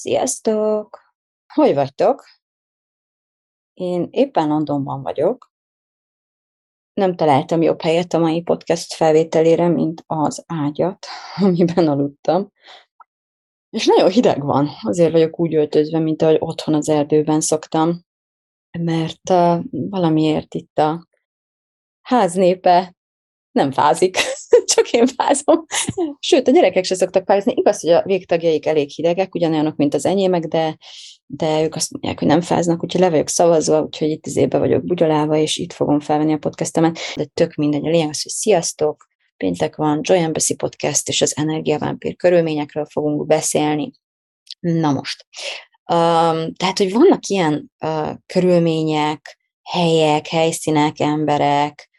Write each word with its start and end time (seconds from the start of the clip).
Sziasztok! 0.00 1.14
Hogy 1.54 1.74
vagytok? 1.74 2.24
Én 3.72 4.08
éppen 4.10 4.48
Londonban 4.48 5.02
vagyok. 5.02 5.52
Nem 6.92 7.16
találtam 7.16 7.62
jobb 7.62 7.80
helyet 7.80 8.12
a 8.12 8.18
mai 8.18 8.42
podcast 8.42 8.92
felvételére, 8.92 9.68
mint 9.68 10.04
az 10.06 10.44
ágyat, 10.46 11.06
amiben 11.44 11.88
aludtam. 11.88 12.52
És 13.70 13.86
nagyon 13.86 14.10
hideg 14.10 14.42
van, 14.42 14.68
azért 14.82 15.12
vagyok 15.12 15.40
úgy 15.40 15.54
öltözve, 15.54 15.98
mint 15.98 16.22
ahogy 16.22 16.36
otthon 16.38 16.74
az 16.74 16.88
erdőben 16.88 17.40
szoktam, 17.40 18.04
mert 18.78 19.30
uh, 19.30 19.64
valamiért 19.70 20.54
itt 20.54 20.78
a 20.78 21.08
háznépe 22.00 22.96
nem 23.52 23.72
fázik 23.72 24.16
csak 24.74 24.90
én 24.92 25.06
fázom. 25.06 25.64
Sőt, 26.18 26.48
a 26.48 26.50
gyerekek 26.50 26.84
se 26.84 26.94
szoktak 26.94 27.24
fázni. 27.26 27.52
Igaz, 27.56 27.80
hogy 27.80 27.90
a 27.90 28.02
végtagjaik 28.04 28.66
elég 28.66 28.90
hidegek, 28.90 29.34
ugyanolyanok, 29.34 29.76
mint 29.76 29.94
az 29.94 30.06
enyémek, 30.06 30.44
de, 30.44 30.76
de 31.26 31.62
ők 31.62 31.74
azt 31.74 31.90
mondják, 31.90 32.18
hogy 32.18 32.28
nem 32.28 32.40
fáznak, 32.40 32.82
úgyhogy 32.84 33.00
le 33.00 33.10
vagyok 33.10 33.28
szavazva, 33.28 33.82
úgyhogy 33.82 34.08
itt 34.08 34.26
az 34.26 34.36
évben 34.36 34.60
vagyok 34.60 34.84
bugyolálva, 34.84 35.36
és 35.36 35.56
itt 35.56 35.72
fogom 35.72 36.00
felvenni 36.00 36.32
a 36.32 36.38
podcastemet. 36.38 36.98
De 37.14 37.24
tök 37.24 37.54
mindegy, 37.54 37.86
a 37.86 37.90
lényeg 37.90 38.08
az, 38.08 38.22
hogy 38.22 38.32
sziasztok, 38.32 39.08
péntek 39.36 39.76
van, 39.76 40.00
Joy 40.02 40.18
Embassy 40.18 40.54
Podcast, 40.54 41.08
és 41.08 41.20
az 41.20 41.36
energiavámpír 41.36 42.16
körülményekről 42.16 42.86
fogunk 42.90 43.26
beszélni. 43.26 43.92
Na 44.60 44.92
most. 44.92 45.26
Um, 45.92 46.54
tehát, 46.54 46.78
hogy 46.78 46.92
vannak 46.92 47.26
ilyen 47.26 47.70
uh, 47.84 48.10
körülmények, 48.26 49.38
helyek, 49.62 50.26
helyszínek, 50.26 51.00
emberek, 51.00 51.89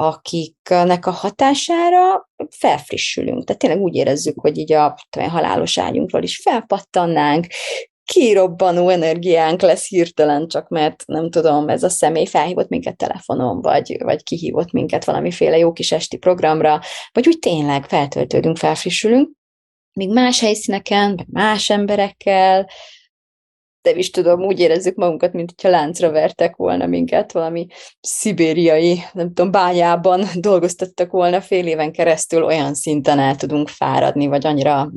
akiknek 0.00 1.06
a 1.06 1.10
hatására 1.10 2.30
felfrissülünk. 2.50 3.44
Tehát 3.44 3.60
tényleg 3.60 3.80
úgy 3.80 3.94
érezzük, 3.94 4.40
hogy 4.40 4.58
így 4.58 4.72
a 4.72 4.98
halálos 5.10 5.78
ágyunkról 5.78 6.22
is 6.22 6.40
felpattannánk, 6.42 7.46
kirobbanó 8.04 8.88
energiánk 8.88 9.60
lesz 9.60 9.88
hirtelen, 9.88 10.48
csak 10.48 10.68
mert 10.68 11.02
nem 11.06 11.30
tudom, 11.30 11.68
ez 11.68 11.82
a 11.82 11.88
személy 11.88 12.26
felhívott 12.26 12.68
minket 12.68 12.96
telefonon, 12.96 13.60
vagy, 13.60 13.96
vagy 14.02 14.22
kihívott 14.22 14.72
minket 14.72 15.04
valamiféle 15.04 15.58
jó 15.58 15.72
kis 15.72 15.92
esti 15.92 16.16
programra, 16.16 16.80
vagy 17.12 17.26
úgy 17.26 17.38
tényleg 17.38 17.84
feltöltődünk, 17.84 18.56
felfrissülünk, 18.56 19.30
míg 19.92 20.12
más 20.12 20.40
helyszíneken, 20.40 21.16
vagy 21.16 21.26
más 21.28 21.70
emberekkel, 21.70 22.70
nem 23.88 23.98
is 23.98 24.10
tudom, 24.10 24.44
úgy 24.44 24.60
érezzük 24.60 24.94
magunkat, 24.94 25.32
mint 25.32 25.52
hogyha 25.56 25.78
láncra 25.78 26.10
vertek 26.10 26.56
volna 26.56 26.86
minket, 26.86 27.32
valami 27.32 27.66
szibériai, 28.00 28.98
nem 29.12 29.32
tudom, 29.32 29.50
bányában 29.50 30.24
dolgoztattak 30.48 31.10
volna 31.10 31.40
fél 31.40 31.66
éven 31.66 31.92
keresztül, 31.92 32.44
olyan 32.44 32.74
szinten 32.74 33.18
el 33.18 33.36
tudunk 33.36 33.68
fáradni, 33.68 34.26
vagy 34.26 34.46
annyira 34.46 34.90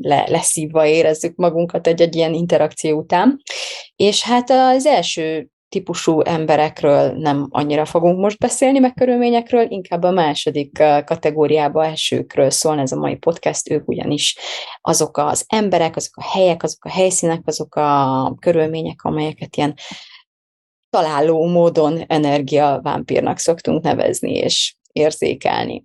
le, 0.00 0.24
leszívva 0.28 0.86
érezzük 0.86 1.36
magunkat 1.36 1.86
egy-egy 1.86 2.16
ilyen 2.16 2.34
interakció 2.34 2.98
után. 2.98 3.42
És 3.96 4.22
hát 4.22 4.50
az 4.50 4.86
első 4.86 5.48
típusú 5.70 6.20
emberekről 6.20 7.12
nem 7.12 7.46
annyira 7.50 7.84
fogunk 7.84 8.18
most 8.18 8.38
beszélni, 8.38 8.78
meg 8.78 8.94
körülményekről, 8.94 9.66
inkább 9.70 10.02
a 10.02 10.10
második 10.10 10.78
kategóriába 11.04 11.84
esőkről 11.84 12.50
szól 12.50 12.78
ez 12.78 12.92
a 12.92 12.96
mai 12.96 13.16
podcast, 13.16 13.70
ők 13.70 13.88
ugyanis 13.88 14.36
azok 14.80 15.16
az 15.16 15.44
emberek, 15.48 15.96
azok 15.96 16.16
a 16.16 16.22
helyek, 16.22 16.62
azok 16.62 16.84
a 16.84 16.90
helyszínek, 16.90 17.40
azok 17.44 17.74
a 17.74 18.34
körülmények, 18.40 19.02
amelyeket 19.02 19.56
ilyen 19.56 19.74
találó 20.90 21.46
módon 21.46 22.04
energiavámpírnak 22.06 23.38
szoktunk 23.38 23.82
nevezni 23.82 24.32
és 24.32 24.74
érzékelni. 24.92 25.82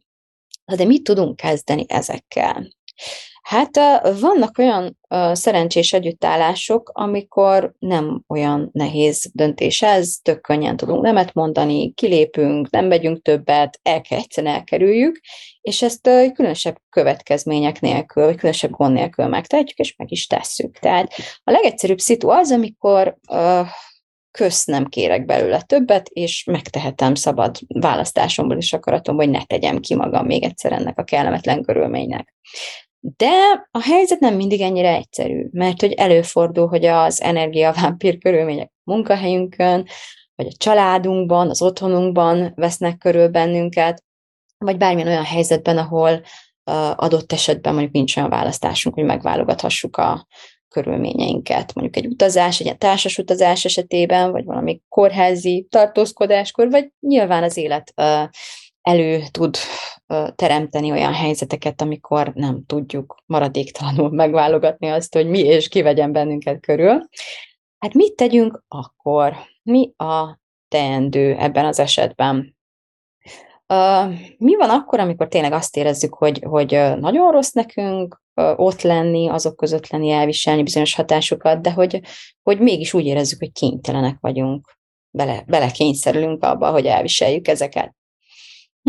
De 0.75 0.85
mit 0.85 1.03
tudunk 1.03 1.35
kezdeni 1.35 1.85
ezekkel? 1.87 2.67
Hát 3.45 3.79
vannak 4.19 4.57
olyan 4.57 4.97
szerencsés 5.31 5.93
együttállások, 5.93 6.91
amikor 6.93 7.73
nem 7.79 8.23
olyan 8.27 8.69
nehéz 8.71 9.29
döntés 9.33 9.81
ez, 9.81 10.15
tök 10.21 10.41
könnyen 10.41 10.77
tudunk 10.77 11.01
nemet 11.01 11.33
mondani, 11.33 11.93
kilépünk, 11.93 12.69
nem 12.69 12.85
megyünk 12.85 13.21
többet, 13.21 13.79
el 13.83 14.01
kell 14.01 14.19
egyszerűen 14.19 14.53
elkerüljük, 14.53 15.19
és 15.61 15.81
ezt 15.81 16.09
különösebb 16.33 16.77
következmények 16.89 17.79
nélkül, 17.79 18.25
vagy 18.25 18.35
különösebb 18.35 18.71
gond 18.71 18.93
nélkül 18.93 19.27
megtehetjük, 19.27 19.77
és 19.77 19.95
meg 19.95 20.11
is 20.11 20.27
tesszük. 20.27 20.77
Tehát 20.79 21.13
a 21.43 21.51
legegyszerűbb 21.51 21.99
szitu 21.99 22.29
az, 22.29 22.51
amikor 22.51 23.17
kösz 24.31 24.65
nem 24.65 24.85
kérek 24.85 25.25
belőle 25.25 25.61
többet, 25.61 26.07
és 26.07 26.43
megtehetem 26.43 27.15
szabad 27.15 27.57
választásomból 27.67 28.57
és 28.57 28.73
akaratomból, 28.73 29.25
hogy 29.25 29.33
ne 29.33 29.43
tegyem 29.43 29.79
ki 29.79 29.95
magam 29.95 30.25
még 30.25 30.43
egyszer 30.43 30.71
ennek 30.71 30.99
a 30.99 31.03
kellemetlen 31.03 31.63
körülménynek. 31.63 32.33
De 33.17 33.67
a 33.71 33.81
helyzet 33.81 34.19
nem 34.19 34.35
mindig 34.35 34.61
ennyire 34.61 34.95
egyszerű, 34.95 35.47
mert 35.51 35.81
hogy 35.81 35.91
előfordul, 35.91 36.67
hogy 36.67 36.85
az 36.85 37.21
energiavámpír 37.21 38.17
körülmények 38.17 38.71
munkahelyünkön, 38.83 39.87
vagy 40.35 40.45
a 40.47 40.55
családunkban, 40.57 41.49
az 41.49 41.61
otthonunkban 41.61 42.51
vesznek 42.55 42.97
körül 42.97 43.27
bennünket, 43.27 44.03
vagy 44.57 44.77
bármilyen 44.77 45.07
olyan 45.09 45.23
helyzetben, 45.23 45.77
ahol 45.77 46.21
adott 46.95 47.31
esetben 47.31 47.73
mondjuk 47.73 47.93
nincs 47.93 48.17
olyan 48.17 48.29
választásunk, 48.29 48.95
hogy 48.95 49.03
megválogathassuk 49.03 49.97
a 49.97 50.27
körülményeinket. 50.67 51.73
Mondjuk 51.73 52.05
egy 52.05 52.11
utazás, 52.11 52.59
egy 52.59 52.77
társas 52.77 53.17
utazás 53.17 53.65
esetében, 53.65 54.31
vagy 54.31 54.45
valami 54.45 54.81
kórházi 54.89 55.67
tartózkodáskor, 55.69 56.69
vagy 56.69 56.91
nyilván 56.99 57.43
az 57.43 57.57
élet 57.57 57.93
elő 58.81 59.23
tud 59.31 59.57
teremteni 60.35 60.91
olyan 60.91 61.13
helyzeteket, 61.13 61.81
amikor 61.81 62.31
nem 62.33 62.65
tudjuk 62.65 63.15
maradéktalanul 63.25 64.09
megválogatni 64.23 64.87
azt, 64.87 65.13
hogy 65.13 65.27
mi 65.27 65.39
és 65.39 65.67
ki 65.67 65.81
vegyen 65.81 66.11
bennünket 66.11 66.59
körül. 66.59 67.07
Hát 67.79 67.93
mit 67.93 68.15
tegyünk 68.15 68.63
akkor? 68.67 69.35
Mi 69.63 69.93
a 69.97 70.39
teendő 70.67 71.35
ebben 71.35 71.65
az 71.65 71.79
esetben? 71.79 72.55
Uh, 73.73 74.13
mi 74.37 74.55
van 74.55 74.69
akkor, 74.69 74.99
amikor 74.99 75.27
tényleg 75.27 75.51
azt 75.51 75.77
érezzük, 75.77 76.13
hogy, 76.13 76.43
hogy 76.43 76.71
nagyon 76.99 77.31
rossz 77.31 77.51
nekünk 77.51 78.21
uh, 78.35 78.59
ott 78.59 78.81
lenni, 78.81 79.27
azok 79.27 79.55
között 79.55 79.87
lenni, 79.87 80.11
elviselni 80.11 80.63
bizonyos 80.63 80.95
hatásokat, 80.95 81.61
de 81.61 81.71
hogy, 81.71 82.01
hogy 82.43 82.59
mégis 82.59 82.93
úgy 82.93 83.05
érezzük, 83.05 83.39
hogy 83.39 83.51
kénytelenek 83.51 84.17
vagyunk, 84.19 84.77
bele, 85.09 85.43
belekényszerülünk 85.47 86.43
abba, 86.43 86.71
hogy 86.71 86.85
elviseljük 86.85 87.47
ezeket. 87.47 87.95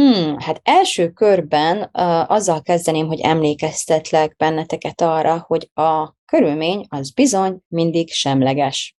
Hmm, 0.00 0.38
hát 0.38 0.60
első 0.64 1.10
körben 1.10 1.78
uh, 1.78 2.30
azzal 2.30 2.62
kezdeném, 2.62 3.06
hogy 3.06 3.20
emlékeztetlek 3.20 4.36
benneteket 4.36 5.00
arra, 5.00 5.44
hogy 5.46 5.70
a 5.74 6.14
körülmény 6.24 6.86
az 6.88 7.10
bizony 7.12 7.58
mindig 7.68 8.10
semleges. 8.10 8.96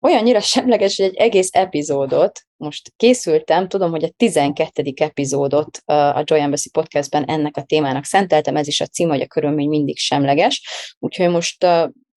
Olyannyira 0.00 0.40
semleges, 0.40 0.96
hogy 0.96 1.06
egy 1.06 1.14
egész 1.14 1.48
epizódot, 1.52 2.40
most 2.56 2.92
készültem, 2.96 3.68
tudom, 3.68 3.90
hogy 3.90 4.04
a 4.04 4.10
12. 4.16 4.92
epizódot 4.94 5.78
a 5.84 6.22
Joy 6.24 6.40
Embassy 6.40 6.70
podcastben 6.70 7.24
ennek 7.24 7.56
a 7.56 7.62
témának 7.62 8.04
szenteltem, 8.04 8.56
ez 8.56 8.66
is 8.66 8.80
a 8.80 8.86
cím, 8.86 9.08
hogy 9.08 9.20
a 9.20 9.26
körülmény 9.26 9.68
mindig 9.68 9.98
semleges, 9.98 10.62
úgyhogy 10.98 11.28
most 11.28 11.66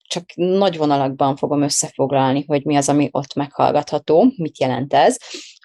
csak 0.08 0.24
nagy 0.34 0.76
vonalakban 0.76 1.36
fogom 1.36 1.62
összefoglalni, 1.62 2.44
hogy 2.46 2.64
mi 2.64 2.76
az, 2.76 2.88
ami 2.88 3.08
ott 3.10 3.34
meghallgatható, 3.34 4.32
mit 4.36 4.60
jelent 4.60 4.94
ez. 4.94 5.16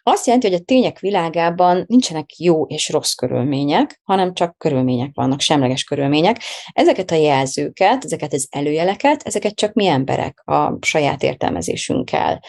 Azt 0.07 0.25
jelenti, 0.25 0.47
hogy 0.47 0.59
a 0.61 0.63
tények 0.63 0.99
világában 0.99 1.83
nincsenek 1.87 2.37
jó 2.37 2.65
és 2.65 2.89
rossz 2.89 3.13
körülmények, 3.13 3.99
hanem 4.03 4.33
csak 4.33 4.57
körülmények 4.57 5.09
vannak, 5.13 5.39
semleges 5.39 5.83
körülmények. 5.83 6.41
Ezeket 6.71 7.11
a 7.11 7.15
jelzőket, 7.15 8.03
ezeket 8.03 8.33
az 8.33 8.47
előjeleket, 8.49 9.21
ezeket 9.23 9.55
csak 9.55 9.73
mi 9.73 9.87
emberek 9.87 10.41
a 10.47 10.77
saját 10.81 11.23
értelmezésünkkel 11.23 12.41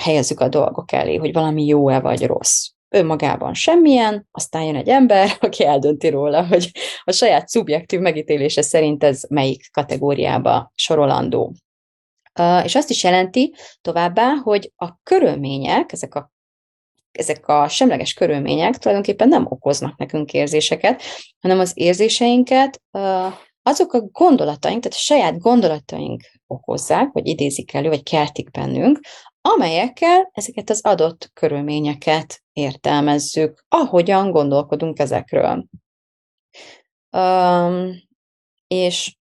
helyezzük 0.00 0.40
a 0.40 0.48
dolgok 0.48 0.92
elé, 0.92 1.16
hogy 1.16 1.32
valami 1.32 1.66
jó-e 1.66 2.00
vagy 2.00 2.26
rossz 2.26 2.68
önmagában 2.88 3.54
semmilyen, 3.54 4.28
aztán 4.30 4.62
jön 4.62 4.76
egy 4.76 4.88
ember, 4.88 5.36
aki 5.40 5.64
eldönti 5.64 6.08
róla, 6.08 6.46
hogy 6.46 6.70
a 7.04 7.12
saját 7.12 7.48
szubjektív 7.48 8.00
megítélése 8.00 8.62
szerint 8.62 9.04
ez 9.04 9.22
melyik 9.28 9.68
kategóriába 9.72 10.72
sorolandó. 10.74 11.54
És 12.64 12.74
azt 12.74 12.90
is 12.90 13.04
jelenti 13.04 13.54
továbbá, 13.80 14.34
hogy 14.42 14.72
a 14.76 14.96
körülmények, 15.02 15.92
ezek 15.92 16.14
a 16.14 16.32
ezek 17.18 17.48
a 17.48 17.68
semleges 17.68 18.12
körülmények 18.12 18.78
tulajdonképpen 18.78 19.28
nem 19.28 19.46
okoznak 19.48 19.96
nekünk 19.96 20.32
érzéseket, 20.32 21.02
hanem 21.40 21.58
az 21.58 21.72
érzéseinket 21.74 22.82
azok 23.62 23.92
a 23.92 24.00
gondolataink, 24.00 24.82
tehát 24.82 24.98
a 24.98 25.02
saját 25.02 25.38
gondolataink 25.38 26.22
okozzák, 26.46 27.12
vagy 27.12 27.26
idézik 27.26 27.74
elő, 27.74 27.88
vagy 27.88 28.02
keltik 28.02 28.50
bennünk, 28.50 29.00
amelyekkel 29.40 30.30
ezeket 30.32 30.70
az 30.70 30.80
adott 30.82 31.30
körülményeket 31.32 32.42
értelmezzük, 32.52 33.64
ahogyan 33.68 34.30
gondolkodunk 34.30 34.98
ezekről. 34.98 35.66
Um, 37.10 38.02
és 38.66 39.16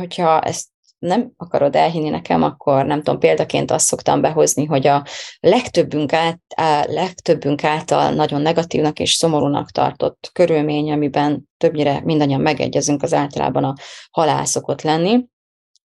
hogyha 0.00 0.40
ezt 0.40 0.68
nem 0.98 1.32
akarod 1.36 1.76
elhinni 1.76 2.08
nekem, 2.08 2.42
akkor 2.42 2.84
nem 2.84 3.02
tudom, 3.02 3.18
példaként 3.20 3.70
azt 3.70 3.86
szoktam 3.86 4.20
behozni, 4.20 4.64
hogy 4.64 4.86
a 4.86 5.04
legtöbbünk, 5.40 6.12
át, 6.12 6.40
a 6.56 6.84
legtöbbünk 6.86 7.64
által 7.64 8.12
nagyon 8.12 8.40
negatívnak 8.40 8.98
és 8.98 9.12
szomorúnak 9.12 9.70
tartott 9.70 10.30
körülmény, 10.32 10.92
amiben 10.92 11.48
többnyire 11.56 12.00
mindannyian 12.04 12.40
megegyezünk, 12.40 13.02
az 13.02 13.14
általában 13.14 13.64
a 13.64 13.74
halál 14.10 14.44
szokott 14.44 14.82
lenni, 14.82 15.26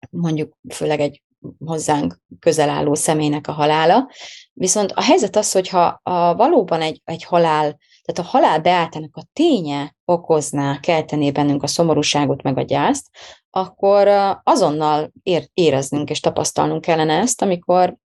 mondjuk 0.10 0.58
főleg 0.74 1.00
egy 1.00 1.22
hozzánk 1.66 2.18
közel 2.40 2.70
álló 2.70 2.94
személynek 2.94 3.48
a 3.48 3.52
halála. 3.52 4.10
Viszont 4.54 4.92
a 4.92 5.02
helyzet 5.02 5.36
az, 5.36 5.52
hogyha 5.52 6.00
a, 6.04 6.36
valóban 6.36 6.82
egy, 6.82 7.02
egy 7.04 7.24
halál, 7.24 7.78
tehát 8.04 8.30
a 8.30 8.38
halál 8.38 8.60
beálltának 8.60 9.16
a 9.16 9.28
ténye 9.34 9.96
okozná, 10.06 10.80
keltené 10.80 11.32
bennünk 11.32 11.64
a 11.64 11.68
szomorúságot 11.68 12.42
meg 12.42 12.58
a 12.58 12.62
gyászt, 12.62 13.08
akkor 13.50 14.08
azonnal 14.44 15.12
ér, 15.24 15.50
éreznünk 15.54 16.10
és 16.10 16.20
tapasztalnunk 16.20 16.82
kellene 16.82 17.14
ezt, 17.14 17.42
amikor 17.42 17.96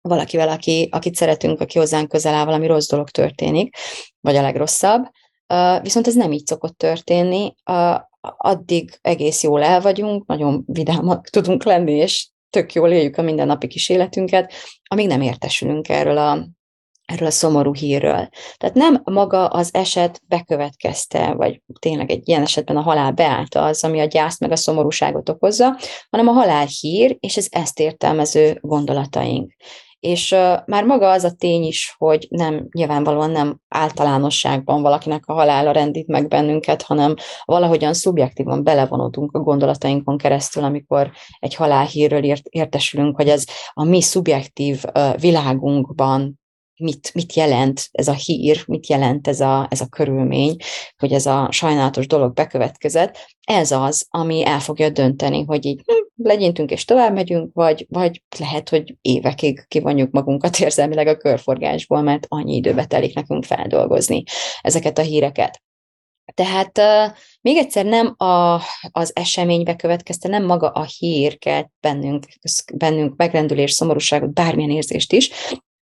valakivel, 0.00 0.48
aki, 0.48 0.88
akit 0.92 1.14
szeretünk, 1.14 1.60
aki 1.60 1.78
hozzánk 1.78 2.08
közel 2.08 2.34
áll, 2.34 2.44
valami 2.44 2.66
rossz 2.66 2.88
dolog 2.88 3.10
történik, 3.10 3.76
vagy 4.20 4.36
a 4.36 4.42
legrosszabb. 4.42 5.04
Viszont 5.82 6.06
ez 6.06 6.14
nem 6.14 6.32
így 6.32 6.46
szokott 6.46 6.78
történni. 6.78 7.54
Addig 8.36 8.98
egész 9.00 9.42
jól 9.42 9.62
el 9.62 9.80
vagyunk, 9.80 10.26
nagyon 10.26 10.62
vidámak 10.66 11.28
tudunk 11.28 11.64
lenni, 11.64 11.92
és 11.92 12.28
tök 12.50 12.72
jól 12.72 12.90
éljük 12.90 13.16
a 13.16 13.22
mindennapi 13.22 13.66
kis 13.66 13.88
életünket, 13.88 14.52
amíg 14.84 15.06
nem 15.06 15.20
értesülünk 15.20 15.88
erről 15.88 16.18
a, 16.18 16.48
erről 17.04 17.28
a 17.28 17.30
szomorú 17.30 17.74
hírről. 17.74 18.28
Tehát 18.56 18.74
nem 18.74 19.00
maga 19.04 19.46
az 19.46 19.70
eset 19.72 20.20
bekövetkezte, 20.28 21.32
vagy 21.32 21.62
tényleg 21.78 22.10
egy 22.10 22.28
ilyen 22.28 22.42
esetben 22.42 22.76
a 22.76 22.82
halál 22.82 23.12
beállta 23.12 23.64
az, 23.64 23.84
ami 23.84 24.00
a 24.00 24.04
gyászt 24.04 24.40
meg 24.40 24.50
a 24.50 24.56
szomorúságot 24.56 25.28
okozza, 25.28 25.76
hanem 26.10 26.28
a 26.28 26.32
halál 26.32 26.66
hír, 26.80 27.16
és 27.20 27.36
ez 27.36 27.46
ezt 27.50 27.80
értelmező 27.80 28.58
gondolataink. 28.60 29.52
És 30.04 30.32
uh, 30.32 30.38
már 30.66 30.84
maga 30.84 31.10
az 31.10 31.24
a 31.24 31.32
tény 31.32 31.64
is, 31.64 31.94
hogy 31.98 32.26
nem, 32.30 32.66
nyilvánvalóan 32.72 33.30
nem 33.30 33.60
általánosságban 33.68 34.82
valakinek 34.82 35.26
a 35.26 35.32
halála 35.32 35.70
rendít 35.70 36.06
meg 36.06 36.28
bennünket, 36.28 36.82
hanem 36.82 37.14
valahogyan 37.44 37.94
szubjektívan 37.94 38.64
belevonódunk 38.64 39.32
a 39.32 39.38
gondolatainkon 39.38 40.18
keresztül, 40.18 40.64
amikor 40.64 41.10
egy 41.38 41.54
halálhírről 41.54 42.24
ért, 42.24 42.46
értesülünk, 42.48 43.16
hogy 43.16 43.28
ez 43.28 43.44
a 43.72 43.84
mi 43.84 44.02
szubjektív 44.02 44.82
uh, 44.94 45.20
világunkban 45.20 46.42
mit, 46.76 47.10
mit 47.14 47.34
jelent 47.34 47.88
ez 47.92 48.08
a 48.08 48.12
hír, 48.12 48.64
mit 48.66 48.86
jelent 48.86 49.28
ez 49.28 49.40
a, 49.40 49.66
ez 49.70 49.80
a 49.80 49.86
körülmény, 49.86 50.56
hogy 50.96 51.12
ez 51.12 51.26
a 51.26 51.48
sajnálatos 51.50 52.06
dolog 52.06 52.32
bekövetkezett, 52.32 53.18
ez 53.46 53.70
az, 53.70 54.06
ami 54.10 54.46
el 54.46 54.60
fogja 54.60 54.90
dönteni, 54.90 55.44
hogy 55.44 55.64
így 55.64 55.80
hm, 55.84 56.26
legyintünk 56.26 56.70
és 56.70 56.84
tovább 56.84 57.14
megyünk, 57.14 57.50
vagy, 57.54 57.86
vagy 57.88 58.22
lehet, 58.38 58.68
hogy 58.68 58.94
évekig 59.00 59.64
kivonjuk 59.68 60.10
magunkat 60.10 60.58
érzelmileg 60.58 61.06
a 61.06 61.16
körforgásból, 61.16 62.02
mert 62.02 62.26
annyi 62.28 62.54
időbe 62.54 62.86
telik 62.86 63.14
nekünk 63.14 63.44
feldolgozni 63.44 64.22
ezeket 64.60 64.98
a 64.98 65.02
híreket. 65.02 65.62
Tehát 66.34 66.78
uh, 66.78 67.16
még 67.40 67.56
egyszer 67.56 67.84
nem 67.84 68.14
a, 68.16 68.60
az 68.90 69.10
esemény 69.14 69.62
bekövetkezte, 69.62 70.28
nem 70.28 70.44
maga 70.44 70.68
a 70.68 70.86
hír 70.98 71.38
kelt 71.38 71.70
bennünk, 71.80 72.26
bennünk 72.74 73.16
megrendülés, 73.16 73.72
szomorúságot, 73.72 74.32
bármilyen 74.32 74.70
érzést 74.70 75.12
is, 75.12 75.30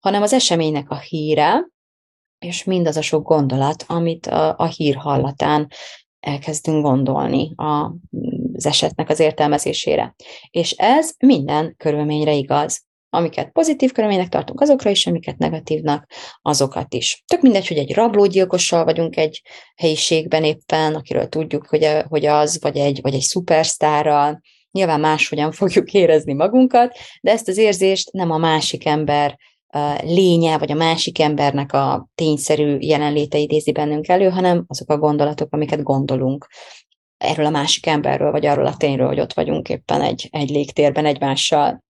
hanem 0.00 0.22
az 0.22 0.32
eseménynek 0.32 0.90
a 0.90 0.98
híre, 0.98 1.68
és 2.38 2.64
mindaz 2.64 2.96
a 2.96 3.02
sok 3.02 3.26
gondolat, 3.26 3.84
amit 3.86 4.26
a, 4.26 4.54
a 4.58 4.66
hír 4.66 4.96
hallatán 4.96 5.70
elkezdünk 6.20 6.82
gondolni 6.82 7.52
a, 7.56 7.92
az 8.52 8.66
esetnek 8.66 9.08
az 9.08 9.20
értelmezésére. 9.20 10.14
És 10.50 10.70
ez 10.70 11.12
minden 11.18 11.74
körülményre 11.76 12.32
igaz. 12.32 12.86
Amiket 13.10 13.52
pozitív 13.52 13.92
körülménynek 13.92 14.28
tartunk, 14.28 14.60
azokra 14.60 14.90
is, 14.90 15.06
amiket 15.06 15.38
negatívnak, 15.38 16.06
azokat 16.42 16.94
is. 16.94 17.22
Tök 17.26 17.40
mindegy, 17.40 17.68
hogy 17.68 17.76
egy 17.76 17.94
rablógyilkossal 17.94 18.84
vagyunk 18.84 19.16
egy 19.16 19.42
helyiségben 19.76 20.44
éppen, 20.44 20.94
akiről 20.94 21.28
tudjuk, 21.28 21.66
hogy, 21.66 21.88
hogy 22.08 22.26
az, 22.26 22.60
vagy 22.60 22.76
egy, 22.76 23.00
vagy 23.02 23.14
egy 23.14 23.20
szupersztárral, 23.20 24.40
nyilván 24.70 25.00
máshogyan 25.00 25.52
fogjuk 25.52 25.92
érezni 25.92 26.32
magunkat, 26.32 26.96
de 27.20 27.30
ezt 27.30 27.48
az 27.48 27.56
érzést 27.56 28.12
nem 28.12 28.30
a 28.30 28.38
másik 28.38 28.86
ember 28.86 29.38
lénye, 30.02 30.58
vagy 30.58 30.70
a 30.70 30.74
másik 30.74 31.20
embernek 31.20 31.72
a 31.72 32.08
tényszerű 32.14 32.76
jelenléte 32.80 33.38
idézi 33.38 33.72
bennünk 33.72 34.08
elő, 34.08 34.28
hanem 34.28 34.64
azok 34.66 34.90
a 34.90 34.98
gondolatok, 34.98 35.52
amiket 35.52 35.82
gondolunk 35.82 36.46
erről 37.16 37.46
a 37.46 37.50
másik 37.50 37.86
emberről, 37.86 38.30
vagy 38.30 38.46
arról 38.46 38.66
a 38.66 38.76
tényről, 38.76 39.06
hogy 39.06 39.20
ott 39.20 39.32
vagyunk 39.32 39.68
éppen 39.68 40.00
egy, 40.00 40.28
egy 40.32 40.50
légtérben 40.50 41.06
egymással. 41.06 41.84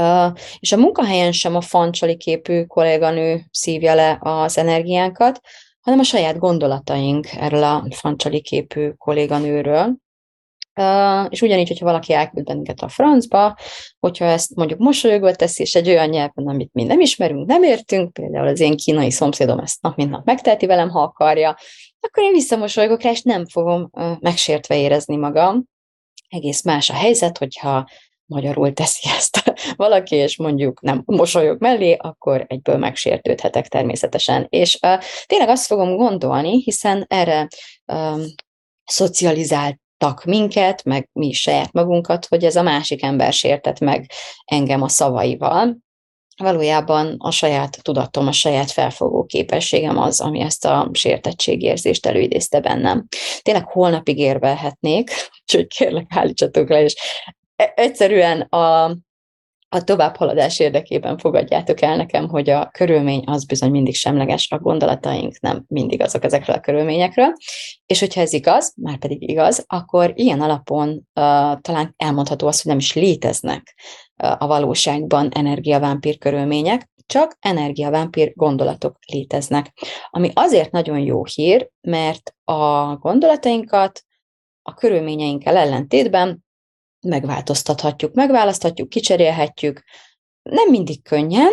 Uh, 0.00 0.32
és 0.58 0.72
a 0.72 0.76
munkahelyen 0.76 1.32
sem 1.32 1.56
a 1.56 1.60
fancsali 1.60 2.16
képű 2.16 2.64
kolléganő 2.64 3.44
szívja 3.50 3.94
le 3.94 4.18
az 4.20 4.58
energiánkat, 4.58 5.40
hanem 5.80 5.98
a 5.98 6.02
saját 6.02 6.38
gondolataink 6.38 7.26
erről 7.32 7.62
a 7.62 7.86
fancsali 7.90 8.40
képű 8.40 8.90
kolléganőről. 8.90 9.96
Uh, 10.80 11.26
és 11.28 11.42
ugyanígy, 11.42 11.68
hogyha 11.68 11.84
valaki 11.84 12.12
elküld 12.12 12.44
bennünket 12.44 12.80
a 12.80 12.88
francba, 12.88 13.56
hogyha 14.00 14.24
ezt 14.24 14.54
mondjuk 14.54 14.78
mosolyogva 14.78 15.34
teszi, 15.34 15.62
és 15.62 15.74
egy 15.74 15.88
olyan 15.88 16.08
nyelven, 16.08 16.46
amit 16.46 16.72
mi 16.72 16.82
nem 16.82 17.00
ismerünk, 17.00 17.46
nem 17.46 17.62
értünk, 17.62 18.12
például 18.12 18.46
az 18.46 18.60
én 18.60 18.76
kínai 18.76 19.10
szomszédom 19.10 19.58
ezt 19.58 19.82
nap 19.82 19.96
mint 19.96 20.10
nap 20.10 20.24
megteheti 20.24 20.66
velem, 20.66 20.88
ha 20.88 21.02
akarja, 21.02 21.56
akkor 22.00 22.22
én 22.22 22.32
visszamosolygok 22.32 23.02
rá, 23.02 23.10
és 23.10 23.22
nem 23.22 23.46
fogom 23.46 23.88
uh, 23.92 24.20
megsértve 24.20 24.78
érezni 24.78 25.16
magam. 25.16 25.64
Egész 26.28 26.62
más 26.62 26.90
a 26.90 26.94
helyzet, 26.94 27.38
hogyha 27.38 27.88
magyarul 28.26 28.72
teszi 28.72 29.08
ezt 29.16 29.54
valaki, 29.76 30.14
és 30.14 30.36
mondjuk 30.36 30.80
nem 30.80 31.02
mosolyog 31.04 31.60
mellé, 31.60 31.96
akkor 31.98 32.44
egyből 32.48 32.76
megsértődhetek 32.76 33.68
természetesen. 33.68 34.46
És 34.48 34.78
uh, 34.82 35.02
tényleg 35.26 35.48
azt 35.48 35.66
fogom 35.66 35.96
gondolni, 35.96 36.62
hiszen 36.62 37.04
erre 37.08 37.48
um, 37.92 38.22
szocializált 38.84 39.82
tak 40.04 40.24
minket, 40.24 40.84
meg 40.84 41.08
mi 41.12 41.32
saját 41.32 41.72
magunkat, 41.72 42.26
hogy 42.26 42.44
ez 42.44 42.56
a 42.56 42.62
másik 42.62 43.02
ember 43.02 43.32
sértett 43.32 43.78
meg 43.78 44.10
engem 44.44 44.82
a 44.82 44.88
szavaival. 44.88 45.76
Valójában 46.36 47.14
a 47.18 47.30
saját 47.30 47.82
tudatom, 47.82 48.26
a 48.26 48.32
saját 48.32 48.70
felfogó 48.70 49.24
képességem 49.24 49.98
az, 49.98 50.20
ami 50.20 50.40
ezt 50.40 50.64
a 50.64 50.90
sértettségérzést 50.92 52.06
előidézte 52.06 52.60
bennem. 52.60 53.06
Tényleg 53.42 53.64
holnapig 53.64 54.18
érvelhetnék, 54.18 55.10
úgyhogy 55.42 55.66
kérlek 55.66 56.06
állítsatok 56.08 56.68
le, 56.68 56.82
és 56.82 56.94
e- 57.56 57.72
egyszerűen 57.76 58.40
a, 58.40 58.96
a 59.74 59.84
továbbhaladás 59.84 60.58
érdekében 60.58 61.18
fogadjátok 61.18 61.80
el 61.82 61.96
nekem, 61.96 62.28
hogy 62.28 62.50
a 62.50 62.68
körülmény 62.72 63.22
az 63.26 63.46
bizony 63.46 63.70
mindig 63.70 63.94
semleges, 63.94 64.50
a 64.50 64.58
gondolataink 64.58 65.40
nem 65.40 65.64
mindig 65.68 66.02
azok 66.02 66.24
ezekről 66.24 66.56
a 66.56 66.60
körülményekről, 66.60 67.32
és 67.86 68.00
hogyha 68.00 68.20
ez 68.20 68.32
igaz, 68.32 68.74
már 68.76 68.98
pedig 68.98 69.28
igaz, 69.28 69.64
akkor 69.66 70.12
ilyen 70.14 70.40
alapon 70.40 70.88
uh, 70.88 71.04
talán 71.60 71.94
elmondható 71.96 72.46
az, 72.46 72.62
hogy 72.62 72.70
nem 72.70 72.80
is 72.80 72.94
léteznek 72.94 73.74
uh, 74.22 74.42
a 74.42 74.46
valóságban 74.46 75.28
energiavámpír 75.32 76.18
körülmények, 76.18 76.90
csak 77.06 77.36
energiavámpír 77.40 78.32
gondolatok 78.34 78.98
léteznek. 79.12 79.72
Ami 80.10 80.30
azért 80.34 80.70
nagyon 80.70 80.98
jó 80.98 81.24
hír, 81.24 81.70
mert 81.80 82.34
a 82.44 82.94
gondolatainkat 82.96 84.02
a 84.62 84.74
körülményeinkkel 84.74 85.56
ellentétben 85.56 86.43
megváltoztathatjuk, 87.04 88.14
megválaszthatjuk, 88.14 88.88
kicserélhetjük. 88.88 89.82
Nem 90.42 90.70
mindig 90.70 91.02
könnyen, 91.02 91.52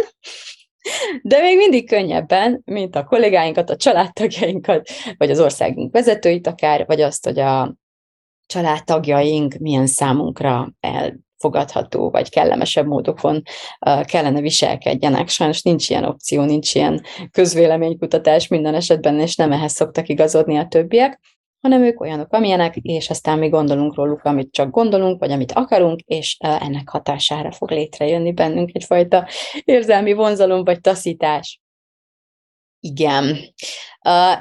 de 1.22 1.42
még 1.42 1.58
mindig 1.58 1.88
könnyebben, 1.88 2.62
mint 2.66 2.96
a 2.96 3.04
kollégáinkat, 3.04 3.70
a 3.70 3.76
családtagjainkat, 3.76 4.90
vagy 5.18 5.32
az 5.32 5.40
országunk 5.40 5.94
vezetőit 5.94 6.48
akár, 6.48 6.86
vagy 6.86 7.02
azt, 7.02 7.26
hogy 7.26 7.40
a 7.40 7.76
családtagjaink 8.46 9.54
milyen 9.54 9.88
számunkra 9.88 10.72
elfogadható, 10.80 12.10
vagy 12.10 12.30
kellemesebb 12.30 12.86
módokon 12.86 13.42
kellene 14.06 14.42
viselkedjenek. 14.42 15.30
Sajnos 15.30 15.62
nincs 15.62 15.90
ilyen 15.90 16.04
opció, 16.04 16.44
nincs 16.44 16.76
ilyen 16.76 17.04
közvéleménykutatás 17.32 18.48
minden 18.48 18.76
esetben, 18.76 19.20
és 19.20 19.36
nem 19.36 19.52
ehhez 19.52 19.72
szoktak 19.72 20.08
igazodni 20.08 20.58
a 20.58 20.68
többiek 20.68 21.20
hanem 21.62 21.84
ők 21.84 22.02
olyanok, 22.02 22.34
amilyenek, 22.34 22.76
és 22.76 23.10
aztán 23.10 23.40
mi 23.40 23.50
gondolunk 23.50 23.96
róluk, 23.96 24.24
amit 24.24 24.52
csak 24.52 24.70
gondolunk, 24.70 25.20
vagy 25.20 25.32
amit 25.32 25.52
akarunk, 25.52 26.00
és 26.00 26.38
ennek 26.40 26.90
hatására 26.90 27.52
fog 27.52 27.72
létrejönni 27.72 28.32
bennünk 28.32 28.70
egyfajta 28.74 29.28
érzelmi 29.64 30.14
vonzalom 30.14 30.64
vagy 30.64 30.82
taszítás. 30.82 31.62
Igen. 32.84 33.38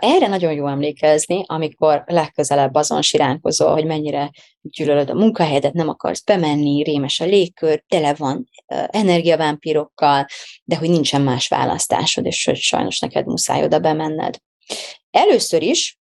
Erre 0.00 0.26
nagyon 0.26 0.52
jó 0.52 0.66
emlékezni, 0.66 1.42
amikor 1.46 2.02
legközelebb 2.06 2.74
azon 2.74 3.02
siránkozol, 3.02 3.72
hogy 3.72 3.84
mennyire 3.84 4.30
gyűlölöd 4.60 5.10
a 5.10 5.14
munkahelyedet, 5.14 5.72
nem 5.72 5.88
akarsz 5.88 6.24
bemenni, 6.24 6.82
rémes 6.82 7.20
a 7.20 7.24
légkör, 7.24 7.84
tele 7.88 8.14
van 8.14 8.48
energiavámpírokkal, 8.86 10.26
de 10.64 10.76
hogy 10.76 10.90
nincsen 10.90 11.20
más 11.20 11.48
választásod, 11.48 12.26
és 12.26 12.44
hogy 12.44 12.56
sajnos 12.56 12.98
neked 12.98 13.26
muszáj 13.26 13.62
oda 13.62 13.78
bemenned. 13.78 14.36
Először 15.10 15.62
is 15.62 15.99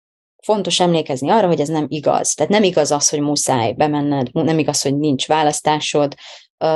fontos 0.47 0.81
emlékezni 0.81 1.31
arra, 1.31 1.47
hogy 1.47 1.61
ez 1.61 1.69
nem 1.69 1.87
igaz. 1.89 2.35
Tehát 2.35 2.53
nem 2.53 2.63
igaz 2.63 2.91
az, 2.91 3.09
hogy 3.09 3.21
muszáj 3.21 3.73
bemenned, 3.73 4.33
nem 4.33 4.59
igaz, 4.59 4.83
hogy 4.83 4.97
nincs 4.97 5.27
választásod, 5.27 6.15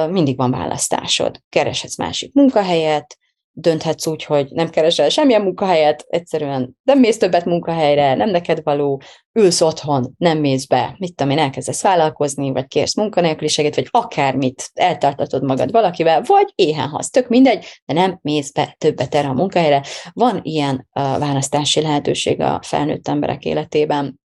mindig 0.08 0.36
van 0.36 0.50
választásod. 0.50 1.40
Kereshetsz 1.48 1.96
másik 1.96 2.34
munkahelyet, 2.34 3.18
dönthetsz 3.60 4.06
úgy, 4.06 4.24
hogy 4.24 4.48
nem 4.50 4.70
keresel 4.70 5.08
semmilyen 5.08 5.42
munkahelyet, 5.42 6.04
egyszerűen 6.08 6.76
nem 6.82 6.98
mész 6.98 7.18
többet 7.18 7.44
munkahelyre, 7.44 8.14
nem 8.14 8.30
neked 8.30 8.60
való, 8.62 9.02
ülsz 9.32 9.60
otthon, 9.60 10.14
nem 10.16 10.38
mész 10.38 10.66
be, 10.66 10.94
mit 10.98 11.14
tudom 11.14 11.32
én, 11.32 11.38
elkezdesz 11.38 11.82
vállalkozni, 11.82 12.50
vagy 12.50 12.66
kérsz 12.66 12.96
munkanélküliséget, 12.96 13.74
vagy 13.74 13.88
akármit, 13.90 14.70
eltartatod 14.74 15.44
magad 15.44 15.70
valakivel, 15.70 16.22
vagy 16.26 16.52
éhen 16.54 16.88
hasz, 16.88 17.10
tök 17.10 17.28
mindegy, 17.28 17.66
de 17.84 17.94
nem 17.94 18.18
mész 18.22 18.52
be 18.52 18.74
többet 18.78 19.14
erre 19.14 19.28
a 19.28 19.32
munkahelyre. 19.32 19.82
Van 20.12 20.40
ilyen 20.42 20.74
uh, 20.74 21.18
választási 21.18 21.80
lehetőség 21.80 22.40
a 22.40 22.60
felnőtt 22.62 23.08
emberek 23.08 23.44
életében. 23.44 24.20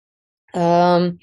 Um, 0.56 1.16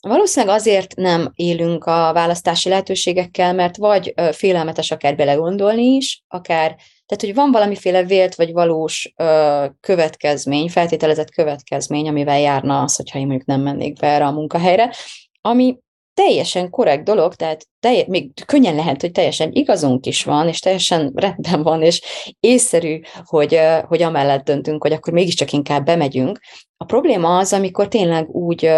Valószínűleg 0.00 0.56
azért 0.56 0.94
nem 0.96 1.30
élünk 1.34 1.84
a 1.84 2.12
választási 2.12 2.68
lehetőségekkel, 2.68 3.54
mert 3.54 3.76
vagy 3.76 4.14
félelmetes 4.32 4.90
akár 4.90 5.16
belegondolni 5.16 5.84
is, 5.84 6.24
akár 6.28 6.76
tehát, 7.08 7.24
hogy 7.24 7.34
van 7.34 7.50
valamiféle 7.50 8.04
vélt 8.04 8.34
vagy 8.34 8.52
valós 8.52 9.12
ö, 9.16 9.66
következmény, 9.80 10.68
feltételezett 10.68 11.30
következmény, 11.30 12.08
amivel 12.08 12.38
járna 12.38 12.82
az, 12.82 12.96
hogyha 12.96 13.18
én 13.18 13.26
mondjuk 13.26 13.48
nem 13.48 13.60
mennék 13.60 13.98
be 13.98 14.06
erre 14.06 14.26
a 14.26 14.32
munkahelyre, 14.32 14.92
ami 15.40 15.78
teljesen 16.14 16.70
korrekt 16.70 17.04
dolog, 17.04 17.34
tehát 17.34 17.66
telje, 17.80 18.04
még 18.08 18.30
könnyen 18.46 18.74
lehet, 18.74 19.00
hogy 19.00 19.12
teljesen 19.12 19.52
igazunk 19.52 20.06
is 20.06 20.24
van, 20.24 20.48
és 20.48 20.58
teljesen 20.60 21.12
rendben 21.14 21.62
van, 21.62 21.82
és 21.82 22.02
észszerű, 22.40 23.00
hogy, 23.24 23.60
hogy 23.86 24.02
amellett 24.02 24.44
döntünk, 24.44 24.82
hogy 24.82 24.92
akkor 24.92 25.12
mégiscsak 25.12 25.52
inkább 25.52 25.84
bemegyünk. 25.84 26.38
A 26.76 26.84
probléma 26.84 27.38
az, 27.38 27.52
amikor 27.52 27.88
tényleg 27.88 28.28
úgy, 28.28 28.70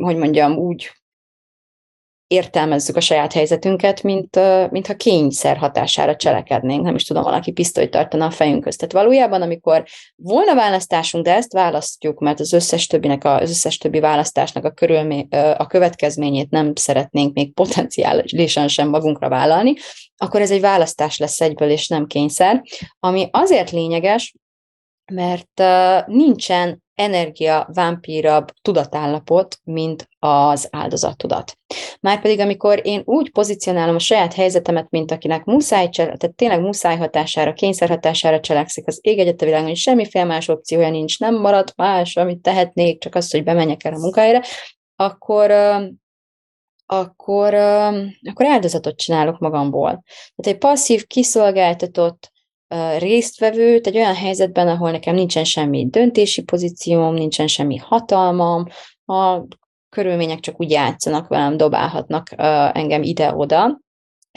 hogy 0.00 0.16
mondjam, 0.16 0.56
úgy 0.56 0.90
értelmezzük 2.28 2.96
a 2.96 3.00
saját 3.00 3.32
helyzetünket, 3.32 4.02
mint, 4.02 4.38
mintha 4.70 4.94
kényszer 4.94 5.56
hatására 5.56 6.16
cselekednénk. 6.16 6.82
Nem 6.82 6.94
is 6.94 7.04
tudom, 7.04 7.22
valaki 7.22 7.52
pisztolyt 7.52 7.90
tartana 7.90 8.26
a 8.26 8.30
fejünk 8.30 8.62
közt. 8.62 8.78
Tehát 8.78 8.94
valójában, 8.94 9.42
amikor 9.42 9.84
volna 10.16 10.54
választásunk, 10.54 11.24
de 11.24 11.34
ezt 11.34 11.52
választjuk, 11.52 12.20
mert 12.20 12.40
az 12.40 12.52
összes 12.52 12.86
többinek, 12.86 13.24
az 13.24 13.50
összes 13.50 13.78
többi 13.78 14.00
választásnak 14.00 14.64
a, 14.64 14.70
körülmé, 14.70 15.26
a 15.56 15.66
következményét 15.66 16.50
nem 16.50 16.74
szeretnénk 16.74 17.34
még 17.34 17.52
potenciálisan 17.52 18.68
sem 18.68 18.88
magunkra 18.88 19.28
vállalni, 19.28 19.74
akkor 20.16 20.40
ez 20.40 20.50
egy 20.50 20.60
választás 20.60 21.18
lesz 21.18 21.40
egyből, 21.40 21.70
és 21.70 21.88
nem 21.88 22.06
kényszer, 22.06 22.62
ami 23.00 23.28
azért 23.30 23.70
lényeges, 23.70 24.34
mert 25.12 25.62
nincsen 26.06 26.82
energia 26.98 27.68
vámpírabb 27.72 28.50
tudatállapot, 28.62 29.58
mint 29.64 30.08
az 30.18 30.68
áldozattudat. 30.70 31.58
Márpedig, 32.00 32.40
amikor 32.40 32.80
én 32.82 33.02
úgy 33.04 33.30
pozícionálom 33.30 33.94
a 33.94 33.98
saját 33.98 34.34
helyzetemet, 34.34 34.90
mint 34.90 35.10
akinek 35.10 35.44
muszáj, 35.44 35.88
tehát 35.88 36.34
tényleg 36.34 36.60
muszáj 36.60 36.96
hatására, 36.96 37.52
kényszer 37.52 37.88
hatására 37.88 38.40
cselekszik 38.40 38.86
az 38.86 38.98
ég 39.02 39.18
egyet 39.18 39.42
a 39.42 39.44
világon, 39.44 39.66
hogy 39.66 39.76
semmiféle 39.76 40.24
más 40.24 40.48
opciója 40.48 40.90
nincs, 40.90 41.18
nem 41.18 41.40
marad 41.40 41.72
más, 41.76 42.16
amit 42.16 42.42
tehetnék, 42.42 43.00
csak 43.00 43.14
azt, 43.14 43.32
hogy 43.32 43.44
bemenjek 43.44 43.84
el 43.84 43.94
a 43.94 43.98
munkahelyre, 43.98 44.42
akkor, 44.96 45.50
akkor, 46.86 47.54
akkor 47.54 48.46
áldozatot 48.46 48.96
csinálok 48.96 49.38
magamból. 49.38 50.02
Tehát 50.36 50.54
egy 50.54 50.58
passzív, 50.58 51.06
kiszolgáltatott, 51.06 52.32
résztvevőt 52.98 53.86
egy 53.86 53.96
olyan 53.96 54.14
helyzetben, 54.14 54.68
ahol 54.68 54.90
nekem 54.90 55.14
nincsen 55.14 55.44
semmi 55.44 55.86
döntési 55.90 56.42
pozícióm, 56.42 57.14
nincsen 57.14 57.46
semmi 57.46 57.76
hatalmam, 57.76 58.66
a 59.04 59.42
körülmények 59.88 60.40
csak 60.40 60.60
úgy 60.60 60.70
játszanak 60.70 61.28
velem, 61.28 61.56
dobálhatnak 61.56 62.28
engem 62.72 63.02
ide-oda, 63.02 63.80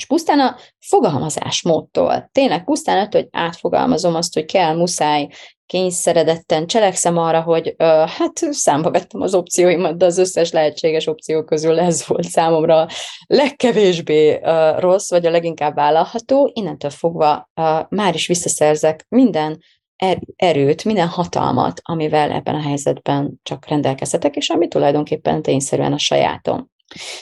és 0.02 0.08
pusztán 0.08 0.40
a 0.40 0.56
fogalmazásmódtól, 0.80 2.30
tényleg 2.32 2.64
pusztán 2.64 2.98
attól, 2.98 3.22
hogy 3.22 3.30
átfogalmazom 3.32 4.16
azt, 4.16 4.34
hogy 4.34 4.46
kell, 4.46 4.76
muszáj, 4.76 5.28
kényszeredetten 5.66 6.68
cselekszem 6.68 7.18
arra, 7.18 7.42
hogy 7.42 7.76
ö, 7.78 7.84
hát 8.08 8.38
számba 8.52 8.92
vettem 8.92 9.22
az 9.22 9.36
opcióimat, 9.36 9.98
de 9.98 10.06
az 10.06 10.18
összes 10.18 10.52
lehetséges 10.52 11.08
opció 11.08 11.44
közül 11.44 11.80
ez 11.80 12.08
volt 12.08 12.24
számomra 12.24 12.88
legkevésbé 13.28 14.40
ö, 14.44 14.80
rossz, 14.80 15.10
vagy 15.10 15.26
a 15.26 15.30
leginkább 15.30 15.76
vállalható. 15.76 16.52
Innentől 16.54 16.92
fogva 16.92 17.50
ö, 17.54 17.80
már 17.90 18.14
is 18.14 18.28
visszaszerzek 18.28 19.06
minden 19.10 19.60
er-, 19.96 20.22
erőt, 20.36 20.86
minden 20.86 21.08
hatalmat, 21.08 21.82
amivel 21.84 22.32
ebben 22.32 22.56
a 22.56 22.62
helyzetben 22.62 23.40
csak 23.44 23.68
rendelkezhetek, 23.68 24.36
és 24.36 24.50
ami 24.50 24.68
tulajdonképpen 24.68 25.42
tényszerűen 25.42 25.94
a 25.94 25.98
sajátom. 25.98 26.71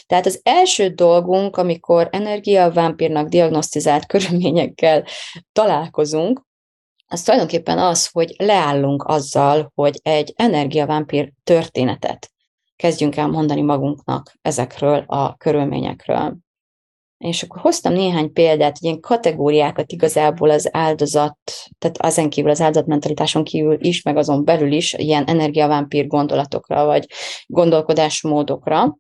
Tehát 0.05 0.25
az 0.25 0.39
első 0.43 0.88
dolgunk, 0.88 1.57
amikor 1.57 2.07
energiavámpírnak 2.11 3.27
diagnosztizált 3.27 4.05
körülményekkel 4.11 5.05
találkozunk, 5.51 6.47
az 7.11 7.21
tulajdonképpen 7.21 7.77
az, 7.77 8.07
hogy 8.07 8.33
leállunk 8.38 9.03
azzal, 9.03 9.71
hogy 9.75 9.99
egy 10.03 10.33
energiavámpír 10.35 11.31
történetet 11.43 12.31
kezdjünk 12.75 13.15
el 13.15 13.27
mondani 13.27 13.61
magunknak 13.61 14.33
ezekről 14.41 15.03
a 15.07 15.35
körülményekről. 15.35 16.38
És 17.17 17.43
akkor 17.43 17.61
hoztam 17.61 17.93
néhány 17.93 18.33
példát, 18.33 18.77
ilyen 18.79 18.99
kategóriákat 18.99 19.91
igazából 19.91 20.49
az 20.49 20.69
áldozat, 20.71 21.38
tehát 21.77 21.97
ezen 21.97 22.29
kívül 22.29 22.49
az 22.49 22.61
áldozatmentalitáson 22.61 23.43
kívül 23.43 23.77
is, 23.79 24.01
meg 24.01 24.17
azon 24.17 24.45
belül 24.45 24.71
is 24.71 24.93
ilyen 24.93 25.23
energiavámpír 25.23 26.07
gondolatokra, 26.07 26.85
vagy 26.85 27.07
gondolkodásmódokra. 27.45 28.97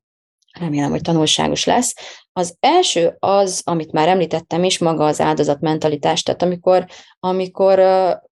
Remélem, 0.59 0.89
hogy 0.89 1.01
tanulságos 1.01 1.65
lesz. 1.65 1.95
Az 2.33 2.55
első 2.59 3.15
az, 3.19 3.61
amit 3.65 3.91
már 3.91 4.07
említettem 4.07 4.63
is, 4.63 4.77
maga 4.77 5.05
az 5.05 5.21
áldozatmentalitás, 5.21 6.23
tehát 6.23 6.41
amikor, 6.41 6.85
amikor 7.19 7.79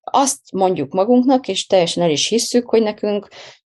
azt 0.01 0.51
mondjuk 0.51 0.93
magunknak, 0.93 1.47
és 1.47 1.65
teljesen 1.65 2.03
el 2.03 2.09
is 2.09 2.27
hisszük, 2.27 2.69
hogy 2.69 2.81
nekünk 2.81 3.27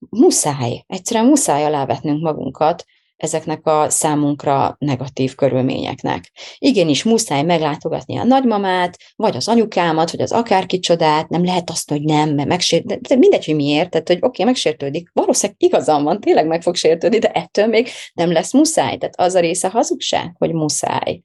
muszáj, 0.09 0.85
egyszerűen 0.87 1.27
muszáj 1.27 1.65
alávetnünk 1.65 2.23
magunkat 2.23 2.85
ezeknek 3.23 3.67
a 3.67 3.91
számunkra 3.91 4.77
negatív 4.79 5.35
körülményeknek. 5.35 6.31
Igenis, 6.59 7.03
muszáj 7.03 7.43
meglátogatni 7.43 8.19
a 8.19 8.25
nagymamát, 8.25 8.97
vagy 9.17 9.37
az 9.37 9.49
anyukámat, 9.49 10.11
vagy 10.11 10.21
az 10.21 10.33
akárkicsodát, 10.33 11.29
nem 11.29 11.45
lehet 11.45 11.71
azt, 11.71 11.91
hogy 11.91 12.03
nem, 12.03 12.35
mert 12.35 12.49
megsért, 12.49 12.85
de, 12.85 12.99
de 13.09 13.17
mindegy, 13.17 13.45
hogy 13.45 13.55
miért, 13.55 13.91
tehát, 13.91 14.09
hogy 14.09 14.17
oké, 14.17 14.27
okay, 14.27 14.45
megsértődik, 14.45 15.11
valószínűleg 15.13 15.63
igazam 15.63 16.03
van, 16.03 16.21
tényleg 16.21 16.47
meg 16.47 16.63
fog 16.63 16.75
sértődni, 16.75 17.19
de 17.19 17.31
ettől 17.31 17.67
még 17.67 17.89
nem 18.15 18.33
lesz 18.33 18.53
muszáj, 18.53 18.97
tehát 18.97 19.21
az 19.21 19.35
a 19.35 19.41
része 19.41 19.69
hazugság, 19.69 20.35
hogy 20.39 20.53
muszáj 20.53 21.21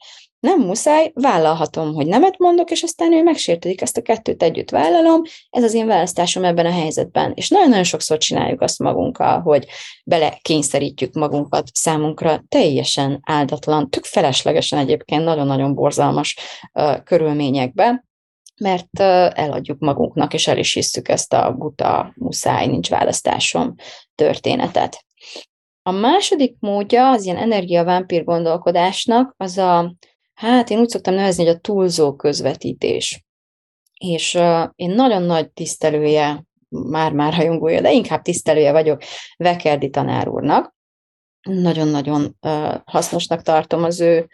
nem 0.48 0.60
muszáj, 0.60 1.12
vállalhatom, 1.13 1.94
hogy 1.94 2.08
nemet 2.08 2.38
mondok, 2.38 2.72
és 2.72 2.84
aztán 2.84 3.13
ő 3.13 3.24
megsértődik, 3.24 3.82
ezt 3.82 3.98
a 3.98 4.01
kettőt 4.01 4.44
együtt 4.44 4.70
vállalom, 4.70 5.22
ez 5.50 5.63
az 5.63 5.74
én 5.74 5.88
választásom 5.88 6.44
ebben 6.44 6.66
a 6.66 6.72
helyzetben. 6.72 7.32
És 7.36 7.50
nagyon-nagyon 7.50 7.84
sokszor 7.84 8.18
csináljuk 8.18 8.62
azt 8.62 8.80
magunkkal, 8.80 9.42
hogy 9.42 9.68
bele 10.04 10.38
kényszerítjük 10.42 11.13
magunkat 11.13 11.70
számunkra 11.74 12.44
teljesen 12.50 13.20
áldatlan, 13.24 13.89
tök 13.89 14.04
feleslegesen 14.04 14.80
egyébként 14.80 15.24
nagyon-nagyon 15.24 15.74
borzalmas 15.74 16.38
uh, 16.74 17.04
körülményekbe, 17.04 18.06
mert 18.60 19.00
uh, 19.00 19.39
eladjuk 19.39 19.80
magunknak, 19.80 20.34
és 20.34 20.48
el 20.48 20.58
is 20.58 20.74
hiszük 20.74 21.08
ezt 21.10 21.34
a 21.34 21.51
buta, 21.51 22.13
muszáj, 22.16 22.68
nincs 22.68 22.89
választásom 22.89 23.75
történetet. 24.16 25.06
A 25.82 25.92
második 25.92 26.56
módja 26.60 27.10
az 27.10 27.25
ilyen 27.25 27.38
energiavámpír 27.38 28.24
gondolkodásnak 28.24 29.34
az 29.38 29.58
a 29.58 29.96
Hát 30.38 30.70
én 30.70 30.79
úgy 30.79 30.89
szoktam 30.89 31.13
nevezni, 31.13 31.46
hogy 31.46 31.56
a 31.56 31.60
túlzó 31.60 32.15
közvetítés. 32.15 33.25
És 34.00 34.34
uh, 34.34 34.70
én 34.75 34.89
nagyon 34.89 35.22
nagy 35.22 35.50
tisztelője, 35.50 36.46
már-már 36.70 37.34
hajongója, 37.34 37.82
de 37.82 37.91
inkább 37.91 38.22
tisztelője 38.22 38.72
vagyok 38.72 39.01
Vekerdi 39.38 39.89
tanár 39.89 40.27
úrnak. 40.27 40.75
Nagyon-nagyon 41.41 42.38
uh, 42.41 42.75
hasznosnak 42.86 43.41
tartom 43.41 43.84
az 43.84 44.00
ő 44.00 44.27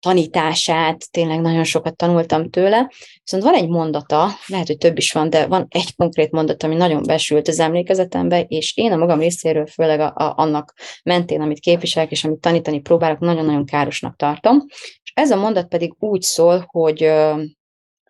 tanítását, 0.00 1.10
tényleg 1.10 1.40
nagyon 1.40 1.64
sokat 1.64 1.96
tanultam 1.96 2.50
tőle, 2.50 2.90
viszont 3.24 3.42
van 3.42 3.54
egy 3.54 3.68
mondata, 3.68 4.28
lehet, 4.46 4.66
hogy 4.66 4.78
több 4.78 4.98
is 4.98 5.12
van, 5.12 5.30
de 5.30 5.46
van 5.46 5.66
egy 5.68 5.96
konkrét 5.96 6.30
mondat, 6.30 6.62
ami 6.62 6.74
nagyon 6.74 7.02
besült 7.02 7.48
az 7.48 7.60
emlékezetembe, 7.60 8.40
és 8.40 8.76
én 8.76 8.92
a 8.92 8.96
magam 8.96 9.18
részéről, 9.18 9.66
főleg 9.66 10.00
a, 10.00 10.12
a, 10.14 10.34
annak 10.36 10.74
mentén, 11.02 11.40
amit 11.40 11.60
képviselek, 11.60 12.10
és 12.10 12.24
amit 12.24 12.40
tanítani 12.40 12.80
próbálok, 12.80 13.18
nagyon-nagyon 13.18 13.64
károsnak 13.64 14.16
tartom. 14.16 14.64
És 15.02 15.12
ez 15.14 15.30
a 15.30 15.36
mondat 15.36 15.68
pedig 15.68 15.94
úgy 15.98 16.22
szól, 16.22 16.64
hogy 16.66 17.02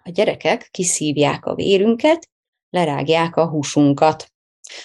A 0.03 0.11
gyerekek 0.11 0.69
kiszívják 0.71 1.45
a 1.47 1.55
vérünket, 1.55 2.29
lerágják 2.71 3.37
a 3.37 3.49
húsunkat. 3.49 4.33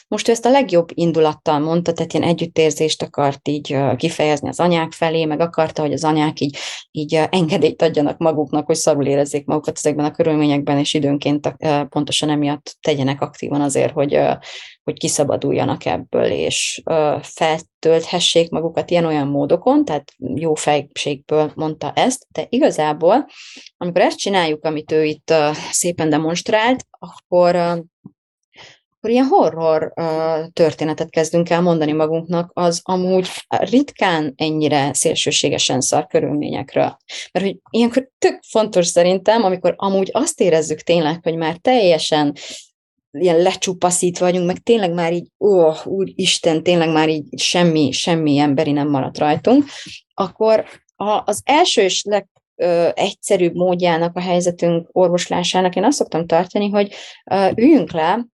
Most 0.08 0.28
ő 0.28 0.32
ezt 0.32 0.46
a 0.46 0.50
legjobb 0.50 0.88
indulattal 0.94 1.60
mondta, 1.60 1.94
tehát 1.94 2.14
ilyen 2.14 2.28
együttérzést 2.28 3.02
akart 3.02 3.48
így 3.48 3.78
kifejezni 3.96 4.50
az 4.50 4.60
anyák 4.60 4.92
felé, 4.92 5.26
meg 5.26 5.40
akarta, 5.40 5.82
hogy 5.82 5.94
az 5.94 6.04
anyák 6.04 6.40
így, 6.40 6.58
így 6.92 7.16
engedélyt 7.30 7.82
adjanak 7.82 8.18
maguknak, 8.18 8.66
hogy 8.66 8.76
szarul 8.76 9.06
érezzék 9.06 9.46
magukat 9.46 9.78
ezekben 9.78 10.06
a 10.06 10.12
körülményekben, 10.12 10.78
és 10.78 10.94
időnként 10.94 11.56
pontosan 11.90 12.30
emiatt 12.30 12.78
tegyenek 12.82 13.22
aktívan 13.22 13.62
azért, 13.62 13.94
hogy, 13.94 14.20
hogy 14.84 15.00
kiszabaduljanak 15.00 15.86
ebből, 15.86 16.26
és 16.26 16.82
feltölthessék 17.22 18.50
magukat 18.50 18.92
ilyen-olyan 18.92 19.28
módokon, 19.28 19.86
tehát 19.86 20.12
jó 20.36 20.54
fejségből 20.54 21.52
mondta 21.56 21.92
ezt, 21.96 22.28
de 22.32 22.46
igazából, 22.50 23.26
amikor 23.78 24.02
ezt 24.02 24.18
csináljuk, 24.18 24.66
amit 24.66 24.92
ő 24.92 25.04
itt 25.04 25.34
szépen 25.72 26.10
demonstrált, 26.10 26.86
akkor 26.90 27.84
akkor 29.06 29.18
ilyen 29.18 29.30
horror 29.30 29.94
uh, 29.96 30.52
történetet 30.54 31.10
kezdünk 31.10 31.50
el 31.50 31.62
mondani 31.62 31.92
magunknak, 31.92 32.52
az 32.54 32.82
amúgy 32.84 33.28
ritkán 33.48 34.34
ennyire 34.36 34.94
szélsőségesen 34.94 35.82
szar 35.82 36.08
körülményekről. 36.08 36.98
Mert 37.32 37.46
hogy 37.46 37.58
ilyenkor 37.70 38.10
tök 38.18 38.40
fontos 38.48 38.88
szerintem, 38.88 39.44
amikor 39.44 39.74
amúgy 39.78 40.10
azt 40.14 40.42
érezzük 40.42 40.80
tényleg, 40.80 41.20
hogy 41.24 41.36
már 41.36 41.58
teljesen 41.58 42.34
ilyen 43.12 43.38
lecsupaszít 43.38 44.18
vagyunk, 44.18 44.46
meg 44.46 44.58
tényleg 44.58 44.94
már 44.94 45.14
így, 45.14 45.28
ó, 45.40 45.72
úristen, 45.84 46.64
tényleg 46.64 46.90
már 46.90 47.10
így 47.10 47.40
semmi, 47.40 47.92
semmi 47.92 48.38
emberi 48.38 48.72
nem 48.72 48.90
maradt 48.90 49.18
rajtunk, 49.18 49.66
akkor 50.14 50.66
a, 50.96 51.22
az 51.26 51.42
első 51.44 51.82
és 51.82 52.04
leg, 52.04 52.28
ö, 52.56 52.90
egyszerűbb 52.94 53.56
módjának 53.56 54.16
a 54.16 54.22
helyzetünk 54.22 54.88
orvoslásának 54.92 55.76
én 55.76 55.84
azt 55.84 55.98
szoktam 55.98 56.26
tartani, 56.26 56.70
hogy 56.70 56.94
ö, 57.32 57.50
üljünk 57.56 57.92
le, 57.92 58.26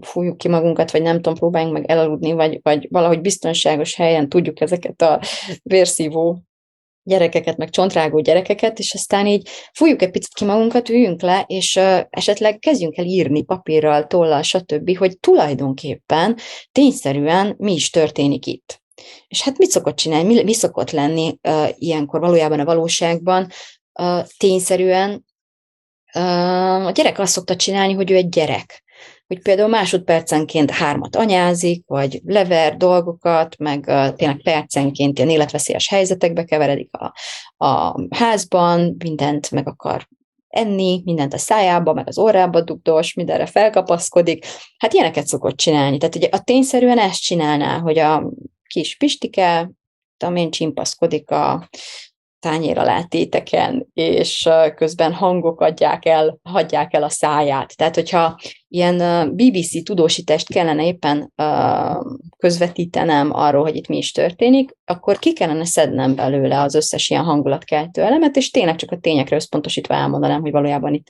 fújjuk 0.00 0.36
ki 0.36 0.48
magunkat, 0.48 0.90
vagy 0.90 1.02
nem 1.02 1.14
tudom, 1.14 1.34
próbáljunk 1.34 1.74
meg 1.74 1.90
elaludni, 1.90 2.32
vagy, 2.32 2.58
vagy 2.62 2.86
valahogy 2.90 3.20
biztonságos 3.20 3.94
helyen 3.94 4.28
tudjuk 4.28 4.60
ezeket 4.60 5.02
a 5.02 5.20
vérszívó 5.62 6.42
gyerekeket, 7.02 7.56
meg 7.56 7.70
csontrágó 7.70 8.20
gyerekeket, 8.20 8.78
és 8.78 8.94
aztán 8.94 9.26
így 9.26 9.48
fújjuk 9.72 10.02
egy 10.02 10.10
picit 10.10 10.34
ki 10.34 10.44
magunkat, 10.44 10.88
üljünk 10.88 11.22
le, 11.22 11.44
és 11.46 11.76
uh, 11.76 12.00
esetleg 12.10 12.58
kezdjünk 12.58 12.96
el 12.96 13.04
írni 13.04 13.42
papírral, 13.42 14.06
tollal, 14.06 14.42
stb., 14.42 14.96
hogy 14.96 15.18
tulajdonképpen 15.18 16.36
tényszerűen 16.72 17.54
mi 17.58 17.72
is 17.72 17.90
történik 17.90 18.46
itt. 18.46 18.82
És 19.28 19.42
hát 19.42 19.58
mit 19.58 19.70
szokott 19.70 19.96
csinálni, 19.96 20.34
mi, 20.34 20.42
mi 20.42 20.54
szokott 20.54 20.90
lenni 20.90 21.38
uh, 21.48 21.68
ilyenkor 21.74 22.20
valójában 22.20 22.60
a 22.60 22.64
valóságban? 22.64 23.48
Uh, 24.00 24.26
tényszerűen 24.36 25.24
uh, 26.14 26.86
a 26.86 26.90
gyerek 26.90 27.18
azt 27.18 27.32
szokta 27.32 27.56
csinálni, 27.56 27.92
hogy 27.92 28.10
ő 28.10 28.14
egy 28.14 28.28
gyerek 28.28 28.79
hogy 29.30 29.42
például 29.42 29.68
másodpercenként 29.68 30.70
hármat 30.70 31.16
anyázik, 31.16 31.84
vagy 31.86 32.20
lever 32.24 32.76
dolgokat, 32.76 33.58
meg 33.58 33.84
uh, 33.88 34.14
tényleg 34.14 34.42
percenként 34.42 35.18
ilyen 35.18 35.30
életveszélyes 35.30 35.88
helyzetekbe 35.88 36.44
keveredik 36.44 36.90
a, 36.92 37.14
a 37.64 37.94
házban, 38.10 38.96
mindent 39.04 39.50
meg 39.50 39.68
akar 39.68 40.08
enni, 40.48 41.02
mindent 41.04 41.34
a 41.34 41.38
szájába, 41.38 41.92
meg 41.92 42.08
az 42.08 42.18
orrába 42.18 42.60
dugdos, 42.60 43.14
mindenre 43.14 43.46
felkapaszkodik. 43.46 44.46
Hát 44.78 44.92
ilyeneket 44.92 45.26
szokott 45.26 45.56
csinálni. 45.56 45.98
Tehát 45.98 46.16
ugye 46.16 46.28
a 46.30 46.38
tényszerűen 46.38 46.98
ezt 46.98 47.22
csinálná, 47.22 47.78
hogy 47.78 47.98
a 47.98 48.30
kis 48.66 48.96
Pistike, 48.96 49.70
tudom 50.16 50.36
én, 50.36 50.50
csimpaszkodik 50.50 51.30
a 51.30 51.68
tányér 52.40 52.78
alá 52.78 53.02
téteken, 53.02 53.86
és 53.92 54.48
közben 54.74 55.12
hangok 55.12 55.60
adják 55.60 56.06
el, 56.06 56.38
hagyják 56.42 56.94
el 56.94 57.02
a 57.02 57.08
száját. 57.08 57.76
Tehát, 57.76 57.94
hogyha 57.94 58.38
ilyen 58.68 59.28
BBC 59.34 59.84
tudósítást 59.84 60.52
kellene 60.52 60.86
éppen 60.86 61.32
közvetítenem 62.36 63.30
arról, 63.32 63.62
hogy 63.62 63.76
itt 63.76 63.88
mi 63.88 63.96
is 63.96 64.12
történik, 64.12 64.76
akkor 64.84 65.18
ki 65.18 65.32
kellene 65.32 65.64
szednem 65.64 66.14
belőle 66.14 66.60
az 66.60 66.74
összes 66.74 67.08
ilyen 67.08 67.24
hangulatkeltő 67.24 68.02
elemet, 68.02 68.36
és 68.36 68.50
tényleg 68.50 68.76
csak 68.76 68.90
a 68.90 68.98
tényekre 68.98 69.36
összpontosítva 69.36 69.94
elmondanám, 69.94 70.40
hogy 70.40 70.50
valójában 70.50 70.94
itt 70.94 71.06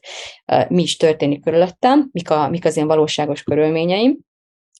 mi 0.68 0.82
is 0.82 0.96
történik 0.96 1.42
körülöttem, 1.42 2.08
mik, 2.12 2.30
a, 2.30 2.48
mik 2.48 2.64
az 2.64 2.76
én 2.76 2.86
valóságos 2.86 3.42
körülményeim, 3.42 4.18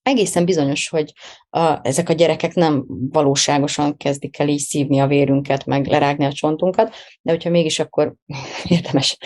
egészen 0.03 0.45
bizonyos, 0.45 0.89
hogy 0.89 1.13
a, 1.51 1.79
ezek 1.83 2.09
a 2.09 2.13
gyerekek 2.13 2.55
nem 2.55 2.85
valóságosan 3.13 3.97
kezdik 3.97 4.39
el 4.39 4.49
így 4.49 4.59
szívni 4.59 5.01
a 5.01 5.07
vérünket, 5.07 5.67
meg 5.67 5.87
lerágni 5.87 6.25
a 6.25 6.33
csontunkat, 6.33 6.95
de 7.23 7.31
hogyha 7.31 7.51
mégis 7.51 7.79
akkor 7.79 8.15
érdemes 8.65 9.17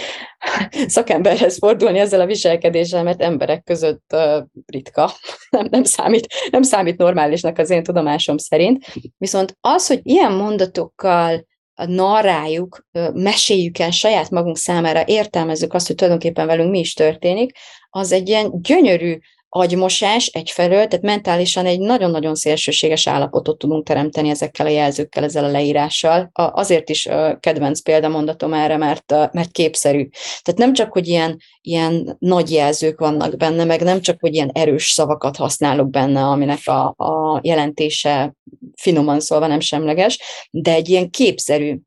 szakemberhez 0.86 1.58
fordulni 1.58 1.98
ezzel 1.98 2.20
a 2.20 2.26
viselkedéssel, 2.26 3.02
mert 3.02 3.22
emberek 3.22 3.62
között 3.62 4.04
uh, 4.12 4.42
ritka, 4.66 5.12
nem, 5.50 5.66
nem, 5.70 5.84
számít, 5.84 6.26
nem 6.50 6.62
számít 6.62 6.96
normálisnak 6.96 7.58
az 7.58 7.70
én 7.70 7.82
tudomásom 7.82 8.36
szerint. 8.36 8.84
Viszont 9.18 9.56
az, 9.60 9.86
hogy 9.86 10.00
ilyen 10.02 10.32
mondatokkal 10.32 11.46
narráljuk, 11.74 12.86
meséljük 13.12 13.78
el 13.78 13.90
saját 13.90 14.30
magunk 14.30 14.56
számára, 14.56 15.02
értelmezzük 15.06 15.74
azt, 15.74 15.86
hogy 15.86 15.96
tulajdonképpen 15.96 16.46
velünk 16.46 16.70
mi 16.70 16.78
is 16.78 16.94
történik, 16.94 17.56
az 17.90 18.12
egy 18.12 18.28
ilyen 18.28 18.60
gyönyörű 18.62 19.18
agymosás 19.56 20.26
egyfelől, 20.26 20.86
tehát 20.86 21.04
mentálisan 21.04 21.66
egy 21.66 21.80
nagyon-nagyon 21.80 22.34
szélsőséges 22.34 23.06
állapotot 23.06 23.58
tudunk 23.58 23.86
teremteni 23.86 24.28
ezekkel 24.28 24.66
a 24.66 24.70
jelzőkkel, 24.70 25.24
ezzel 25.24 25.44
a 25.44 25.50
leírással. 25.50 26.30
Azért 26.32 26.88
is 26.88 27.08
kedvenc 27.40 27.80
példamondatom 27.80 28.52
erre, 28.52 28.76
mert, 28.76 29.10
mert 29.32 29.50
képszerű. 29.50 30.08
Tehát 30.42 30.60
nem 30.60 30.72
csak, 30.72 30.92
hogy 30.92 31.08
ilyen, 31.08 31.36
ilyen 31.60 32.16
nagy 32.18 32.50
jelzők 32.50 32.98
vannak 32.98 33.36
benne, 33.36 33.64
meg 33.64 33.82
nem 33.82 34.00
csak, 34.00 34.16
hogy 34.20 34.34
ilyen 34.34 34.50
erős 34.54 34.90
szavakat 34.90 35.36
használok 35.36 35.90
benne, 35.90 36.22
aminek 36.22 36.60
a, 36.64 36.94
a 36.96 37.40
jelentése 37.42 38.34
finoman 38.76 39.20
szólva 39.20 39.46
nem 39.46 39.60
semleges, 39.60 40.18
de 40.50 40.72
egy 40.72 40.88
ilyen 40.88 41.10
képszerű 41.10 41.78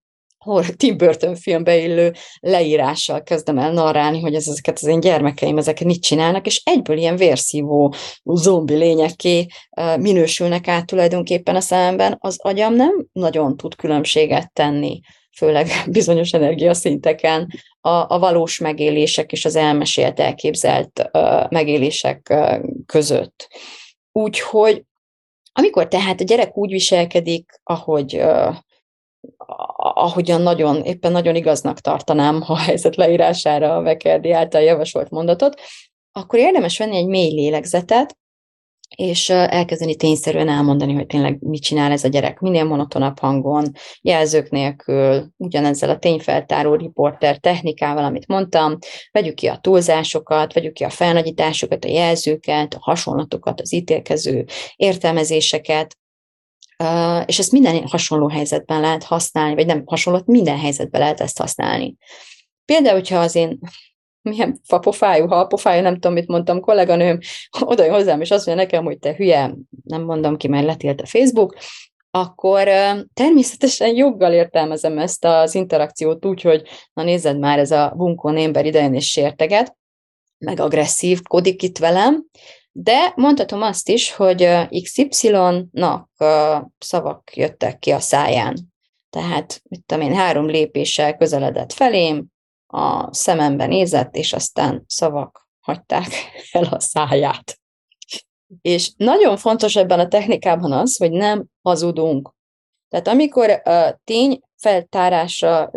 Tim 0.76 0.98
Burton 0.98 1.36
filmbe 1.36 1.78
illő 1.78 2.14
leírással 2.40 3.24
kezdem 3.24 3.58
el 3.58 3.72
narrálni, 3.74 4.20
hogy 4.20 4.36
ez, 4.36 4.48
ezeket 4.48 4.76
az 4.76 4.88
én 4.88 5.00
gyermekeim 5.00 5.58
ezeket 5.58 5.88
mit 5.88 6.02
csinálnak, 6.02 6.46
és 6.46 6.62
egyből 6.66 6.98
ilyen 6.98 7.16
vérszívó 7.16 7.94
zombi 8.24 8.76
lényekké 8.76 9.46
minősülnek 10.00 10.68
át 10.68 10.86
tulajdonképpen 10.86 11.56
a 11.56 11.60
szemben, 11.60 12.18
az 12.20 12.36
agyam 12.40 12.74
nem 12.74 13.06
nagyon 13.12 13.58
tud 13.58 13.76
különbséget 13.76 14.54
tenni 14.54 15.00
főleg 15.38 15.68
bizonyos 15.98 16.32
energiaszinteken 16.32 17.48
a, 17.82 17.90
a 17.90 18.20
valós 18.20 18.60
megélések 18.60 19.32
és 19.32 19.46
az 19.46 19.56
elmesélt, 19.56 20.20
elképzelt 20.20 21.10
uh, 21.14 21.50
megélések 21.50 22.28
uh, 22.30 22.60
között. 22.86 23.48
Úgyhogy 24.12 24.84
amikor 25.52 25.88
tehát 25.88 26.22
a 26.22 26.24
gyerek 26.24 26.58
úgy 26.58 26.72
viselkedik, 26.72 27.60
ahogy 27.64 28.16
uh, 28.16 28.56
ahogyan 29.78 30.42
nagyon, 30.42 30.84
éppen 30.84 31.12
nagyon 31.12 31.36
igaznak 31.36 31.80
tartanám 31.80 32.44
a 32.46 32.58
helyzet 32.58 32.96
leírására 32.96 33.76
a 33.76 33.82
Vekerdi 33.82 34.32
által 34.32 34.62
javasolt 34.62 35.10
mondatot, 35.10 35.62
akkor 36.12 36.40
érdemes 36.40 36.78
venni 36.78 36.96
egy 36.98 37.08
mély 37.08 37.34
lélegzetet, 37.34 38.18
és 38.96 39.30
elkezdeni 39.30 39.96
tényszerűen 39.96 40.50
elmondani, 40.50 40.94
hogy 40.94 41.06
tényleg 41.06 41.38
mit 41.40 41.62
csinál 41.62 41.92
ez 41.92 42.04
a 42.04 42.08
gyerek, 42.08 42.40
minél 42.40 42.64
monotonabb 42.64 43.20
hangon, 43.20 43.72
jelzők 44.02 44.50
nélkül, 44.50 45.32
ugyanezzel 45.38 45.90
a 45.90 45.98
tényfeltáró 45.98 46.76
riporter 46.76 47.38
technikával, 47.38 48.04
amit 48.04 48.28
mondtam, 48.28 48.78
vegyük 49.12 49.36
ki 49.36 49.48
a 49.48 49.58
túlzásokat, 49.58 50.54
vegyük 50.54 50.74
ki 50.74 50.84
a 50.84 50.90
felnagyításokat, 50.90 51.86
a 51.86 51.90
jelzőket, 51.90 52.74
a 52.74 52.80
hasonlatokat, 52.80 53.62
az 53.62 53.74
ítélkező 53.74 54.46
értelmezéseket, 54.76 55.98
és 57.26 57.40
ezt 57.40 57.52
minden 57.52 57.88
hasonló 57.88 58.28
helyzetben 58.28 58.82
lehet 58.82 59.04
használni, 59.04 59.56
vagy 59.56 59.66
nem 59.66 59.84
hasonló, 59.86 60.22
minden 60.26 60.58
helyzetben 60.58 61.02
lehet 61.02 61.22
ezt 61.22 61.38
használni. 61.38 61.96
Például, 62.66 62.96
hogyha 62.96 63.20
az 63.20 63.36
én 63.36 63.60
milyen 64.22 64.60
fapofájú, 64.64 65.28
halpofájú, 65.28 65.82
nem 65.82 65.94
tudom, 65.94 66.14
mit 66.14 66.28
mondtam, 66.28 66.60
kolléganőm 66.60 67.20
oda 67.60 67.84
jön 67.84 67.94
hozzám, 67.94 68.22
és 68.22 68.32
azt 68.32 68.46
mondja 68.46 68.64
nekem, 68.64 68.84
hogy 68.84 69.00
te 69.00 69.16
hülye, 69.16 69.56
nem 69.84 70.04
mondom 70.04 70.38
ki, 70.38 70.48
mert 70.48 70.66
letilt 70.66 71.02
a 71.02 71.06
Facebook, 71.06 71.56
akkor 72.12 72.68
természetesen 73.14 73.96
joggal 73.96 74.34
értelmezem 74.34 74.98
ezt 74.98 75.26
az 75.26 75.56
interakciót 75.56 76.26
úgy, 76.26 76.42
hogy 76.42 76.68
na 76.94 77.04
nézzed 77.04 77.40
már, 77.40 77.60
ez 77.60 77.72
a 77.72 77.94
bunkó 77.96 78.30
ember 78.30 78.66
idején 78.66 78.94
és 78.94 79.10
sérteget, 79.10 79.76
meg 80.38 80.60
agresszív 80.60 81.22
kodik 81.22 81.64
itt 81.64 81.78
velem, 81.78 82.26
de 82.80 83.14
mondhatom 83.16 83.62
azt 83.62 83.90
is, 83.90 84.12
hogy 84.12 84.50
XY-nak 84.84 86.10
szavak 86.78 87.36
jöttek 87.36 87.80
ki 87.80 87.92
a 87.92 88.00
száján. 88.00 88.58
Tehát, 89.10 89.62
mit 89.64 89.84
tudom 89.86 90.04
én, 90.04 90.16
három 90.16 90.46
lépéssel 90.46 91.18
közeledett 91.18 91.74
felém, 91.74 92.26
a 92.68 93.14
szemembe 93.14 93.66
nézett, 93.66 94.16
és 94.16 94.34
aztán 94.34 94.84
szavak 94.88 95.48
hagyták 95.60 96.08
el 96.52 96.64
a 96.64 96.80
száját. 96.80 97.60
És 98.62 98.92
nagyon 98.98 99.38
fontos 99.38 99.76
ebben 99.76 100.00
a 100.00 100.08
technikában 100.08 100.72
az, 100.72 100.98
hogy 100.98 101.12
nem 101.12 101.46
hazudunk. 101.62 102.34
Tehát 102.90 103.08
amikor 103.08 103.50
a 103.50 104.00
tény 104.04 104.40
feltárásra 104.58 105.72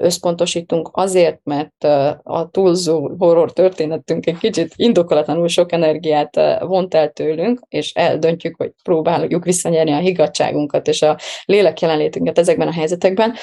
összpontosítunk 0.00 0.90
azért, 0.92 1.40
mert 1.44 1.84
a 2.22 2.48
túlzó 2.50 3.10
horror 3.18 3.52
történetünk 3.52 4.26
egy 4.26 4.38
kicsit 4.38 4.72
indokolatlanul 4.76 5.48
sok 5.48 5.72
energiát 5.72 6.36
vont 6.60 6.94
el 6.94 7.10
tőlünk, 7.10 7.60
és 7.68 7.92
eldöntjük, 7.92 8.56
hogy 8.56 8.72
próbáljuk 8.82 9.44
visszanyerni 9.44 9.92
a 9.92 9.98
higgadságunkat 9.98 10.88
és 10.88 11.02
a 11.02 11.18
lélek 11.44 11.80
jelenlétünket 11.80 12.38
ezekben 12.38 12.68
a 12.68 12.72
helyzetekben. 12.72 13.34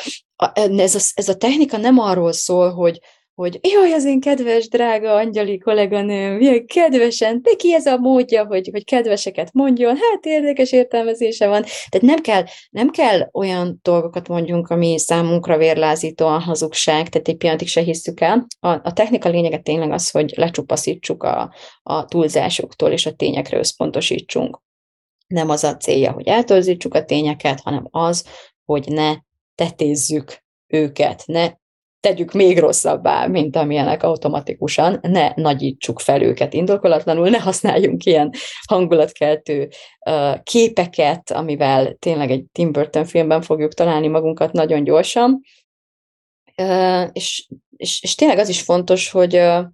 Ez 0.77 0.95
a, 0.95 0.99
ez 1.13 1.29
a 1.29 1.35
technika 1.37 1.77
nem 1.77 1.99
arról 1.99 2.31
szól, 2.31 2.71
hogy 2.71 2.99
hogy 3.39 3.59
jaj, 3.61 3.93
az 3.93 4.05
én 4.05 4.19
kedves, 4.19 4.67
drága 4.67 5.13
angyali 5.13 5.57
kolléganőm, 5.57 6.33
milyen 6.33 6.65
kedvesen, 6.65 7.41
neki 7.43 7.73
ez 7.73 7.85
a 7.85 7.97
módja, 7.97 8.45
hogy, 8.45 8.69
hogy 8.71 8.83
kedveseket 8.85 9.53
mondjon, 9.53 9.95
hát 9.95 10.25
érdekes 10.25 10.71
értelmezése 10.71 11.47
van. 11.47 11.61
Tehát 11.61 12.07
nem 12.07 12.17
kell, 12.17 12.43
nem 12.69 12.89
kell 12.89 13.29
olyan 13.33 13.79
dolgokat 13.81 14.27
mondjunk, 14.27 14.67
ami 14.67 14.99
számunkra 14.99 15.57
vérlázítóan 15.57 16.41
hazugság, 16.41 17.09
tehát 17.09 17.27
egy 17.27 17.37
pillanatig 17.37 17.67
se 17.67 17.81
hiszük 17.81 18.21
el. 18.21 18.47
A, 18.59 18.69
a 18.69 18.93
technika 18.93 19.29
lényege 19.29 19.57
tényleg 19.57 19.91
az, 19.91 20.09
hogy 20.09 20.33
lecsupaszítsuk 20.35 21.23
a, 21.23 21.53
a 21.83 22.05
túlzásoktól, 22.05 22.91
és 22.91 23.05
a 23.05 23.13
tényekre 23.13 23.57
összpontosítsunk. 23.57 24.61
Nem 25.27 25.49
az 25.49 25.63
a 25.63 25.77
célja, 25.77 26.11
hogy 26.11 26.27
eltorzítsuk 26.27 26.93
a 26.93 27.05
tényeket, 27.05 27.59
hanem 27.59 27.87
az, 27.91 28.25
hogy 28.65 28.87
ne 28.87 29.15
tetézzük 29.55 30.43
őket, 30.67 31.23
ne 31.25 31.49
tegyük 31.99 32.31
még 32.31 32.59
rosszabbá, 32.59 33.27
mint 33.27 33.55
amilyenek 33.55 34.03
automatikusan, 34.03 34.99
ne 35.01 35.31
nagyítsuk 35.35 35.99
fel 35.99 36.21
őket 36.21 36.53
indokolatlanul, 36.53 37.29
ne 37.29 37.39
használjunk 37.39 38.05
ilyen 38.05 38.31
hangulatkeltő 38.67 39.69
képeket, 40.43 41.31
amivel 41.31 41.93
tényleg 41.93 42.31
egy 42.31 42.43
Tim 42.51 42.71
Burton 42.71 43.05
filmben 43.05 43.41
fogjuk 43.41 43.73
találni 43.73 44.07
magunkat 44.07 44.51
nagyon 44.51 44.83
gyorsan. 44.83 45.41
És, 47.11 47.47
és, 47.75 48.01
és 48.01 48.15
tényleg 48.15 48.37
az 48.37 48.49
is 48.49 48.61
fontos, 48.61 49.09
hogy 49.09 49.33
uh, 49.33 49.65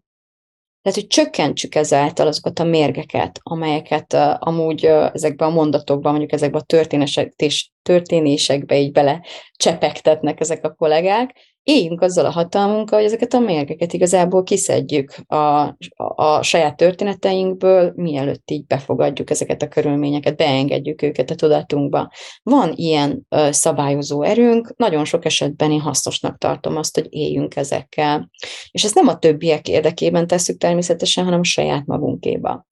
tehát, 0.82 1.00
hogy 1.00 1.08
csökkentsük 1.08 1.76
ezáltal 1.76 2.28
azokat 2.28 2.60
a 2.60 2.64
mérgeket, 2.64 3.40
amelyeket 3.44 4.14
uh, 4.14 4.48
amúgy 4.48 4.86
uh, 4.86 5.10
ezekben 5.14 5.48
a 5.48 5.54
mondatokban, 5.54 6.12
mondjuk 6.12 6.34
ezekben 6.34 6.62
a 6.62 6.66
történések, 6.66 7.34
történésekbe 7.82 8.80
így 8.80 8.92
bele 8.92 9.26
csepegtetnek 9.56 10.40
ezek 10.40 10.66
a 10.66 10.74
kollégák, 10.74 11.55
éljünk 11.66 12.02
azzal 12.02 12.26
a 12.26 12.32
hatalmunkkal, 12.32 12.98
hogy 12.98 13.08
ezeket 13.08 13.34
a 13.34 13.40
mérgeket 13.40 13.94
igazából 13.94 14.44
kiszedjük 14.44 15.16
a, 15.28 15.36
a, 15.36 15.76
a 16.16 16.42
saját 16.44 16.76
történeteinkből, 16.78 17.94
mielőtt 17.96 18.52
így 18.52 18.66
befogadjuk 18.66 19.30
ezeket 19.30 19.62
a 19.62 19.68
körülményeket, 19.68 20.36
beengedjük 20.36 21.02
őket 21.02 21.30
a 21.30 21.36
tudatunkba. 21.36 22.12
Van 22.44 22.72
ilyen 22.76 23.26
ö, 23.30 23.48
szabályozó 23.52 24.22
erőnk, 24.22 24.74
nagyon 24.78 25.06
sok 25.06 25.26
esetben 25.26 25.72
én 25.72 25.82
hasznosnak 25.82 26.38
tartom 26.38 26.78
azt, 26.78 26.96
hogy 26.96 27.08
éljünk 27.10 27.56
ezekkel. 27.56 28.30
És 28.72 28.84
ezt 28.84 28.96
nem 28.96 29.08
a 29.08 29.18
többiek 29.18 29.68
érdekében 29.68 30.28
tesszük 30.28 30.58
természetesen, 30.58 31.24
hanem 31.24 31.40
a 31.40 31.44
saját 31.44 31.86
magunkéba. 31.86 32.66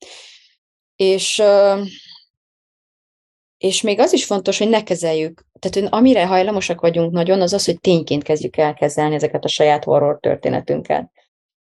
És 0.95 1.39
ö, 1.39 1.81
és 3.63 3.81
még 3.81 3.99
az 3.99 4.13
is 4.13 4.25
fontos, 4.25 4.57
hogy 4.57 4.69
ne 4.69 4.83
kezeljük. 4.83 5.45
Tehát 5.59 5.93
amire 5.93 6.25
hajlamosak 6.25 6.81
vagyunk 6.81 7.11
nagyon, 7.11 7.41
az 7.41 7.53
az, 7.53 7.65
hogy 7.65 7.79
tényként 7.79 8.23
kezdjük 8.23 8.57
el 8.57 8.73
kezelni 8.73 9.15
ezeket 9.15 9.43
a 9.43 9.47
saját 9.47 9.83
horror 9.83 10.19
történetünket. 10.19 11.11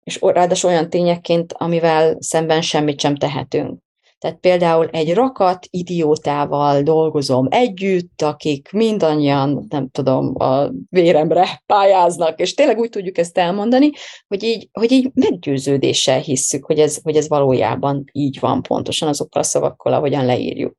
És 0.03 0.19
ráadásul 0.21 0.69
olyan 0.69 0.89
tényekként, 0.89 1.53
amivel 1.57 2.15
szemben 2.19 2.61
semmit 2.61 2.99
sem 2.99 3.15
tehetünk. 3.15 3.79
Tehát 4.19 4.37
például 4.37 4.87
egy 4.91 5.13
rakat 5.13 5.67
idiótával 5.69 6.81
dolgozom 6.81 7.47
együtt, 7.49 8.21
akik 8.21 8.71
mindannyian, 8.71 9.65
nem 9.69 9.89
tudom, 9.89 10.33
a 10.41 10.69
véremre 10.89 11.61
pályáznak, 11.65 12.39
és 12.39 12.53
tényleg 12.53 12.79
úgy 12.79 12.89
tudjuk 12.89 13.17
ezt 13.17 13.37
elmondani, 13.37 13.89
hogy 14.27 14.43
így, 14.43 14.69
hogy 14.71 14.91
így 14.91 15.11
meggyőződéssel 15.13 16.19
hisszük, 16.19 16.65
hogy 16.65 16.79
ez, 16.79 16.99
hogy 17.03 17.15
ez 17.15 17.27
valójában 17.27 18.03
így 18.11 18.39
van 18.39 18.61
pontosan 18.61 19.07
azokkal 19.07 19.41
a 19.41 19.45
szavakkal, 19.45 19.93
ahogyan 19.93 20.25
leírjuk. 20.25 20.78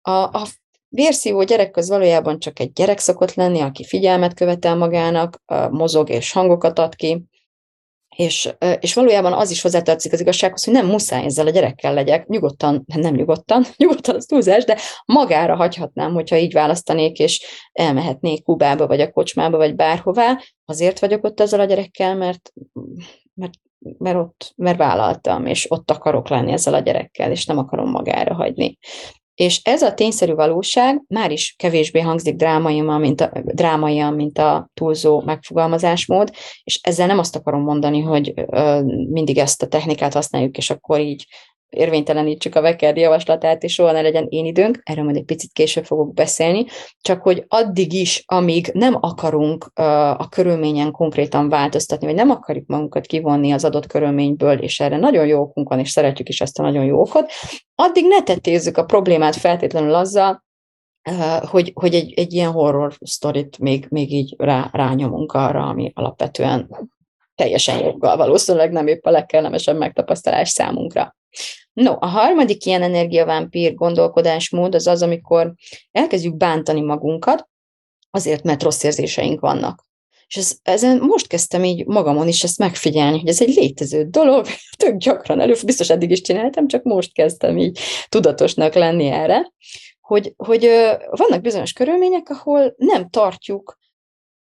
A, 0.00 0.10
a 0.10 0.46
vérszívó 0.88 1.42
gyerek 1.42 1.76
az 1.76 1.88
valójában 1.88 2.38
csak 2.38 2.58
egy 2.58 2.72
gyerek 2.72 2.98
szokott 2.98 3.34
lenni, 3.34 3.60
aki 3.60 3.84
figyelmet 3.84 4.34
követel 4.34 4.76
magának, 4.76 5.42
mozog 5.70 6.10
és 6.10 6.32
hangokat 6.32 6.78
ad 6.78 6.94
ki, 6.94 7.28
és, 8.18 8.48
és 8.80 8.94
valójában 8.94 9.32
az 9.32 9.50
is 9.50 9.62
hozzátartozik 9.62 10.12
az 10.12 10.20
igazsághoz, 10.20 10.64
hogy 10.64 10.72
nem 10.72 10.86
muszáj 10.86 11.24
ezzel 11.24 11.46
a 11.46 11.50
gyerekkel 11.50 11.94
legyek, 11.94 12.26
nyugodtan, 12.26 12.84
nem 12.94 13.14
nyugodtan, 13.14 13.64
nyugodtan 13.76 14.14
az 14.14 14.24
túlzás, 14.24 14.64
de 14.64 14.78
magára 15.04 15.56
hagyhatnám, 15.56 16.12
hogyha 16.12 16.36
így 16.36 16.52
választanék, 16.52 17.18
és 17.18 17.44
elmehetnék 17.72 18.42
Kubába, 18.42 18.86
vagy 18.86 19.00
a 19.00 19.10
kocsmába, 19.10 19.56
vagy 19.56 19.74
bárhová. 19.74 20.40
Azért 20.64 20.98
vagyok 20.98 21.24
ott 21.24 21.40
ezzel 21.40 21.60
a 21.60 21.64
gyerekkel, 21.64 22.16
mert, 22.16 22.52
mert, 23.34 23.54
mert 23.78 24.16
ott, 24.16 24.52
mert 24.56 24.78
vállaltam, 24.78 25.46
és 25.46 25.70
ott 25.70 25.90
akarok 25.90 26.28
lenni 26.28 26.52
ezzel 26.52 26.74
a 26.74 26.80
gyerekkel, 26.80 27.30
és 27.30 27.46
nem 27.46 27.58
akarom 27.58 27.90
magára 27.90 28.34
hagyni. 28.34 28.78
És 29.38 29.60
ez 29.64 29.82
a 29.82 29.94
tényszerű 29.94 30.32
valóság 30.34 31.02
már 31.08 31.30
is 31.30 31.54
kevésbé 31.58 32.00
hangzik 32.00 32.34
drámaian, 32.36 33.00
mint 33.00 33.20
a, 33.20 33.30
drámaian, 33.44 34.14
mint 34.14 34.38
a 34.38 34.70
túlzó 34.74 35.20
megfogalmazásmód, 35.20 36.30
és 36.64 36.80
ezzel 36.82 37.06
nem 37.06 37.18
azt 37.18 37.36
akarom 37.36 37.62
mondani, 37.62 38.00
hogy 38.00 38.32
ö, 38.46 38.80
mindig 39.10 39.38
ezt 39.38 39.62
a 39.62 39.66
technikát 39.66 40.12
használjuk, 40.12 40.56
és 40.56 40.70
akkor 40.70 41.00
így 41.00 41.26
érvénytelenítsük 41.68 42.54
a 42.54 42.60
Vekerdi 42.60 43.00
javaslatát, 43.00 43.62
és 43.62 43.72
soha 43.72 43.92
ne 43.92 44.00
legyen 44.00 44.26
én 44.28 44.44
időnk, 44.44 44.80
erről 44.84 45.04
majd 45.04 45.16
egy 45.16 45.24
picit 45.24 45.52
később 45.52 45.84
fogok 45.84 46.14
beszélni, 46.14 46.66
csak 47.00 47.22
hogy 47.22 47.44
addig 47.48 47.92
is, 47.92 48.22
amíg 48.26 48.70
nem 48.72 48.96
akarunk 49.00 49.64
a 50.16 50.28
körülményen 50.28 50.90
konkrétan 50.90 51.48
változtatni, 51.48 52.06
vagy 52.06 52.14
nem 52.14 52.30
akarjuk 52.30 52.66
magunkat 52.66 53.06
kivonni 53.06 53.52
az 53.52 53.64
adott 53.64 53.86
körülményből, 53.86 54.58
és 54.58 54.80
erre 54.80 54.96
nagyon 54.96 55.26
jó 55.26 55.40
okunk 55.40 55.68
van, 55.68 55.78
és 55.78 55.90
szeretjük 55.90 56.28
is 56.28 56.40
ezt 56.40 56.58
a 56.58 56.62
nagyon 56.62 56.84
jó 56.84 57.00
okot, 57.00 57.30
addig 57.74 58.06
ne 58.06 58.22
tetézzük 58.22 58.76
a 58.76 58.84
problémát 58.84 59.36
feltétlenül 59.36 59.94
azzal, 59.94 60.46
hogy, 61.40 61.72
hogy 61.74 61.94
egy, 61.94 62.12
egy 62.16 62.32
ilyen 62.32 62.50
horror 62.50 62.96
sztorit 63.00 63.58
még, 63.58 63.86
még 63.90 64.12
így 64.12 64.34
rá, 64.38 64.70
rányomunk 64.72 65.32
arra, 65.32 65.66
ami 65.66 65.92
alapvetően 65.94 66.88
teljesen 67.34 67.78
joggal 67.78 68.16
valószínűleg 68.16 68.72
nem 68.72 68.86
épp 68.86 69.04
a 69.04 69.10
legkellemesebb 69.10 69.78
megtapasztalás 69.78 70.48
számunkra. 70.48 71.16
No, 71.72 71.92
a 71.98 72.06
harmadik 72.06 72.64
ilyen 72.66 72.82
energiavámpír 72.82 73.74
gondolkodásmód 73.74 74.74
az 74.74 74.86
az, 74.86 75.02
amikor 75.02 75.54
elkezdjük 75.92 76.36
bántani 76.36 76.80
magunkat, 76.80 77.48
azért, 78.10 78.42
mert 78.42 78.62
rossz 78.62 78.82
érzéseink 78.82 79.40
vannak. 79.40 79.86
És 80.26 80.36
ez, 80.36 80.58
ezen 80.62 80.98
most 80.98 81.26
kezdtem 81.26 81.64
így 81.64 81.86
magamon 81.86 82.28
is 82.28 82.44
ezt 82.44 82.58
megfigyelni, 82.58 83.18
hogy 83.18 83.28
ez 83.28 83.40
egy 83.40 83.54
létező 83.54 84.04
dolog, 84.04 84.46
tök 84.76 84.96
gyakran 84.96 85.40
elő, 85.40 85.54
biztos 85.64 85.90
eddig 85.90 86.10
is 86.10 86.20
csináltam, 86.20 86.66
csak 86.66 86.82
most 86.82 87.12
kezdtem 87.12 87.58
így 87.58 87.78
tudatosnak 88.08 88.74
lenni 88.74 89.06
erre, 89.06 89.52
hogy, 90.00 90.34
hogy 90.36 90.62
vannak 91.10 91.40
bizonyos 91.40 91.72
körülmények, 91.72 92.28
ahol 92.30 92.74
nem 92.76 93.08
tartjuk 93.08 93.78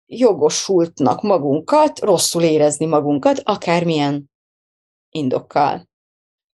jogosultnak 0.06 1.22
magunkat, 1.22 2.00
rosszul 2.00 2.44
érezni 2.44 2.86
magunkat, 2.86 3.42
akármilyen 3.44 4.32
indokkal. 5.10 5.89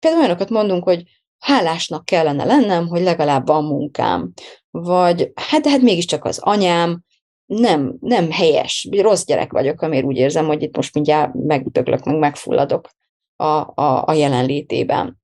Például 0.04 0.24
olyanokat 0.24 0.50
mondunk, 0.50 0.84
hogy 0.84 1.02
hálásnak 1.38 2.04
kellene 2.04 2.44
lennem, 2.44 2.86
hogy 2.86 3.02
legalább 3.02 3.46
van 3.46 3.64
munkám. 3.64 4.32
Vagy 4.70 5.32
hát, 5.34 5.60
de 5.60 5.70
hát 5.70 5.80
mégiscsak 5.80 6.24
az 6.24 6.38
anyám, 6.38 7.02
nem, 7.46 7.96
nem 8.00 8.30
helyes, 8.30 8.88
rossz 8.90 9.24
gyerek 9.24 9.52
vagyok, 9.52 9.80
amért 9.80 10.04
úgy 10.04 10.16
érzem, 10.16 10.46
hogy 10.46 10.62
itt 10.62 10.76
most 10.76 10.94
mindjárt 10.94 11.34
megdöglök, 11.34 12.04
meg 12.04 12.18
megfulladok 12.18 12.88
a, 13.36 13.44
a, 13.44 14.04
a 14.06 14.12
jelenlétében 14.12 15.22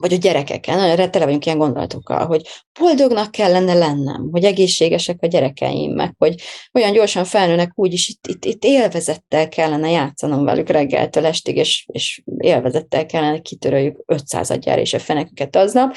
vagy 0.00 0.12
a 0.12 0.16
gyerekekkel, 0.16 0.76
nagyon 0.76 1.10
tele 1.10 1.24
vagyunk 1.24 1.46
ilyen 1.46 1.58
gondolatokkal, 1.58 2.26
hogy 2.26 2.42
boldognak 2.80 3.30
kellene 3.30 3.74
lennem, 3.74 4.28
hogy 4.30 4.44
egészségesek 4.44 5.16
a 5.20 5.26
gyerekeim, 5.26 5.92
meg 5.92 6.14
hogy 6.18 6.34
olyan 6.72 6.92
gyorsan 6.92 7.24
felnőnek 7.24 7.72
úgy 7.74 7.92
is, 7.92 8.08
itt, 8.08 8.26
itt, 8.26 8.44
itt 8.44 8.64
élvezettel 8.64 9.48
kellene 9.48 9.90
játszanom 9.90 10.44
velük 10.44 10.68
reggeltől 10.68 11.26
estig, 11.26 11.56
és, 11.56 11.86
és 11.92 12.22
élvezettel 12.38 13.06
kellene 13.06 13.40
kitöröljük 13.40 14.02
500 14.06 14.50
adjára 14.50 14.80
és 14.80 14.94
a 14.94 14.98
feneküket 14.98 15.56
aznap. 15.56 15.94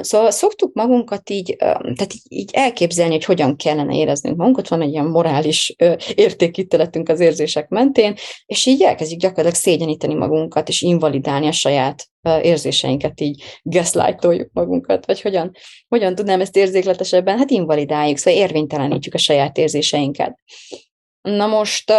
Szóval 0.00 0.30
szoktuk 0.30 0.74
magunkat 0.74 1.30
így, 1.30 1.56
tehát 1.58 2.12
így, 2.28 2.50
elképzelni, 2.52 3.12
hogy 3.12 3.24
hogyan 3.24 3.56
kellene 3.56 3.96
éreznünk 3.96 4.36
magunkat, 4.36 4.68
van 4.68 4.82
egy 4.82 4.92
ilyen 4.92 5.06
morális 5.06 5.74
értékítéletünk 6.14 7.08
az 7.08 7.20
érzések 7.20 7.68
mentén, 7.68 8.14
és 8.46 8.66
így 8.66 8.82
elkezdjük 8.82 9.20
gyakorlatilag 9.20 9.62
szégyeníteni 9.62 10.14
magunkat, 10.14 10.68
és 10.68 10.82
invalidálni 10.82 11.46
a 11.46 11.52
saját 11.52 12.06
érzéseinket 12.22 13.20
így 13.20 13.42
gaslightoljuk 13.62 14.50
magunkat, 14.52 15.06
vagy 15.06 15.20
hogyan, 15.20 15.52
hogyan 15.88 16.14
tudnám 16.14 16.40
ezt 16.40 16.56
érzékletesebben? 16.56 17.38
Hát 17.38 17.50
invalidáljuk, 17.50 18.16
szóval 18.16 18.40
érvénytelenítjük 18.40 19.14
a 19.14 19.18
saját 19.18 19.58
érzéseinket. 19.58 20.38
Na 21.22 21.46
most, 21.46 21.92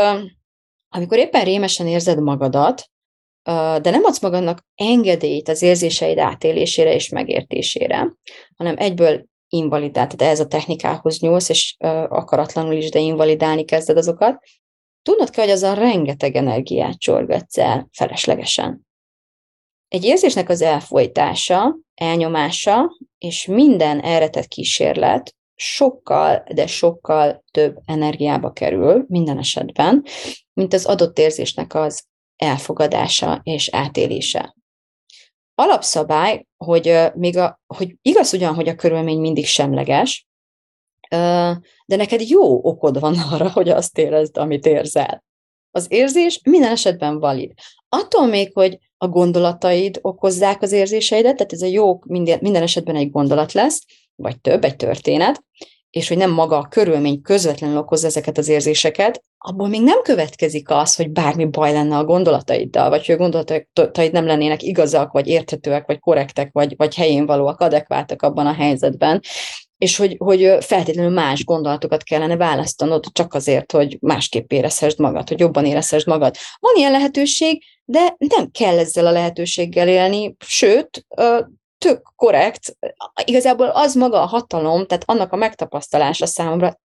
amikor 0.89 1.17
éppen 1.17 1.43
rémesen 1.43 1.87
érzed 1.87 2.19
magadat, 2.19 2.89
de 3.81 3.89
nem 3.89 4.03
adsz 4.03 4.21
magadnak 4.21 4.65
engedélyt 4.75 5.49
az 5.49 5.61
érzéseid 5.61 6.17
átélésére 6.17 6.93
és 6.93 7.09
megértésére, 7.09 8.13
hanem 8.55 8.75
egyből 8.77 9.25
invalidál, 9.49 10.05
tehát 10.05 10.21
ehhez 10.21 10.39
a 10.39 10.47
technikához 10.47 11.19
nyúlsz, 11.19 11.49
és 11.49 11.75
akaratlanul 12.07 12.73
is, 12.73 12.89
de 12.89 12.99
invalidálni 12.99 13.65
kezded 13.65 13.97
azokat, 13.97 14.43
tudnod 15.01 15.29
kell, 15.29 15.43
hogy 15.43 15.53
az 15.53 15.63
a 15.63 15.73
rengeteg 15.73 16.35
energiát 16.35 16.99
csorgatsz 16.99 17.57
el 17.57 17.87
feleslegesen. 17.91 18.86
Egy 19.87 20.03
érzésnek 20.03 20.49
az 20.49 20.61
elfolytása, 20.61 21.77
elnyomása, 21.95 22.97
és 23.17 23.45
minden 23.45 23.99
erre 23.99 24.29
tett 24.29 24.47
kísérlet 24.47 25.35
sokkal, 25.55 26.43
de 26.53 26.67
sokkal 26.67 27.43
több 27.51 27.77
energiába 27.85 28.51
kerül 28.51 29.05
minden 29.07 29.37
esetben, 29.37 30.05
mint 30.53 30.73
az 30.73 30.85
adott 30.85 31.17
érzésnek 31.19 31.73
az 31.73 32.03
elfogadása 32.35 33.39
és 33.43 33.69
átélése. 33.71 34.55
Alapszabály, 35.55 36.45
hogy, 36.57 36.97
még 37.13 37.37
a, 37.37 37.61
hogy 37.67 37.95
igaz 38.01 38.33
ugyan, 38.33 38.55
hogy 38.55 38.67
a 38.67 38.75
körülmény 38.75 39.19
mindig 39.19 39.45
semleges, 39.45 40.27
de 41.85 41.95
neked 41.95 42.29
jó 42.29 42.65
okod 42.65 42.99
van 42.99 43.15
arra, 43.31 43.51
hogy 43.51 43.69
azt 43.69 43.97
érezd, 43.97 44.37
amit 44.37 44.65
érzel. 44.65 45.23
Az 45.71 45.85
érzés 45.89 46.39
minden 46.43 46.71
esetben 46.71 47.19
valid. 47.19 47.51
Attól 47.89 48.25
még, 48.25 48.53
hogy 48.53 48.77
a 48.97 49.07
gondolataid 49.07 49.99
okozzák 50.01 50.61
az 50.61 50.71
érzéseidet, 50.71 51.35
tehát 51.35 51.53
ez 51.53 51.61
a 51.61 51.65
jó 51.65 51.99
minden, 52.05 52.39
minden 52.41 52.63
esetben 52.63 52.95
egy 52.95 53.11
gondolat 53.11 53.53
lesz, 53.53 53.83
vagy 54.15 54.41
több, 54.41 54.63
egy 54.63 54.75
történet, 54.75 55.43
és 55.89 56.07
hogy 56.07 56.17
nem 56.17 56.31
maga 56.31 56.57
a 56.57 56.67
körülmény 56.67 57.21
közvetlenül 57.21 57.77
okozza 57.77 58.07
ezeket 58.07 58.37
az 58.37 58.47
érzéseket, 58.47 59.23
abból 59.37 59.67
még 59.67 59.83
nem 59.83 60.01
következik 60.01 60.69
az, 60.69 60.95
hogy 60.95 61.11
bármi 61.11 61.45
baj 61.45 61.71
lenne 61.71 61.97
a 61.97 62.05
gondolataiddal, 62.05 62.89
vagy 62.89 63.05
hogy 63.05 63.15
a 63.15 63.17
gondolataid 63.17 64.11
nem 64.11 64.25
lennének 64.25 64.63
igazak, 64.63 65.11
vagy 65.11 65.27
érthetőek, 65.27 65.85
vagy 65.85 65.99
korrektek, 65.99 66.49
vagy, 66.51 66.73
vagy 66.77 66.95
helyén 66.95 67.25
valóak, 67.25 67.59
adekváltak 67.59 68.21
abban 68.21 68.45
a 68.45 68.53
helyzetben, 68.53 69.21
és 69.77 69.97
hogy, 69.97 70.15
hogy 70.17 70.57
feltétlenül 70.59 71.11
más 71.11 71.45
gondolatokat 71.45 72.03
kellene 72.03 72.37
választanod 72.37 73.05
csak 73.11 73.33
azért, 73.33 73.71
hogy 73.71 73.97
másképp 74.01 74.51
érezhessd 74.51 74.99
magad, 74.99 75.27
hogy 75.27 75.39
jobban 75.39 75.65
érezhessd 75.65 76.07
magad. 76.07 76.35
Van 76.59 76.75
ilyen 76.75 76.91
lehetőség, 76.91 77.63
de 77.85 78.15
nem 78.17 78.51
kell 78.51 78.77
ezzel 78.77 79.05
a 79.05 79.11
lehetőséggel 79.11 79.87
élni, 79.87 80.35
sőt, 80.45 81.05
tök 81.77 82.01
korrekt. 82.15 82.77
Igazából 83.23 83.67
az 83.67 83.95
maga 83.95 84.21
a 84.21 84.25
hatalom, 84.25 84.85
tehát 84.85 85.03
annak 85.07 85.33
a 85.33 85.35
megtapasztalása 85.35 86.25
számomra 86.25 86.79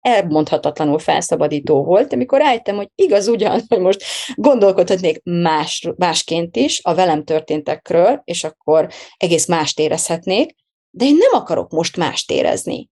elmondhatatlanul 0.00 0.98
felszabadító 0.98 1.84
volt, 1.84 2.12
amikor 2.12 2.38
rájöttem, 2.38 2.76
hogy 2.76 2.88
igaz 2.94 3.28
ugyan, 3.28 3.62
hogy 3.68 3.80
most 3.80 4.04
gondolkodhatnék 4.34 5.20
más, 5.24 5.88
másként 5.96 6.56
is 6.56 6.80
a 6.82 6.94
velem 6.94 7.24
történtekről, 7.24 8.20
és 8.24 8.44
akkor 8.44 8.88
egész 9.16 9.46
mást 9.46 9.78
érezhetnék, 9.78 10.54
de 10.90 11.04
én 11.04 11.16
nem 11.16 11.40
akarok 11.40 11.70
most 11.70 11.96
mást 11.96 12.30
érezni. 12.30 12.88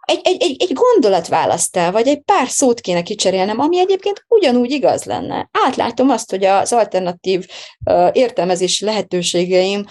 Egy, 0.00 0.20
egy, 0.22 0.42
egy, 0.42 0.62
egy 0.62 0.72
gondolat 0.72 1.28
választ 1.28 1.76
el, 1.76 1.92
vagy 1.92 2.08
egy 2.08 2.20
pár 2.20 2.48
szót 2.48 2.80
kéne 2.80 3.02
kicserélnem, 3.02 3.60
ami 3.60 3.78
egyébként 3.78 4.24
ugyanúgy 4.28 4.70
igaz 4.70 5.04
lenne. 5.04 5.48
Átlátom 5.52 6.10
azt, 6.10 6.30
hogy 6.30 6.44
az 6.44 6.72
alternatív 6.72 7.46
uh, 7.90 8.10
értelmezési 8.12 8.84
lehetőségeim 8.84 9.84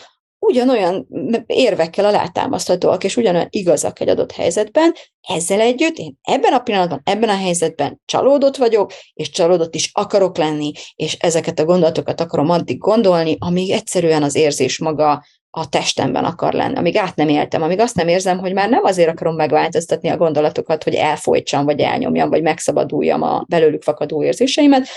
ugyanolyan 0.46 1.08
érvekkel 1.46 2.06
alátámaszthatóak, 2.06 3.04
és 3.04 3.18
ugyanolyan 3.18 3.48
igazak 3.50 4.00
egy 4.00 4.10
adott 4.10 4.32
helyzetben, 4.32 4.94
ezzel 5.22 5.60
együtt 5.60 5.98
én 5.98 6.18
ebben 6.22 6.54
a 6.54 6.60
pillanatban, 6.60 7.02
ebben 7.04 7.30
a 7.30 7.38
helyzetben 7.38 8.02
csalódott 8.06 8.56
vagyok, 8.56 8.92
és 9.14 9.30
csalódott 9.30 9.76
is 9.76 9.90
akarok 9.94 10.38
lenni, 10.38 10.72
és 10.96 11.14
ezeket 11.14 11.60
a 11.60 11.66
gondolatokat 11.66 12.22
akarom 12.22 12.50
addig 12.50 12.78
gondolni, 12.78 13.36
amíg 13.40 13.72
egyszerűen 13.72 14.24
az 14.24 14.36
érzés 14.36 14.80
maga 14.80 15.26
a 15.56 15.70
testemben 15.70 16.26
akar 16.26 16.54
lenni, 16.54 16.78
amíg 16.78 16.98
át 16.98 17.16
nem 17.16 17.30
éltem, 17.30 17.62
amíg 17.62 17.80
azt 17.80 17.96
nem 17.96 18.08
érzem, 18.08 18.39
hogy 18.39 18.54
már 18.54 18.70
nem 18.70 18.84
azért 18.84 19.10
akarom 19.10 19.36
megváltoztatni 19.36 20.10
a 20.10 20.18
gondolatokat, 20.18 20.84
hogy 20.84 20.94
elfolytsam, 20.94 21.66
vagy 21.66 21.80
elnyomjam, 21.80 22.30
vagy 22.30 22.42
megszabaduljam 22.42 23.22
a 23.22 23.46
belőlük 23.48 23.84
fakadó 23.84 24.24
érzéseimet, 24.24 24.88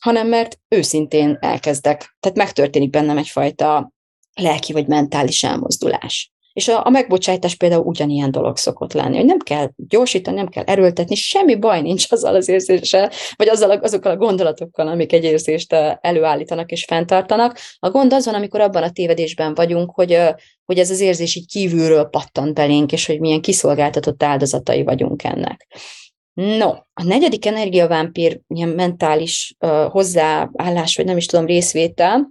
hanem 0.00 0.28
mert 0.28 0.58
őszintén 0.68 1.36
elkezdek. 1.40 2.16
Tehát 2.20 2.36
megtörténik 2.36 2.90
bennem 2.90 3.18
egyfajta 3.18 3.92
lelki 4.34 4.72
vagy 4.72 4.86
mentális 4.86 5.42
elmozdulás. 5.42 6.31
És 6.52 6.68
a, 6.68 6.86
a 6.86 6.90
megbocsájtás 6.90 7.54
például 7.54 7.84
ugyanilyen 7.84 8.30
dolog 8.30 8.56
szokott 8.56 8.92
lenni, 8.92 9.16
hogy 9.16 9.24
nem 9.24 9.38
kell 9.38 9.70
gyorsítani, 9.76 10.36
nem 10.36 10.48
kell 10.48 10.64
erőltetni, 10.64 11.14
semmi 11.14 11.56
baj 11.56 11.80
nincs 11.80 12.12
azzal 12.12 12.34
az 12.34 12.48
érzéssel, 12.48 13.10
vagy 13.36 13.48
azzal, 13.48 13.70
azokkal 13.70 14.12
a 14.12 14.16
gondolatokkal, 14.16 14.88
amik 14.88 15.12
egy 15.12 15.24
érzést 15.24 15.72
előállítanak 16.00 16.70
és 16.70 16.84
fenntartanak. 16.84 17.58
A 17.78 17.90
gond 17.90 18.12
az 18.12 18.24
van, 18.24 18.34
amikor 18.34 18.60
abban 18.60 18.82
a 18.82 18.90
tévedésben 18.90 19.54
vagyunk, 19.54 19.90
hogy, 19.90 20.18
hogy 20.64 20.78
ez 20.78 20.90
az 20.90 21.00
érzés 21.00 21.34
így 21.34 21.46
kívülről 21.46 22.04
pattant 22.04 22.54
belénk, 22.54 22.92
és 22.92 23.06
hogy 23.06 23.20
milyen 23.20 23.40
kiszolgáltatott 23.40 24.22
áldozatai 24.22 24.82
vagyunk 24.82 25.24
ennek. 25.24 25.66
No, 26.34 26.68
a 26.92 27.04
negyedik 27.04 27.46
energiavámpír, 27.46 28.40
ilyen 28.46 28.68
mentális 28.68 29.54
uh, 29.58 29.84
hozzáállás, 29.90 30.96
vagy 30.96 31.04
nem 31.04 31.16
is 31.16 31.26
tudom, 31.26 31.46
részvétel, 31.46 32.30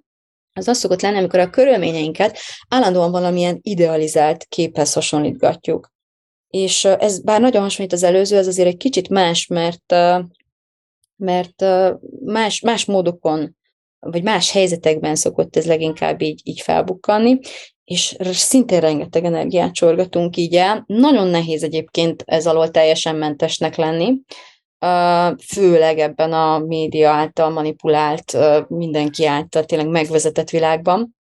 az 0.53 0.67
az 0.67 0.77
szokott 0.77 1.01
lenni, 1.01 1.17
amikor 1.17 1.39
a 1.39 1.49
körülményeinket 1.49 2.37
állandóan 2.69 3.11
valamilyen 3.11 3.59
idealizált 3.61 4.45
képhez 4.49 4.93
hasonlítgatjuk. 4.93 5.91
És 6.47 6.85
ez 6.85 7.19
bár 7.19 7.41
nagyon 7.41 7.61
hasonlít 7.61 7.93
az 7.93 8.03
előző, 8.03 8.37
ez 8.37 8.47
azért 8.47 8.67
egy 8.67 8.77
kicsit 8.77 9.09
más, 9.09 9.47
mert, 9.47 9.93
mert 11.15 11.65
más, 12.25 12.59
más 12.59 12.85
módokon, 12.85 13.55
vagy 13.99 14.23
más 14.23 14.51
helyzetekben 14.51 15.15
szokott 15.15 15.55
ez 15.55 15.65
leginkább 15.65 16.21
így, 16.21 16.41
így 16.43 16.61
felbukkanni, 16.61 17.39
és 17.83 18.15
szintén 18.21 18.79
rengeteg 18.79 19.25
energiát 19.25 19.73
csorgatunk 19.73 20.37
így 20.37 20.55
el. 20.55 20.83
Nagyon 20.87 21.27
nehéz 21.27 21.63
egyébként 21.63 22.23
ez 22.25 22.47
alól 22.47 22.69
teljesen 22.69 23.15
mentesnek 23.15 23.75
lenni, 23.75 24.19
főleg 25.47 25.99
ebben 25.99 26.33
a 26.33 26.59
média 26.59 27.09
által 27.09 27.49
manipulált, 27.49 28.37
mindenki 28.67 29.25
által 29.25 29.65
tényleg 29.65 29.87
megvezetett 29.87 30.49
világban. 30.49 31.15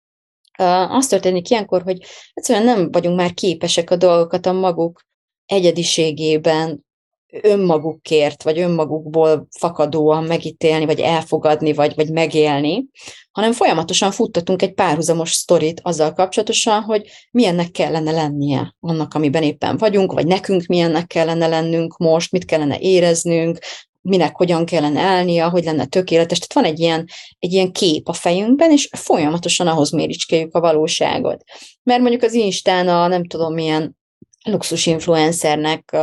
Az 0.89 1.07
történik 1.07 1.49
ilyenkor, 1.49 1.81
hogy 1.81 2.05
egyszerűen 2.33 2.65
nem 2.65 2.91
vagyunk 2.91 3.17
már 3.17 3.33
képesek 3.33 3.91
a 3.91 3.95
dolgokat 3.95 4.45
a 4.45 4.51
maguk 4.51 5.01
egyediségében 5.45 6.87
önmagukért, 7.31 8.43
vagy 8.43 8.59
önmagukból 8.59 9.47
fakadóan 9.59 10.23
megítélni, 10.23 10.85
vagy 10.85 10.99
elfogadni, 10.99 11.73
vagy, 11.73 11.95
vagy 11.95 12.11
megélni, 12.11 12.85
hanem 13.31 13.51
folyamatosan 13.51 14.11
futtatunk 14.11 14.61
egy 14.61 14.73
párhuzamos 14.73 15.31
sztorit 15.31 15.79
azzal 15.83 16.13
kapcsolatosan, 16.13 16.81
hogy 16.81 17.07
milyennek 17.31 17.71
kellene 17.71 18.11
lennie 18.11 18.75
annak, 18.79 19.13
amiben 19.13 19.43
éppen 19.43 19.77
vagyunk, 19.77 20.13
vagy 20.13 20.27
nekünk 20.27 20.65
milyennek 20.65 21.07
kellene 21.07 21.47
lennünk 21.47 21.97
most, 21.97 22.31
mit 22.31 22.45
kellene 22.45 22.77
éreznünk, 22.79 23.57
minek 24.01 24.35
hogyan 24.35 24.65
kellene 24.65 25.01
állnia, 25.01 25.49
hogy 25.49 25.63
lenne 25.63 25.85
tökéletes. 25.85 26.39
Tehát 26.39 26.53
van 26.65 26.73
egy 26.73 26.79
ilyen, 26.79 27.07
egy 27.39 27.53
ilyen 27.53 27.71
kép 27.71 28.07
a 28.07 28.13
fejünkben, 28.13 28.71
és 28.71 28.89
folyamatosan 28.91 29.67
ahhoz 29.67 29.91
méricskéljük 29.91 30.55
a 30.55 30.59
valóságot. 30.59 31.43
Mert 31.83 32.01
mondjuk 32.01 32.21
az 32.21 32.33
Instán 32.33 32.87
a 32.87 33.07
nem 33.07 33.25
tudom 33.25 33.53
milyen 33.53 33.97
luxus 34.43 34.85
influencernek 34.85 35.97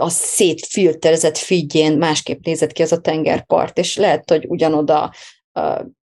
a 0.00 0.08
szétfilterezett 0.08 1.36
figyén 1.36 1.98
másképp 1.98 2.44
nézett 2.44 2.72
ki 2.72 2.82
az 2.82 2.92
a 2.92 3.00
tengerpart, 3.00 3.78
és 3.78 3.96
lehet, 3.96 4.30
hogy 4.30 4.46
ugyanoda 4.48 5.12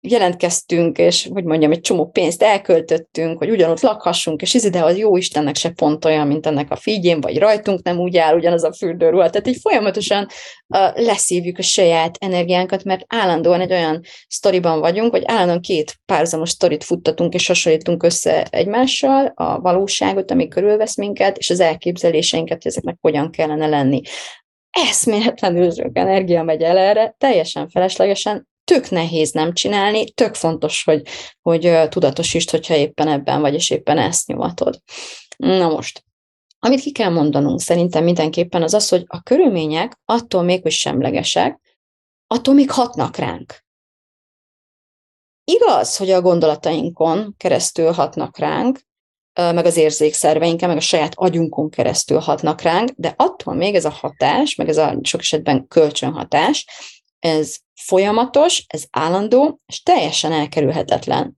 jelentkeztünk, 0.00 0.98
és 0.98 1.28
hogy 1.32 1.44
mondjam, 1.44 1.72
egy 1.72 1.80
csomó 1.80 2.06
pénzt 2.06 2.42
elköltöttünk, 2.42 3.38
hogy 3.38 3.50
ugyanott 3.50 3.80
lakhassunk, 3.80 4.42
és 4.42 4.54
ez 4.54 4.64
ide 4.64 4.84
az 4.84 4.96
jó 4.96 5.16
Istennek 5.16 5.56
se 5.56 5.70
pont 5.70 6.04
olyan, 6.04 6.26
mint 6.26 6.46
ennek 6.46 6.70
a 6.70 6.76
figyén, 6.76 7.20
vagy 7.20 7.38
rajtunk 7.38 7.82
nem 7.82 7.98
úgy 7.98 8.16
áll 8.16 8.36
ugyanaz 8.36 8.64
a 8.64 8.72
fürdőruha. 8.72 9.30
Tehát 9.30 9.46
így 9.46 9.58
folyamatosan 9.60 10.26
uh, 10.66 11.04
leszívjuk 11.04 11.58
a 11.58 11.62
saját 11.62 12.16
energiánkat, 12.20 12.84
mert 12.84 13.04
állandóan 13.06 13.60
egy 13.60 13.72
olyan 13.72 14.00
sztoriban 14.28 14.80
vagyunk, 14.80 15.10
hogy 15.10 15.22
állandóan 15.26 15.60
két 15.60 15.94
párhuzamos 16.06 16.50
sztorit 16.50 16.84
futtatunk, 16.84 17.34
és 17.34 17.46
hasonlítunk 17.46 18.02
össze 18.02 18.46
egymással 18.50 19.32
a 19.34 19.60
valóságot, 19.60 20.30
ami 20.30 20.48
körülvesz 20.48 20.96
minket, 20.96 21.38
és 21.38 21.50
az 21.50 21.60
elképzeléseinket, 21.60 22.62
hogy 22.62 22.72
ezeknek 22.72 22.96
hogyan 23.00 23.30
kellene 23.30 23.66
lenni 23.66 24.00
eszméletlenül 24.70 25.70
sok 25.70 25.90
energia 25.92 26.42
megy 26.42 26.62
el 26.62 26.78
erre, 26.78 27.14
teljesen 27.18 27.68
feleslegesen, 27.68 28.47
tök 28.68 28.90
nehéz 28.90 29.30
nem 29.30 29.52
csinálni, 29.52 30.12
tök 30.12 30.34
fontos, 30.34 30.84
hogy, 30.84 31.02
hogy 31.42 31.88
tudatosítsd, 31.88 32.50
hogyha 32.50 32.74
éppen 32.74 33.08
ebben 33.08 33.40
vagy, 33.40 33.54
és 33.54 33.70
éppen 33.70 33.98
ezt 33.98 34.26
nyomatod. 34.26 34.82
Na 35.36 35.68
most, 35.68 36.04
amit 36.58 36.80
ki 36.80 36.92
kell 36.92 37.10
mondanunk 37.10 37.60
szerintem 37.60 38.04
mindenképpen 38.04 38.62
az 38.62 38.74
az, 38.74 38.88
hogy 38.88 39.04
a 39.06 39.22
körülmények 39.22 39.98
attól 40.04 40.42
még, 40.42 40.62
hogy 40.62 40.72
semlegesek, 40.72 41.60
attól 42.26 42.54
még 42.54 42.70
hatnak 42.70 43.16
ránk. 43.16 43.64
Igaz, 45.44 45.96
hogy 45.96 46.10
a 46.10 46.20
gondolatainkon 46.20 47.34
keresztül 47.36 47.92
hatnak 47.92 48.38
ránk, 48.38 48.80
meg 49.32 49.64
az 49.64 49.76
érzékszerveinken, 49.76 50.68
meg 50.68 50.76
a 50.76 50.80
saját 50.80 51.12
agyunkon 51.14 51.70
keresztül 51.70 52.18
hatnak 52.18 52.60
ránk, 52.60 52.90
de 52.96 53.14
attól 53.16 53.54
még 53.54 53.74
ez 53.74 53.84
a 53.84 53.90
hatás, 53.90 54.54
meg 54.54 54.68
ez 54.68 54.76
a 54.76 54.98
sok 55.02 55.20
esetben 55.20 55.66
kölcsönhatás, 55.68 56.66
ez 57.18 57.56
folyamatos, 57.84 58.64
ez 58.66 58.84
állandó, 58.90 59.60
és 59.66 59.82
teljesen 59.82 60.32
elkerülhetetlen. 60.32 61.36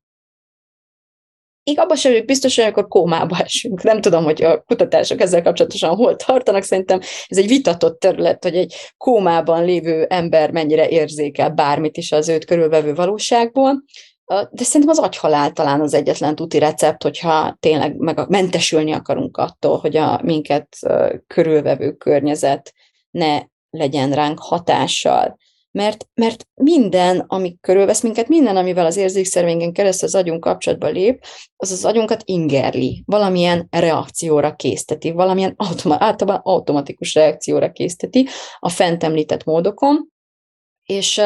Így 1.64 1.78
abban 1.78 1.96
sem 1.96 2.12
vagyok 2.12 2.26
biztos, 2.26 2.56
hogy 2.56 2.64
akkor 2.64 2.88
kómába 2.88 3.38
esünk. 3.38 3.82
Nem 3.82 4.00
tudom, 4.00 4.24
hogy 4.24 4.42
a 4.42 4.60
kutatások 4.60 5.20
ezzel 5.20 5.42
kapcsolatosan 5.42 5.94
hol 5.94 6.16
tartanak. 6.16 6.62
Szerintem 6.62 7.00
ez 7.26 7.38
egy 7.38 7.46
vitatott 7.46 8.00
terület, 8.00 8.44
hogy 8.44 8.56
egy 8.56 8.74
kómában 8.96 9.64
lévő 9.64 10.04
ember 10.04 10.50
mennyire 10.50 10.88
érzékel 10.88 11.50
bármit 11.50 11.96
is 11.96 12.12
az 12.12 12.28
őt 12.28 12.44
körülvevő 12.44 12.94
valóságból. 12.94 13.82
De 14.50 14.64
szerintem 14.64 14.88
az 14.88 14.98
agyhalál 14.98 15.52
talán 15.52 15.80
az 15.80 15.94
egyetlen 15.94 16.34
tuti 16.34 16.58
recept, 16.58 17.02
hogyha 17.02 17.56
tényleg 17.60 17.96
meg 17.96 18.18
a, 18.18 18.26
mentesülni 18.28 18.92
akarunk 18.92 19.36
attól, 19.36 19.78
hogy 19.78 19.96
a 19.96 20.20
minket 20.22 20.76
körülvevő 21.26 21.92
környezet 21.92 22.72
ne 23.10 23.40
legyen 23.70 24.12
ránk 24.12 24.38
hatással. 24.38 25.38
Mert, 25.72 26.08
mert 26.14 26.46
minden, 26.54 27.24
ami 27.26 27.56
körülvesz 27.60 28.02
minket, 28.02 28.28
minden, 28.28 28.56
amivel 28.56 28.86
az 28.86 28.96
érzékszervényen 28.96 29.72
keresztül 29.72 30.08
az 30.08 30.14
agyunk 30.14 30.40
kapcsolatba 30.40 30.88
lép, 30.88 31.24
az 31.56 31.70
az 31.70 31.84
agyunkat 31.84 32.22
ingerli, 32.24 33.02
valamilyen 33.06 33.66
reakcióra 33.70 34.54
készteti, 34.54 35.10
valamilyen 35.10 35.54
automa- 35.56 36.02
általában 36.02 36.40
automatikus 36.44 37.14
reakcióra 37.14 37.72
készteti 37.72 38.28
a 38.58 38.68
fent 38.68 39.04
említett 39.04 39.44
módokon, 39.44 40.08
és, 40.84 41.20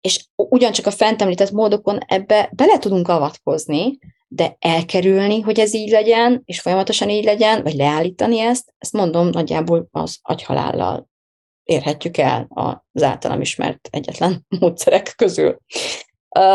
és 0.00 0.26
ugyancsak 0.34 0.86
a 0.86 0.90
fent 0.90 1.22
említett 1.22 1.50
módokon 1.50 1.98
ebbe 2.06 2.50
bele 2.54 2.78
tudunk 2.78 3.08
avatkozni, 3.08 3.98
de 4.28 4.56
elkerülni, 4.58 5.40
hogy 5.40 5.58
ez 5.60 5.74
így 5.74 5.90
legyen, 5.90 6.42
és 6.44 6.60
folyamatosan 6.60 7.10
így 7.10 7.24
legyen, 7.24 7.62
vagy 7.62 7.74
leállítani 7.74 8.38
ezt, 8.38 8.74
ezt 8.78 8.92
mondom 8.92 9.28
nagyjából 9.28 9.88
az 9.90 10.18
agyhalállal 10.22 11.08
érhetjük 11.68 12.16
el 12.16 12.46
az 12.94 13.02
általam 13.02 13.40
ismert 13.40 13.88
egyetlen 13.90 14.46
módszerek 14.60 15.12
közül. 15.16 15.58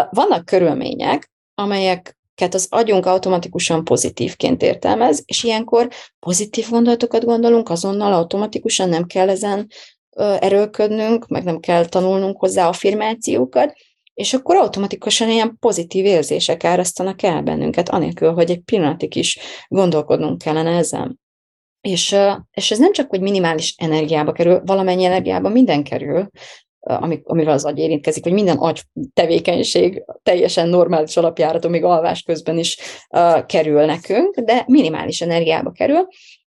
Vannak 0.10 0.46
körülmények, 0.46 1.32
amelyeket 1.56 2.54
az 2.54 2.68
agyunk 2.70 3.06
automatikusan 3.06 3.84
pozitívként 3.84 4.62
értelmez, 4.62 5.24
és 5.26 5.44
ilyenkor 5.44 5.88
pozitív 6.20 6.70
gondolatokat 6.70 7.26
gondolunk, 7.26 7.70
azonnal 7.70 8.14
automatikusan 8.14 8.90
nem 8.90 9.06
kell 9.06 9.30
ezen 9.30 9.68
erőlködnünk, 10.40 11.28
meg 11.28 11.44
nem 11.44 11.60
kell 11.60 11.86
tanulnunk 11.86 12.40
hozzá 12.40 12.68
affirmációkat, 12.68 13.74
és 14.14 14.34
akkor 14.34 14.56
automatikusan 14.56 15.30
ilyen 15.30 15.58
pozitív 15.60 16.06
érzések 16.06 16.64
árasztanak 16.64 17.24
el 17.24 17.42
bennünket, 17.42 17.90
anélkül, 17.90 18.34
hogy 18.34 18.50
egy 18.50 18.60
pillanatig 18.60 19.16
is 19.16 19.40
gondolkodnunk 19.68 20.42
kellene 20.42 20.78
ezen. 20.78 21.20
És, 21.88 22.16
és 22.52 22.72
ez 22.72 22.80
nem 22.80 22.92
csak, 22.92 23.10
hogy 23.10 23.22
minimális 23.22 23.76
energiába 23.78 24.32
kerül, 24.32 24.62
valamennyi 24.66 25.04
energiába 25.04 25.50
minden 25.50 25.84
kerül, 25.84 26.30
amivel 27.24 27.54
az 27.54 27.66
agy 27.66 27.80
érintkezik, 27.80 28.24
vagy 28.24 28.34
minden 28.34 28.58
agy 28.58 28.82
tevékenység 29.14 30.04
teljesen 30.24 30.70
normális 30.70 31.18
alapjáraton, 31.18 31.72
még 31.72 31.84
alvás 31.84 32.22
közben 32.22 32.58
is 32.58 32.78
uh, 33.10 33.46
kerül 33.46 33.86
nekünk, 33.86 34.40
de 34.40 34.64
minimális 34.68 35.22
energiába 35.22 35.72
kerül, 35.72 36.08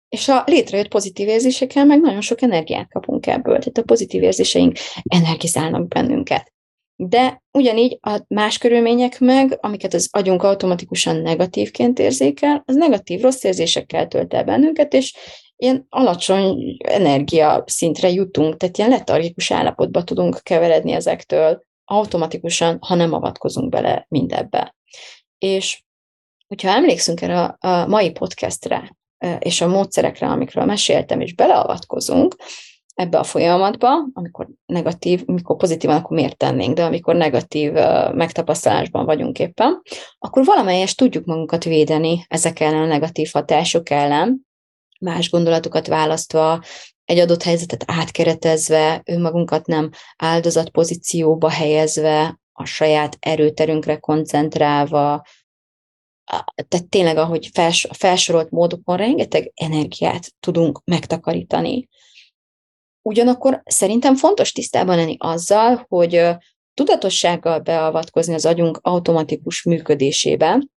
és 0.09 0.27
a 0.27 0.43
létrejött 0.45 0.87
pozitív 0.87 1.27
érzésekkel 1.27 1.85
meg 1.85 2.01
nagyon 2.01 2.21
sok 2.21 2.41
energiát 2.41 2.89
kapunk 2.89 3.27
ebből, 3.27 3.57
tehát 3.57 3.77
a 3.77 3.83
pozitív 3.83 4.23
érzéseink 4.23 4.77
energizálnak 5.03 5.87
bennünket. 5.87 6.53
De 6.95 7.43
ugyanígy 7.51 7.97
a 8.01 8.21
más 8.27 8.57
körülmények 8.57 9.19
meg, 9.19 9.57
amiket 9.61 9.93
az 9.93 10.09
agyunk 10.11 10.43
automatikusan 10.43 11.15
negatívként 11.15 11.99
érzékel, 11.99 12.63
az 12.65 12.75
negatív 12.75 13.21
rossz 13.21 13.43
érzésekkel 13.43 14.07
tölt 14.07 14.33
el 14.33 14.43
bennünket, 14.43 14.93
és 14.93 15.15
ilyen 15.55 15.85
alacsony 15.89 16.77
energia 16.77 17.63
szintre 17.67 18.09
jutunk, 18.09 18.57
tehát 18.57 18.77
ilyen 18.77 18.89
letargikus 18.89 19.51
állapotba 19.51 20.03
tudunk 20.03 20.39
keveredni 20.43 20.91
ezektől 20.91 21.63
automatikusan, 21.85 22.77
ha 22.81 22.95
nem 22.95 23.13
avatkozunk 23.13 23.69
bele 23.69 24.05
mindebbe. 24.09 24.75
És 25.37 25.83
hogyha 26.47 26.69
emlékszünk 26.69 27.21
erre 27.21 27.57
a 27.59 27.87
mai 27.87 28.11
podcastre, 28.11 28.97
és 29.39 29.61
a 29.61 29.67
módszerekre, 29.67 30.27
amikről 30.27 30.65
meséltem, 30.65 31.19
és 31.19 31.35
beleavatkozunk, 31.35 32.35
ebbe 32.95 33.19
a 33.19 33.23
folyamatba, 33.23 33.89
amikor 34.13 34.47
negatív, 34.65 35.23
amikor 35.25 35.55
pozitívan, 35.55 35.95
akkor 35.95 36.17
miért 36.17 36.37
tennénk, 36.37 36.75
de 36.75 36.83
amikor 36.83 37.15
negatív 37.15 37.71
megtapasztalásban 38.13 39.05
vagyunk 39.05 39.39
éppen, 39.39 39.81
akkor 40.19 40.45
valamelyest 40.45 40.97
tudjuk 40.97 41.25
magunkat 41.25 41.63
védeni 41.63 42.25
ezek 42.27 42.59
ellen 42.59 42.81
a 42.81 42.85
negatív 42.85 43.29
hatások 43.33 43.89
ellen, 43.89 44.45
más 44.99 45.29
gondolatokat 45.29 45.87
választva, 45.87 46.63
egy 47.05 47.19
adott 47.19 47.43
helyzetet 47.43 47.83
átkeretezve, 47.87 49.01
önmagunkat 49.05 49.65
nem 49.65 49.89
áldozat 50.17 50.69
pozícióba 50.69 51.49
helyezve, 51.49 52.39
a 52.57 52.65
saját 52.65 53.17
erőterünkre 53.19 53.97
koncentrálva, 53.97 55.25
tehát 56.67 56.89
tényleg, 56.89 57.17
ahogy 57.17 57.49
fels, 57.53 57.87
felsorolt 57.91 58.49
módokon 58.49 58.97
rengeteg 58.97 59.51
energiát 59.55 60.33
tudunk 60.39 60.81
megtakarítani. 60.83 61.87
Ugyanakkor 63.07 63.61
szerintem 63.65 64.15
fontos 64.15 64.51
tisztában 64.51 64.95
lenni 64.95 65.15
azzal, 65.19 65.85
hogy 65.87 66.21
tudatossággal 66.73 67.59
beavatkozni 67.59 68.33
az 68.33 68.45
agyunk 68.45 68.79
automatikus 68.81 69.63
működésébe 69.63 70.67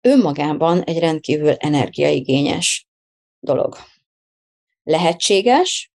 önmagában 0.00 0.82
egy 0.82 0.98
rendkívül 0.98 1.52
energiaigényes 1.52 2.88
dolog. 3.40 3.76
Lehetséges, 4.82 5.92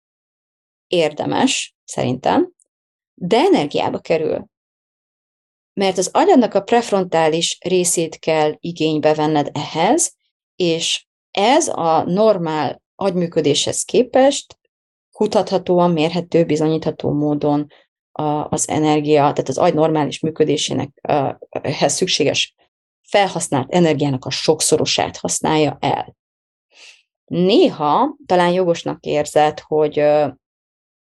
érdemes, 0.87 1.75
szerintem, 1.83 2.53
de 3.13 3.37
energiába 3.37 3.99
kerül. 3.99 4.47
Mert 5.73 5.97
az 5.97 6.09
agyadnak 6.13 6.53
a 6.53 6.61
prefrontális 6.61 7.57
részét 7.61 8.19
kell 8.19 8.55
igénybe 8.59 9.13
venned 9.13 9.49
ehhez, 9.53 10.15
és 10.55 11.05
ez 11.31 11.67
a 11.67 12.03
normál 12.03 12.81
agyműködéshez 12.95 13.83
képest 13.83 14.61
kutathatóan, 15.13 15.91
mérhető, 15.91 16.45
bizonyítható 16.45 17.11
módon 17.11 17.67
az 18.49 18.69
energia, 18.69 19.19
tehát 19.19 19.49
az 19.49 19.57
agy 19.57 19.73
normális 19.73 20.19
működésének 20.19 20.89
ehhez 21.49 21.93
szükséges 21.93 22.55
felhasznált 23.01 23.73
energiának 23.73 24.25
a 24.25 24.29
sokszorosát 24.29 25.17
használja 25.17 25.77
el. 25.81 26.15
Néha 27.25 28.15
talán 28.25 28.51
jogosnak 28.51 29.03
érzed, 29.03 29.59
hogy, 29.59 30.03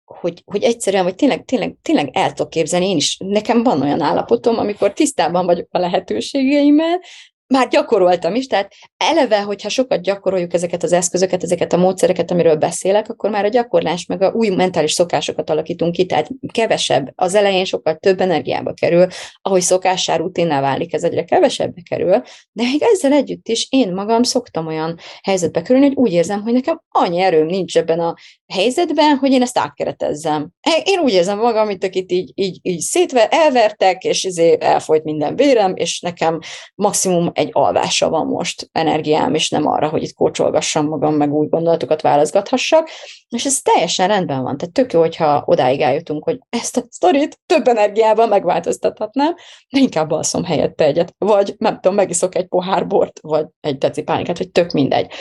hogy, 0.04 0.42
hogy 0.44 0.62
egyszerűen, 0.62 1.04
vagy 1.04 1.14
tényleg, 1.14 1.44
tényleg, 1.44 1.76
tényleg 1.82 2.10
el 2.12 2.32
tudok 2.32 2.50
képzelni, 2.50 2.88
én 2.88 2.96
is, 2.96 3.16
nekem 3.18 3.62
van 3.62 3.82
olyan 3.82 4.00
állapotom, 4.00 4.58
amikor 4.58 4.92
tisztában 4.92 5.46
vagyok 5.46 5.68
a 5.70 5.78
lehetőségeimmel, 5.78 7.00
már 7.46 7.68
gyakoroltam 7.68 8.34
is, 8.34 8.46
tehát 8.46 8.72
eleve, 8.96 9.42
hogyha 9.42 9.68
sokat 9.68 10.02
gyakoroljuk 10.02 10.52
ezeket 10.52 10.82
az 10.82 10.92
eszközöket, 10.92 11.42
ezeket 11.42 11.72
a 11.72 11.76
módszereket, 11.76 12.30
amiről 12.30 12.56
beszélek, 12.56 13.08
akkor 13.08 13.30
már 13.30 13.44
a 13.44 13.48
gyakorlás 13.48 14.06
meg 14.06 14.22
a 14.22 14.32
új 14.32 14.48
mentális 14.48 14.92
szokásokat 14.92 15.50
alakítunk 15.50 15.92
ki, 15.92 16.06
tehát 16.06 16.28
kevesebb, 16.52 17.12
az 17.14 17.34
elején 17.34 17.64
sokkal 17.64 17.96
több 17.96 18.20
energiába 18.20 18.72
kerül, 18.72 19.06
ahogy 19.42 19.60
szokássá 19.60 20.16
rutinná 20.16 20.60
válik, 20.60 20.94
ez 20.94 21.04
egyre 21.04 21.24
kevesebbe 21.24 21.80
kerül, 21.90 22.22
de 22.52 22.62
még 22.62 22.82
ezzel 22.82 23.12
együtt 23.12 23.48
is 23.48 23.66
én 23.70 23.92
magam 23.92 24.22
szoktam 24.22 24.66
olyan 24.66 24.98
helyzetbe 25.22 25.62
kerülni, 25.62 25.86
hogy 25.86 25.96
úgy 25.96 26.12
érzem, 26.12 26.42
hogy 26.42 26.52
nekem 26.52 26.82
annyi 26.88 27.20
erőm 27.20 27.46
nincs 27.46 27.76
ebben 27.76 28.00
a 28.00 28.14
helyzetben, 28.52 29.16
hogy 29.16 29.32
én 29.32 29.42
ezt 29.42 29.58
átkeretezzem. 29.58 30.48
Én 30.84 30.98
úgy 30.98 31.12
érzem 31.12 31.38
magam, 31.38 31.66
mint 31.66 31.84
akit 31.84 32.12
így, 32.12 32.32
így, 32.34 32.58
így 32.62 32.80
szétve, 32.80 33.28
elvertek, 33.28 34.02
és 34.02 34.24
ezért 34.24 34.62
elfolyt 34.62 35.04
minden 35.04 35.36
vérem, 35.36 35.72
és 35.76 36.00
nekem 36.00 36.38
maximum 36.74 37.32
egy 37.34 37.48
alvásra 37.52 38.08
van 38.08 38.26
most 38.26 38.68
energiám, 38.72 39.34
és 39.34 39.50
nem 39.50 39.66
arra, 39.66 39.88
hogy 39.88 40.02
itt 40.02 40.14
kócsolgassam 40.14 40.86
magam, 40.86 41.14
meg 41.14 41.32
új 41.32 41.46
gondolatokat 41.46 42.02
válaszgathassak, 42.02 42.88
és 43.28 43.44
ez 43.44 43.60
teljesen 43.60 44.08
rendben 44.08 44.42
van. 44.42 44.56
Tehát 44.56 44.74
tök 44.74 44.92
jó, 44.92 45.00
hogyha 45.00 45.42
odáig 45.46 45.80
eljutunk, 45.80 46.24
hogy 46.24 46.38
ezt 46.48 46.76
a 46.76 46.84
sztorit 46.88 47.38
több 47.46 47.68
energiával 47.68 48.26
megváltoztathatnám, 48.26 49.34
de 49.68 49.78
inkább 49.78 50.10
alszom 50.10 50.44
helyette 50.44 50.84
egyet, 50.84 51.14
vagy 51.18 51.54
nem 51.58 51.74
tudom, 51.74 51.94
megiszok 51.94 52.34
egy 52.34 52.46
pohár 52.46 52.86
bort, 52.86 53.20
vagy 53.22 53.46
egy 53.60 53.78
deci 53.78 54.02
pálinkát, 54.02 54.38
vagy 54.38 54.50
tök 54.50 54.70
mindegy. 54.70 55.12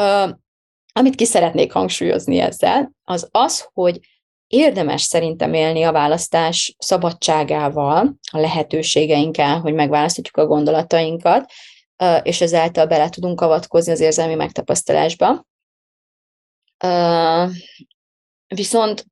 Uh, 0.00 0.30
amit 0.92 1.14
ki 1.14 1.24
szeretnék 1.24 1.72
hangsúlyozni 1.72 2.38
ezzel, 2.38 2.90
az 3.04 3.28
az, 3.30 3.68
hogy 3.72 4.00
érdemes 4.48 5.02
szerintem 5.02 5.54
élni 5.54 5.82
a 5.82 5.92
választás 5.92 6.74
szabadságával, 6.78 8.14
a 8.32 8.38
lehetőségeinkkel, 8.38 9.60
hogy 9.60 9.74
megválasztjuk 9.74 10.36
a 10.36 10.46
gondolatainkat, 10.46 11.52
és 12.22 12.40
ezáltal 12.40 12.86
bele 12.86 13.08
tudunk 13.08 13.40
avatkozni 13.40 13.92
az 13.92 14.00
érzelmi 14.00 14.34
megtapasztalásba. 14.34 15.46
Viszont 18.46 19.04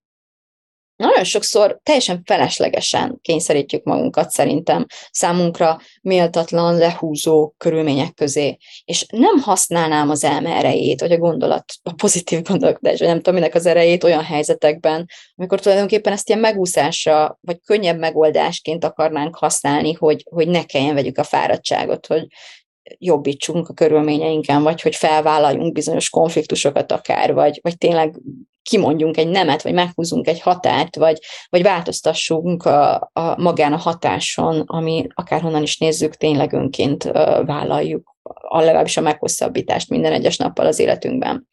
nagyon 0.97 1.25
sokszor 1.25 1.81
teljesen 1.83 2.23
feleslegesen 2.25 3.19
kényszerítjük 3.23 3.85
magunkat 3.85 4.31
szerintem 4.31 4.87
számunkra 5.11 5.81
méltatlan, 6.03 6.77
lehúzó 6.77 7.55
körülmények 7.57 8.15
közé. 8.15 8.57
És 8.85 9.07
nem 9.11 9.39
használnám 9.39 10.11
az 10.11 10.25
elme 10.25 10.51
erejét, 10.51 11.01
vagy 11.01 11.13
a 11.13 11.19
gondolat, 11.19 11.65
a 11.83 11.93
pozitív 11.93 12.43
gondolkodás, 12.43 12.99
vagy 12.99 13.09
nem 13.09 13.17
tudom 13.17 13.35
minek 13.35 13.55
az 13.55 13.67
erejét 13.67 14.05
olyan 14.05 14.25
helyzetekben, 14.25 15.07
amikor 15.35 15.61
tulajdonképpen 15.61 16.13
ezt 16.13 16.29
ilyen 16.29 16.41
megúszásra, 16.41 17.39
vagy 17.41 17.61
könnyebb 17.65 17.99
megoldásként 17.99 18.85
akarnánk 18.85 19.37
használni, 19.37 19.93
hogy, 19.93 20.25
hogy 20.31 20.49
ne 20.49 20.65
kelljen 20.65 20.95
vegyük 20.95 21.19
a 21.19 21.25
fáradtságot, 21.25 22.07
hogy 22.07 22.27
jobbítsunk 22.99 23.69
a 23.69 23.75
körülményeinken, 23.75 24.63
vagy 24.63 24.83
hogy 24.83 24.97
felvállaljunk 24.97 25.73
bizonyos 25.73 26.11
konfliktusokat 26.11 26.93
akár, 26.93 27.35
vagy, 27.35 27.59
vagy 27.63 27.79
tényleg 27.79 28.15
kimondjunk 28.71 29.17
egy 29.17 29.29
nemet, 29.29 29.63
vagy 29.63 29.73
meghúzunk 29.73 30.27
egy 30.29 30.41
határt, 30.41 30.97
vagy, 30.97 31.19
vagy 31.49 31.63
változtassunk 31.63 32.65
a, 32.65 33.11
a 33.13 33.41
magán 33.41 33.73
a 33.73 33.77
hatáson, 33.77 34.61
ami 34.67 35.07
akárhonnan 35.15 35.63
is 35.63 35.79
nézzük, 35.79 36.15
tényleg 36.15 36.53
önként 36.53 37.03
vállaljuk 37.45 38.15
a 38.49 38.61
legalábbis 38.61 38.97
a 38.97 39.01
meghosszabbítást 39.01 39.89
minden 39.91 40.13
egyes 40.13 40.37
nappal 40.37 40.67
az 40.67 40.79
életünkben. 40.79 41.49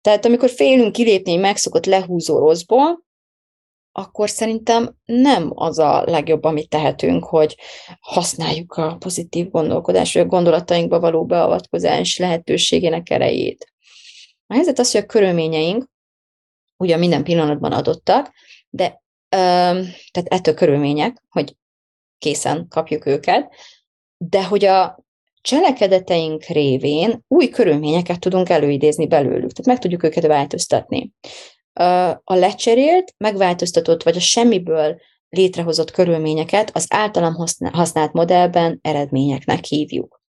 Tehát 0.00 0.24
amikor 0.24 0.50
félünk 0.50 0.92
kilépni 0.92 1.32
egy 1.32 1.38
megszokott 1.38 1.86
lehúzó 1.86 2.38
rosszból, 2.38 3.02
akkor 3.96 4.30
szerintem 4.30 4.96
nem 5.04 5.50
az 5.54 5.78
a 5.78 6.02
legjobb, 6.06 6.44
amit 6.44 6.68
tehetünk, 6.68 7.24
hogy 7.24 7.56
használjuk 8.00 8.72
a 8.72 8.96
pozitív 8.98 9.50
gondolkodás, 9.50 10.12
vagy 10.12 10.22
a 10.22 10.26
gondolatainkba 10.26 11.00
való 11.00 11.24
beavatkozás 11.24 12.18
lehetőségének 12.18 13.10
erejét. 13.10 13.72
A 14.46 14.54
helyzet 14.54 14.78
az, 14.78 14.92
hogy 14.92 15.00
a 15.00 15.06
körülményeink 15.06 15.92
ugye 16.76 16.96
minden 16.96 17.24
pillanatban 17.24 17.72
adottak, 17.72 18.32
de 18.70 19.02
tehát 19.28 20.28
ettől 20.28 20.54
körülmények, 20.54 21.22
hogy 21.28 21.56
készen 22.18 22.66
kapjuk 22.68 23.06
őket, 23.06 23.54
de 24.16 24.44
hogy 24.44 24.64
a 24.64 25.04
cselekedeteink 25.40 26.44
révén 26.44 27.24
új 27.28 27.48
körülményeket 27.48 28.20
tudunk 28.20 28.48
előidézni 28.48 29.06
belőlük, 29.06 29.52
tehát 29.52 29.66
meg 29.66 29.78
tudjuk 29.78 30.02
őket 30.02 30.26
változtatni. 30.26 31.12
A 32.24 32.34
lecserélt, 32.34 33.14
megváltoztatott, 33.16 34.02
vagy 34.02 34.16
a 34.16 34.20
semmiből 34.20 35.00
létrehozott 35.28 35.90
körülményeket 35.90 36.70
az 36.76 36.86
általam 36.88 37.34
használt 37.72 38.12
modellben 38.12 38.78
eredményeknek 38.82 39.64
hívjuk. 39.64 40.22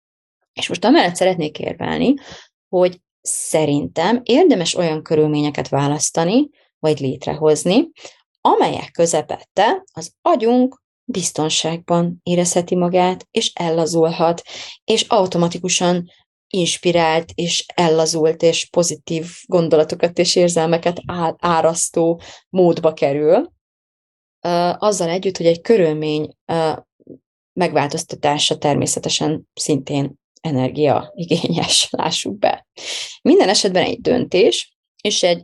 És 0.53 0.69
most 0.69 0.85
amellett 0.85 1.15
szeretnék 1.15 1.59
érvelni, 1.59 2.15
hogy 2.69 3.01
szerintem 3.27 4.21
érdemes 4.23 4.75
olyan 4.75 5.03
körülményeket 5.03 5.69
választani, 5.69 6.49
vagy 6.79 7.01
létrehozni, 7.01 7.91
amelyek 8.41 8.91
közepette 8.91 9.85
az 9.93 10.13
agyunk 10.23 10.83
biztonságban 11.05 12.21
érezheti 12.23 12.75
magát, 12.75 13.27
és 13.31 13.53
ellazulhat, 13.55 14.43
és 14.85 15.03
automatikusan 15.03 16.11
inspirált, 16.49 17.31
és 17.35 17.67
ellazult, 17.75 18.43
és 18.43 18.69
pozitív 18.71 19.27
gondolatokat 19.47 20.19
és 20.19 20.37
érzelmeket 20.37 21.01
árasztó 21.39 22.21
módba 22.49 22.93
kerül, 22.93 23.53
azzal 24.79 25.09
együtt, 25.09 25.37
hogy 25.37 25.47
egy 25.47 25.61
körülmény 25.61 26.37
megváltoztatása 27.53 28.59
természetesen 28.59 29.49
szintén 29.55 30.23
energia 30.45 31.13
igényes, 31.15 31.89
lássuk 31.91 32.39
be. 32.39 32.67
Minden 33.23 33.49
esetben 33.49 33.85
egy 33.85 34.01
döntés 34.01 34.77
és 35.03 35.23
egy 35.23 35.43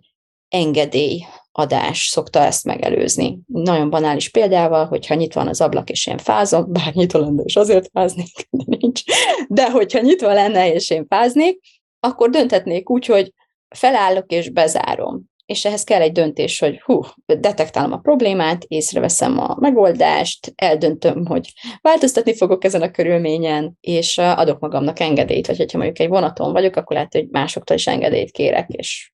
engedély 0.49 1.25
adás 1.53 2.07
szokta 2.07 2.41
ezt 2.41 2.65
megelőzni. 2.65 3.39
Nagyon 3.47 3.91
banális 3.91 4.29
példával, 4.29 4.87
hogyha 4.87 5.15
nyitva 5.15 5.41
van 5.41 5.49
az 5.49 5.61
ablak, 5.61 5.91
és 5.91 6.07
én 6.07 6.19
fázom, 6.19 6.73
bár 6.73 6.95
nyitva 6.95 7.19
lenne, 7.19 7.43
és 7.43 7.57
azért 7.57 7.91
fáznék, 7.93 8.49
de 8.51 8.77
nincs, 8.79 9.03
de 9.49 9.71
hogyha 9.71 10.01
nyitva 10.01 10.33
lenne, 10.33 10.73
és 10.73 10.91
én 10.91 11.07
fáznék, 11.09 11.61
akkor 12.01 12.31
dönthetnék 12.31 12.91
úgy, 12.91 13.07
hogy 13.07 13.33
felállok 13.69 14.31
és 14.31 14.51
bezárom. 14.51 15.30
És 15.51 15.65
ehhez 15.65 15.85
kell 15.85 16.01
egy 16.01 16.13
döntés, 16.13 16.59
hogy 16.59 16.81
hú, 16.81 17.01
detektálom 17.27 17.93
a 17.93 17.99
problémát, 17.99 18.65
észreveszem 18.69 19.39
a 19.39 19.57
megoldást, 19.61 20.53
eldöntöm, 20.57 21.27
hogy 21.27 21.53
változtatni 21.81 22.37
fogok 22.37 22.65
ezen 22.65 22.83
a 22.83 22.91
körülményen, 22.91 23.77
és 23.81 24.19
adok 24.19 24.59
magamnak 24.59 25.01
engedélyt, 25.01 25.47
vagy 25.47 25.57
hogyha 25.57 25.79
mondjuk 25.79 25.99
egy 25.99 26.09
vonaton 26.09 26.53
vagyok, 26.53 26.77
akkor 26.77 26.97
lehet, 26.97 27.13
hogy 27.13 27.29
másoktól 27.31 27.77
is 27.77 27.87
engedélyt 27.87 28.31
kérek, 28.31 28.69
és, 28.69 29.13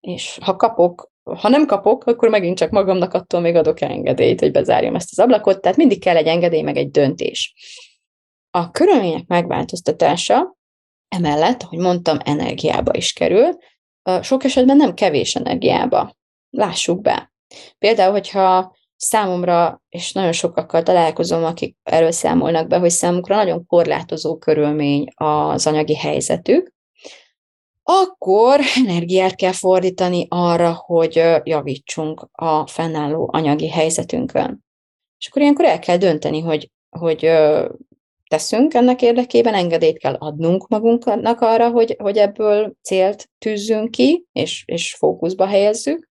és 0.00 0.38
ha 0.42 0.56
kapok 0.56 1.10
ha 1.22 1.48
nem 1.48 1.66
kapok, 1.66 2.04
akkor 2.04 2.28
megint 2.28 2.58
csak 2.58 2.70
magamnak 2.70 3.14
attól 3.14 3.40
még 3.40 3.54
adok 3.54 3.80
engedélyt, 3.80 4.40
hogy 4.40 4.50
bezárjam 4.50 4.94
ezt 4.94 5.10
az 5.10 5.18
ablakot, 5.18 5.60
tehát 5.60 5.76
mindig 5.76 6.00
kell 6.00 6.16
egy 6.16 6.26
engedély, 6.26 6.62
meg 6.62 6.76
egy 6.76 6.90
döntés. 6.90 7.54
A 8.50 8.70
körülmények 8.70 9.26
megváltoztatása 9.26 10.56
emellett, 11.08 11.62
ahogy 11.62 11.78
mondtam, 11.78 12.18
energiába 12.24 12.94
is 12.94 13.12
kerül, 13.12 13.58
sok 14.22 14.44
esetben 14.44 14.76
nem 14.76 14.94
kevés 14.94 15.34
energiába. 15.34 16.16
Lássuk 16.50 17.00
be. 17.00 17.32
Például, 17.78 18.12
hogyha 18.12 18.76
számomra, 18.96 19.82
és 19.88 20.12
nagyon 20.12 20.32
sokakkal 20.32 20.82
találkozom, 20.82 21.44
akik 21.44 21.76
erről 21.82 22.10
számolnak 22.10 22.66
be, 22.66 22.78
hogy 22.78 22.90
számukra 22.90 23.36
nagyon 23.36 23.66
korlátozó 23.66 24.38
körülmény 24.38 25.06
az 25.14 25.66
anyagi 25.66 25.96
helyzetük, 25.96 26.72
akkor 27.82 28.60
energiát 28.86 29.34
kell 29.34 29.52
fordítani 29.52 30.26
arra, 30.28 30.72
hogy 30.72 31.22
javítsunk 31.42 32.28
a 32.32 32.66
fennálló 32.66 33.28
anyagi 33.32 33.68
helyzetünkön. 33.68 34.64
És 35.18 35.28
akkor 35.28 35.42
ilyenkor 35.42 35.64
el 35.64 35.78
kell 35.78 35.96
dönteni, 35.96 36.40
hogy, 36.40 36.70
hogy 36.98 37.30
teszünk 38.30 38.74
ennek 38.74 39.02
érdekében, 39.02 39.54
engedélyt 39.54 39.98
kell 39.98 40.14
adnunk 40.14 40.68
magunknak 40.68 41.40
arra, 41.40 41.70
hogy, 41.70 41.96
hogy 41.98 42.16
ebből 42.16 42.72
célt 42.82 43.30
tűzzünk 43.38 43.90
ki, 43.90 44.24
és, 44.32 44.62
és 44.66 44.94
fókuszba 44.94 45.46
helyezzük, 45.46 46.08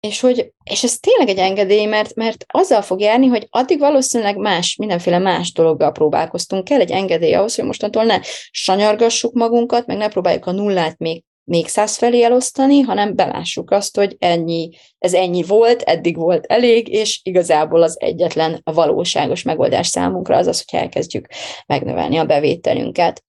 és, 0.00 0.20
hogy, 0.20 0.52
és 0.64 0.82
ez 0.82 0.98
tényleg 0.98 1.28
egy 1.28 1.38
engedély, 1.38 1.84
mert, 1.84 2.14
mert 2.14 2.44
azzal 2.48 2.82
fog 2.82 3.00
járni, 3.00 3.26
hogy 3.26 3.46
addig 3.50 3.78
valószínűleg 3.78 4.36
más, 4.36 4.76
mindenféle 4.76 5.18
más 5.18 5.52
dologgal 5.52 5.92
próbálkoztunk. 5.92 6.64
Kell 6.64 6.80
egy 6.80 6.90
engedély 6.90 7.34
ahhoz, 7.34 7.54
hogy 7.54 7.64
mostantól 7.64 8.04
ne 8.04 8.18
sanyargassuk 8.50 9.32
magunkat, 9.32 9.86
meg 9.86 9.96
ne 9.96 10.08
próbáljuk 10.08 10.46
a 10.46 10.52
nullát 10.52 10.98
még 10.98 11.24
még 11.46 11.68
száz 11.68 11.96
felé 11.96 12.22
elosztani, 12.22 12.80
hanem 12.80 13.14
belássuk 13.14 13.70
azt, 13.70 13.96
hogy 13.96 14.16
ennyi, 14.18 14.70
ez 14.98 15.14
ennyi 15.14 15.42
volt, 15.42 15.82
eddig 15.82 16.16
volt 16.16 16.44
elég, 16.44 16.88
és 16.88 17.20
igazából 17.22 17.82
az 17.82 18.00
egyetlen 18.00 18.60
valóságos 18.64 19.42
megoldás 19.42 19.86
számunkra 19.86 20.36
az 20.36 20.46
az, 20.46 20.64
hogy 20.70 20.80
elkezdjük 20.80 21.26
megnövelni 21.66 22.16
a 22.16 22.24
bevételünket. 22.24 23.24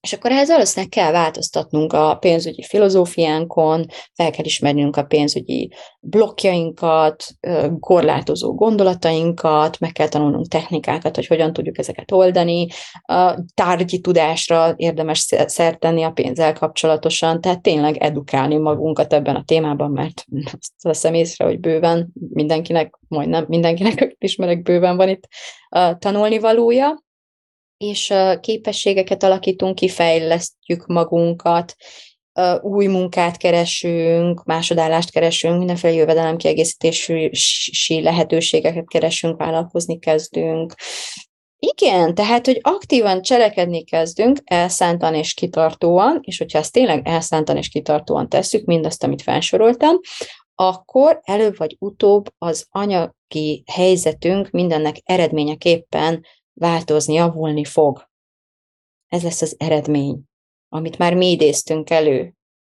És 0.00 0.12
akkor 0.12 0.30
ehhez 0.30 0.48
valószínűleg 0.48 0.90
kell 0.90 1.12
változtatnunk 1.12 1.92
a 1.92 2.14
pénzügyi 2.14 2.62
filozófiánkon, 2.62 3.86
fel 4.14 4.30
kell 4.30 4.44
ismernünk 4.44 4.96
a 4.96 5.02
pénzügyi 5.02 5.72
blokkjainkat, 6.00 7.24
korlátozó 7.80 8.54
gondolatainkat, 8.54 9.78
meg 9.78 9.92
kell 9.92 10.08
tanulnunk 10.08 10.48
technikákat, 10.48 11.14
hogy 11.14 11.26
hogyan 11.26 11.52
tudjuk 11.52 11.78
ezeket 11.78 12.12
oldani, 12.12 12.66
a 13.02 13.44
tárgyi 13.54 14.00
tudásra 14.00 14.74
érdemes 14.76 15.18
szert 15.46 15.78
tenni 15.78 16.02
a 16.02 16.10
pénzzel 16.10 16.52
kapcsolatosan, 16.52 17.40
tehát 17.40 17.62
tényleg 17.62 17.96
edukálni 17.96 18.56
magunkat 18.56 19.12
ebben 19.12 19.36
a 19.36 19.44
témában, 19.44 19.90
mert 19.90 20.24
azt 20.44 20.82
veszem 20.82 21.14
észre, 21.14 21.44
hogy 21.44 21.60
bőven 21.60 22.12
mindenkinek, 22.32 22.98
majdnem 23.08 23.44
mindenkinek, 23.48 24.00
akit 24.00 24.22
ismerek, 24.28 24.62
bőven 24.62 24.96
van 24.96 25.08
itt 25.08 25.28
tanulni 25.98 26.38
valója 26.38 27.06
és 27.78 28.14
képességeket 28.40 29.22
alakítunk 29.22 29.74
ki, 29.74 29.88
fejlesztjük 29.88 30.86
magunkat, 30.86 31.74
új 32.60 32.86
munkát 32.86 33.36
keresünk, 33.36 34.44
másodállást 34.44 35.10
keresünk, 35.10 35.58
mindenféle 35.58 35.94
jövedelemkiegészítési 35.94 38.02
lehetőségeket 38.02 38.88
keresünk, 38.88 39.38
vállalkozni 39.38 39.98
kezdünk. 39.98 40.74
Igen, 41.58 42.14
tehát, 42.14 42.46
hogy 42.46 42.58
aktívan 42.62 43.22
cselekedni 43.22 43.84
kezdünk, 43.84 44.38
elszántan 44.44 45.14
és 45.14 45.34
kitartóan, 45.34 46.18
és 46.22 46.38
hogyha 46.38 46.58
ezt 46.58 46.72
tényleg 46.72 47.08
elszántan 47.08 47.56
és 47.56 47.68
kitartóan 47.68 48.28
tesszük, 48.28 48.64
mindazt, 48.64 49.04
amit 49.04 49.22
felsoroltam, 49.22 50.00
akkor 50.54 51.20
előbb 51.22 51.56
vagy 51.56 51.76
utóbb 51.78 52.26
az 52.38 52.66
anyagi 52.70 53.64
helyzetünk 53.72 54.50
mindennek 54.50 54.96
eredményeképpen 55.04 56.24
változni, 56.58 57.14
javulni 57.14 57.64
fog. 57.64 58.08
Ez 59.08 59.22
lesz 59.22 59.42
az 59.42 59.54
eredmény, 59.58 60.20
amit 60.68 60.98
már 60.98 61.14
mi 61.14 61.30
idéztünk 61.30 61.90
elő. 61.90 62.32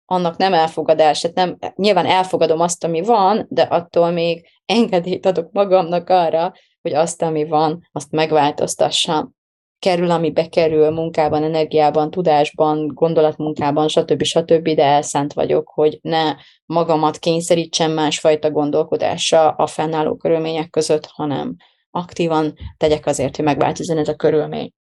Annak 0.04 0.36
nem 0.36 0.54
elfogadás, 0.54 1.22
hát 1.22 1.34
nem, 1.34 1.58
nyilván 1.74 2.06
elfogadom 2.06 2.60
azt, 2.60 2.84
ami 2.84 3.00
van, 3.02 3.46
de 3.50 3.62
attól 3.62 4.10
még 4.10 4.48
engedélyt 4.64 5.26
adok 5.26 5.52
magamnak 5.52 6.08
arra, 6.08 6.52
hogy 6.82 6.94
azt, 6.94 7.22
ami 7.22 7.44
van, 7.44 7.88
azt 7.92 8.10
megváltoztassam. 8.10 9.36
Kerül, 9.78 10.10
ami 10.10 10.30
bekerül 10.30 10.90
munkában, 10.90 11.42
energiában, 11.42 12.10
tudásban, 12.10 12.86
gondolatmunkában, 12.86 13.88
stb. 13.88 14.22
stb., 14.22 14.68
de 14.68 14.84
elszánt 14.84 15.32
vagyok, 15.32 15.68
hogy 15.68 15.98
ne 16.02 16.34
magamat 16.66 17.18
kényszerítsem 17.18 17.92
másfajta 17.92 18.50
gondolkodásra 18.50 19.50
a 19.50 19.66
fennálló 19.66 20.16
körülmények 20.16 20.70
között, 20.70 21.06
hanem 21.06 21.56
aktívan 21.98 22.54
tegyek 22.76 23.06
azért, 23.06 23.36
hogy 23.36 23.44
megváltozzon 23.44 23.98
ez 23.98 24.08
a 24.08 24.14
körülmény. 24.14 24.72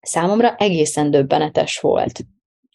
Számomra 0.00 0.54
egészen 0.56 1.10
döbbenetes 1.10 1.78
volt 1.78 2.20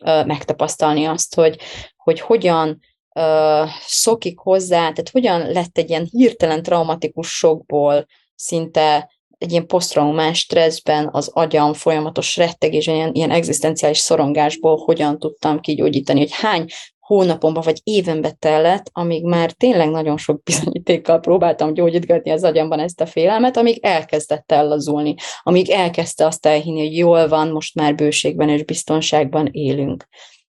ö, 0.05 0.23
megtapasztalni 0.23 1.05
azt, 1.05 1.35
hogy, 1.35 1.57
hogy 1.95 2.19
hogyan 2.19 2.79
ö, 3.15 3.63
szokik 3.79 4.37
hozzá, 4.37 4.79
tehát 4.79 5.09
hogyan 5.11 5.51
lett 5.51 5.77
egy 5.77 5.89
ilyen 5.89 6.07
hirtelen 6.11 6.63
traumatikus 6.63 7.37
sokból 7.37 8.05
szinte 8.35 9.11
egy 9.37 9.51
ilyen 9.51 9.67
posztraumás 9.67 10.39
stresszben 10.39 11.09
az 11.11 11.27
agyam 11.33 11.73
folyamatos 11.73 12.37
rettegés, 12.37 12.87
ilyen, 12.87 13.13
ilyen 13.13 13.31
egzisztenciális 13.31 13.97
szorongásból 13.97 14.77
hogyan 14.77 15.19
tudtam 15.19 15.59
kigyógyítani, 15.59 16.19
hogy 16.19 16.31
hány 16.31 16.65
hónapomba 17.07 17.61
vagy 17.61 17.79
évenbe 17.83 18.31
tellett, 18.31 18.89
amíg 18.91 19.23
már 19.23 19.51
tényleg 19.51 19.89
nagyon 19.89 20.17
sok 20.17 20.43
bizonyítékkal 20.43 21.19
próbáltam 21.19 21.73
gyógyítgatni 21.73 22.31
az 22.31 22.43
agyamban 22.43 22.79
ezt 22.79 23.01
a 23.01 23.05
félelmet, 23.05 23.57
amíg 23.57 23.79
elkezdett 23.81 24.51
ellazulni, 24.51 25.15
amíg 25.43 25.69
elkezdte 25.69 26.25
azt 26.25 26.45
elhinni, 26.45 26.79
hogy 26.79 26.97
jól 26.97 27.27
van, 27.27 27.51
most 27.51 27.75
már 27.75 27.95
bőségben 27.95 28.49
és 28.49 28.63
biztonságban 28.63 29.47
élünk. 29.51 30.07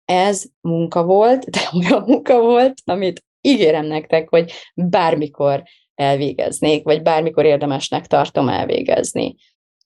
Ez 0.05 0.45
munka 0.61 1.05
volt, 1.05 1.51
de 1.51 1.61
olyan 1.79 2.05
munka 2.07 2.41
volt, 2.41 2.75
amit 2.85 3.25
ígérem 3.41 3.87
nektek, 3.87 4.29
hogy 4.29 4.53
bármikor 4.75 5.63
elvégeznék, 5.95 6.85
vagy 6.85 7.03
bármikor 7.03 7.45
érdemesnek 7.45 8.07
tartom 8.07 8.49
elvégezni. 8.49 9.35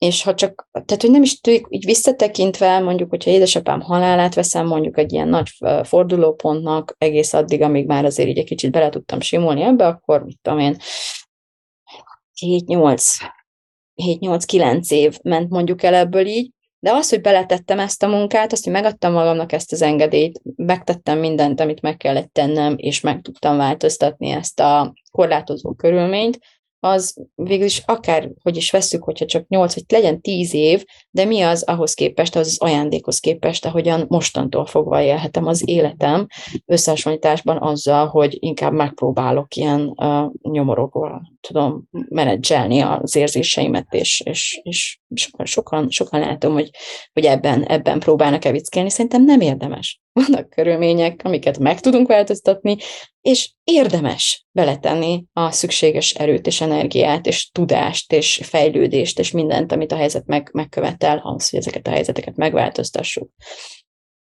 És 0.05 0.22
ha 0.22 0.34
csak, 0.34 0.68
tehát 0.72 1.02
hogy 1.02 1.11
nem 1.11 1.22
is 1.22 1.40
tudjuk, 1.40 1.66
így 1.70 1.84
visszatekintve, 1.84 2.78
mondjuk, 2.78 3.11
hogyha 3.11 3.30
édesapám 3.30 3.80
halálát 3.80 4.34
veszem, 4.34 4.66
mondjuk 4.66 4.98
egy 4.98 5.12
ilyen 5.12 5.28
nagy 5.28 5.50
fordulópontnak, 5.82 6.94
egész 6.98 7.32
addig, 7.32 7.62
amíg 7.62 7.86
már 7.86 8.05
azért 8.05 8.28
így 8.28 8.38
egy 8.38 8.44
kicsit 8.44 8.70
bele 8.70 8.88
tudtam 8.88 9.20
simulni 9.20 9.62
ebbe, 9.62 9.86
akkor 9.86 10.24
mit 10.24 10.38
tudom 10.42 10.59
én, 10.59 10.76
7-8, 12.40 13.05
7-8-9 14.02 14.90
év 14.90 15.18
ment 15.22 15.50
mondjuk 15.50 15.82
el 15.82 15.94
ebből 15.94 16.26
így, 16.26 16.50
de 16.78 16.92
az, 16.92 17.11
hogy 17.11 17.20
beletettem 17.20 17.78
ezt 17.78 18.02
a 18.02 18.09
munkát, 18.09 18.52
azt, 18.52 18.64
hogy 18.64 18.72
megadtam 18.72 19.12
magamnak 19.12 19.52
ezt 19.52 19.72
az 19.72 19.82
engedélyt, 19.82 20.40
megtettem 20.57 21.18
mindent, 21.18 21.61
amit 21.61 21.80
meg 21.80 21.96
kellett 21.96 22.32
tennem, 22.32 22.74
és 22.76 23.00
meg 23.00 23.20
tudtam 23.20 23.57
változtatni 23.57 24.30
ezt 24.30 24.61
a 24.61 24.94
korlátozó 25.11 25.72
körülményt, 25.72 26.38
az 26.85 27.14
végül 27.35 27.64
is 27.64 27.82
akár, 27.87 28.30
hogy 28.43 28.57
is 28.57 28.70
veszük, 28.70 29.05
hogyha 29.05 29.24
csak 29.24 29.49
8, 29.49 29.74
vagy 29.74 29.85
legyen 29.89 30.20
10 30.20 30.55
év, 30.55 30.85
de 31.11 31.24
mi 31.24 31.41
az 31.41 31.62
ahhoz 31.62 31.95
képest, 31.95 32.37
az, 32.37 32.47
az 32.47 32.61
ajándékhoz 32.61 33.18
képest, 33.18 33.64
ahogyan 33.64 34.05
mostantól 34.09 34.66
fogva 34.66 35.03
élhetem 35.03 35.47
az 35.47 35.68
életem, 35.68 36.26
összehasonlításban 36.66 37.62
azzal, 37.62 38.07
hogy 38.07 38.37
inkább 38.41 38.72
megpróbálok 38.72 39.57
ilyen 39.57 39.93
uh, 39.97 40.32
nyomorogva, 40.43 41.22
tudom, 41.41 41.89
menedzselni 42.09 42.80
az 42.80 43.16
érzéseimet, 43.16 43.87
és, 43.91 44.22
és, 44.24 44.61
és 44.62 44.99
sokan, 45.45 45.91
sokan, 45.91 46.20
látom, 46.20 46.53
hogy, 46.53 46.70
hogy 47.12 47.24
ebben, 47.24 47.62
ebben 47.62 47.99
próbálnak 47.99 48.45
evickelni. 48.45 48.91
Szerintem 48.91 49.24
nem 49.24 49.41
érdemes. 49.41 50.03
Vannak 50.20 50.48
körülmények, 50.48 51.20
amiket 51.24 51.58
meg 51.58 51.80
tudunk 51.80 52.08
változtatni, 52.08 52.76
és 53.20 53.52
érdemes 53.64 54.46
beletenni 54.52 55.24
a 55.32 55.50
szükséges 55.50 56.14
erőt 56.14 56.46
és 56.46 56.60
energiát, 56.60 57.26
és 57.26 57.50
tudást, 57.50 58.12
és 58.12 58.40
fejlődést, 58.42 59.18
és 59.18 59.30
mindent, 59.30 59.72
amit 59.72 59.92
a 59.92 59.96
helyzet 59.96 60.26
meg, 60.26 60.50
megkövetel, 60.52 61.18
ahhoz, 61.18 61.50
hogy 61.50 61.58
ezeket 61.58 61.86
a 61.86 61.90
helyzeteket 61.90 62.36
megváltoztassuk. 62.36 63.30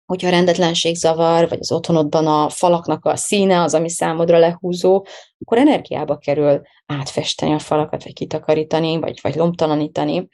Hogyha 0.06 0.28
a 0.28 0.30
rendetlenség 0.30 0.94
zavar, 0.94 1.48
vagy 1.48 1.58
az 1.60 1.72
otthonodban 1.72 2.26
a 2.26 2.48
falaknak 2.48 3.04
a 3.04 3.16
színe 3.16 3.62
az, 3.62 3.74
ami 3.74 3.90
számodra 3.90 4.38
lehúzó, 4.38 5.06
akkor 5.38 5.58
energiába 5.58 6.16
kerül 6.16 6.60
átfesteni 6.86 7.52
a 7.52 7.58
falakat, 7.58 8.04
vagy 8.04 8.12
kitakarítani, 8.12 8.98
vagy, 8.98 9.18
vagy 9.22 9.34
lomtalanítani. 9.34 10.28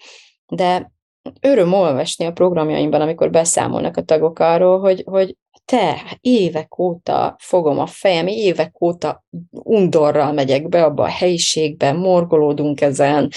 De 0.46 0.92
öröm 1.40 1.72
olvasni 1.72 2.24
a 2.24 2.32
programjaimban, 2.32 3.00
amikor 3.00 3.30
beszámolnak 3.30 3.96
a 3.96 4.02
tagok 4.02 4.38
arról, 4.38 4.80
hogy, 4.80 5.02
hogy 5.07 5.36
te, 5.64 6.18
évek 6.20 6.78
óta 6.78 7.36
fogom 7.38 7.78
a 7.78 7.86
fejem, 7.86 8.26
évek 8.26 8.82
óta 8.82 9.24
undorral 9.50 10.32
megyek 10.32 10.68
be 10.68 10.84
abba 10.84 11.02
a 11.02 11.08
helyiségbe, 11.08 11.92
morgolódunk 11.92 12.80
ezen, 12.80 13.30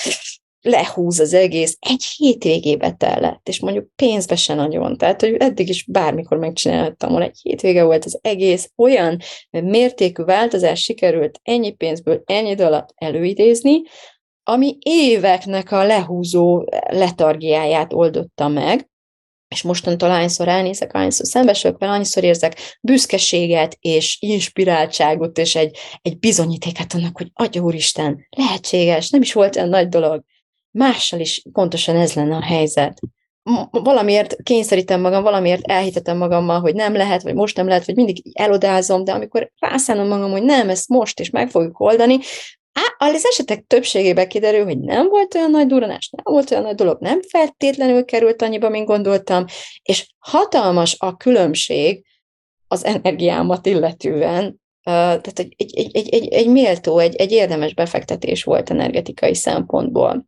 lehúz 0.61 1.19
az 1.19 1.33
egész, 1.33 1.77
egy 1.79 2.03
hétvégébe 2.03 2.91
tellett, 2.91 3.47
és 3.47 3.59
mondjuk 3.59 3.87
pénzbe 3.95 4.35
se 4.35 4.53
nagyon, 4.53 4.97
tehát, 4.97 5.21
hogy 5.21 5.33
eddig 5.33 5.69
is 5.69 5.85
bármikor 5.85 6.37
megcsináltam 6.37 7.09
volna, 7.09 7.25
egy 7.25 7.39
hétvége 7.41 7.83
volt 7.83 8.05
az 8.05 8.19
egész, 8.21 8.71
olyan 8.75 9.17
mértékű 9.49 10.23
változás 10.23 10.81
sikerült 10.81 11.39
ennyi 11.43 11.71
pénzből, 11.71 12.21
ennyi 12.25 12.49
idő 12.49 12.63
alatt 12.63 12.93
előidézni, 12.95 13.81
ami 14.43 14.77
éveknek 14.79 15.71
a 15.71 15.83
lehúzó 15.83 16.65
letargiáját 16.89 17.93
oldotta 17.93 18.47
meg, 18.47 18.89
és 19.47 19.61
mostantól 19.61 20.09
hányszor 20.09 20.47
elnézek, 20.47 20.95
hányszor 20.95 21.25
szembesülök 21.25 21.77
vele, 21.79 21.91
annyiszor 21.91 22.23
érzek 22.23 22.77
büszkeséget 22.81 23.77
és 23.79 24.17
inspiráltságot, 24.19 25.37
és 25.37 25.55
egy, 25.55 25.77
egy 26.01 26.19
bizonyítéket 26.19 26.93
annak, 26.93 27.17
hogy 27.17 27.31
Atya 27.33 27.61
Úristen, 27.61 28.27
lehetséges, 28.29 29.09
nem 29.09 29.21
is 29.21 29.33
volt 29.33 29.55
olyan 29.55 29.69
nagy 29.69 29.89
dolog. 29.89 30.23
Mással 30.71 31.19
is 31.19 31.41
pontosan 31.51 31.95
ez 31.95 32.13
lenne 32.13 32.35
a 32.35 32.43
helyzet. 32.43 32.99
Valamiért 33.71 34.35
kényszerítem 34.43 35.01
magam, 35.01 35.23
valamiért 35.23 35.67
elhitetem 35.67 36.17
magammal, 36.17 36.59
hogy 36.59 36.75
nem 36.75 36.95
lehet, 36.95 37.21
vagy 37.23 37.33
most 37.33 37.55
nem 37.55 37.67
lehet, 37.67 37.85
vagy 37.85 37.95
mindig 37.95 38.21
elodázom, 38.33 39.03
de 39.03 39.11
amikor 39.11 39.51
rászánom 39.59 40.07
magam, 40.07 40.31
hogy 40.31 40.43
nem, 40.43 40.69
ezt 40.69 40.87
most 40.87 41.19
is 41.19 41.29
meg 41.29 41.49
fogjuk 41.49 41.79
oldani, 41.79 42.19
az 42.97 43.25
esetek 43.25 43.65
többségében 43.67 44.27
kiderül, 44.27 44.63
hogy 44.63 44.79
nem 44.79 45.07
volt 45.07 45.35
olyan 45.35 45.51
nagy 45.51 45.67
duranás, 45.67 46.09
nem 46.09 46.33
volt 46.33 46.51
olyan 46.51 46.63
nagy 46.63 46.75
dolog, 46.75 46.97
nem 46.99 47.21
feltétlenül 47.21 48.05
került 48.05 48.41
annyiba, 48.41 48.69
mint 48.69 48.87
gondoltam, 48.87 49.45
és 49.81 50.13
hatalmas 50.19 50.95
a 50.99 51.17
különbség 51.17 52.05
az 52.67 52.85
energiámat 52.85 53.65
illetően, 53.65 54.61
tehát 54.83 55.39
egy, 55.39 55.53
egy, 55.57 55.91
egy, 55.93 56.09
egy, 56.09 56.27
egy 56.27 56.47
méltó, 56.47 56.97
egy, 56.97 57.15
egy 57.15 57.31
érdemes 57.31 57.73
befektetés 57.73 58.43
volt 58.43 58.69
energetikai 58.69 59.35
szempontból. 59.35 60.25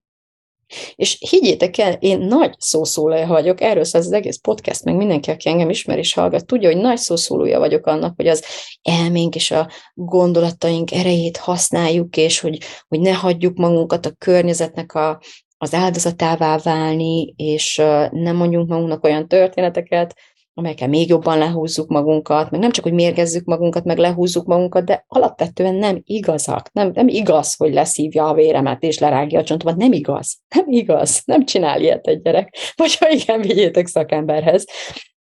És 0.96 1.18
higgyétek 1.30 1.78
el, 1.78 1.94
én 1.94 2.20
nagy 2.20 2.54
szószólója 2.58 3.28
vagyok, 3.28 3.62
erről 3.62 3.84
szól 3.84 4.02
az 4.02 4.12
egész 4.12 4.38
podcast, 4.38 4.84
meg 4.84 4.96
mindenki, 4.96 5.30
aki 5.30 5.50
engem 5.50 5.70
ismer 5.70 5.98
és 5.98 6.14
hallgat, 6.14 6.46
tudja, 6.46 6.72
hogy 6.72 6.82
nagy 6.82 6.98
szószólója 6.98 7.60
vagyok 7.60 7.86
annak, 7.86 8.14
hogy 8.16 8.28
az 8.28 8.44
elménk 8.82 9.36
és 9.36 9.52
a 9.52 9.70
gondolataink 9.94 10.92
erejét 10.92 11.38
használjuk, 11.38 12.18
és 12.18 12.40
hogy, 12.40 12.58
hogy 12.88 13.00
ne 13.00 13.14
hagyjuk 13.14 13.58
magunkat 13.58 14.06
a 14.06 14.14
környezetnek 14.18 14.94
a, 14.94 15.22
az 15.58 15.74
áldozatává 15.74 16.58
válni, 16.58 17.34
és 17.36 17.76
nem 18.12 18.36
mondjunk 18.36 18.70
magunknak 18.70 19.04
olyan 19.04 19.28
történeteket, 19.28 20.16
amelyekkel 20.60 20.88
még 20.88 21.10
jobban 21.10 21.38
lehúzzuk 21.38 21.90
magunkat, 21.90 22.52
meg 22.52 22.60
nem 22.60 22.72
csak, 22.72 22.84
hogy 22.84 22.94
mérgezzük 22.94 23.46
magunkat, 23.46 23.84
meg 23.84 23.98
lehúzzuk 23.98 24.46
magunkat, 24.46 24.86
de 24.86 25.06
alapvetően 25.08 25.76
nem 25.76 26.02
igazak. 26.04 26.72
Nem, 26.72 26.92
nem 26.94 27.08
igaz, 27.08 27.56
hogy 27.56 27.74
leszívja 27.74 28.28
a 28.28 28.34
véremet 28.34 28.84
és 28.84 29.00
lerágja 29.00 29.40
a 29.40 29.44
csontomat. 29.44 29.78
Nem 29.78 29.92
igaz. 29.92 30.38
Nem 30.56 30.66
igaz. 30.68 31.22
Nem 31.26 31.46
csinál 31.46 31.82
ilyet 31.82 32.08
egy 32.08 32.22
gyerek. 32.22 32.56
Vagy 32.76 32.96
ha 32.96 33.10
igen, 33.10 33.42
vigyétek 33.42 33.88
szakemberhez. 33.88 34.66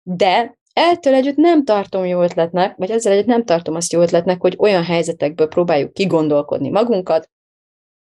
De 0.03 0.61
Ettől 0.75 1.15
együtt 1.15 1.37
nem 1.37 1.65
tartom 1.65 2.05
jó 2.05 2.23
ötletnek, 2.23 2.77
vagy 2.77 2.91
ezzel 2.91 3.13
együtt 3.13 3.27
nem 3.27 3.45
tartom 3.45 3.75
azt 3.75 3.93
jó 3.93 4.01
ötletnek, 4.01 4.41
hogy 4.41 4.57
olyan 4.59 4.85
helyzetekből 4.85 5.49
próbáljuk 5.49 5.93
kigondolkodni 5.93 6.69
magunkat, 6.69 7.31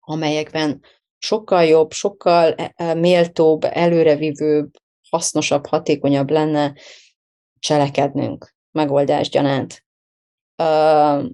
amelyekben 0.01 0.81
sokkal 1.19 1.65
jobb, 1.65 1.93
sokkal 1.93 2.53
e, 2.53 2.73
e, 2.77 2.95
méltóbb, 2.95 3.65
előrevívőbb, 3.65 4.71
hasznosabb, 5.11 5.67
hatékonyabb 5.67 6.31
lenne 6.31 6.75
cselekednünk 7.63 8.55
megoldás 8.71 9.29
gyanánt. 9.29 9.85
Uh, 10.63 11.25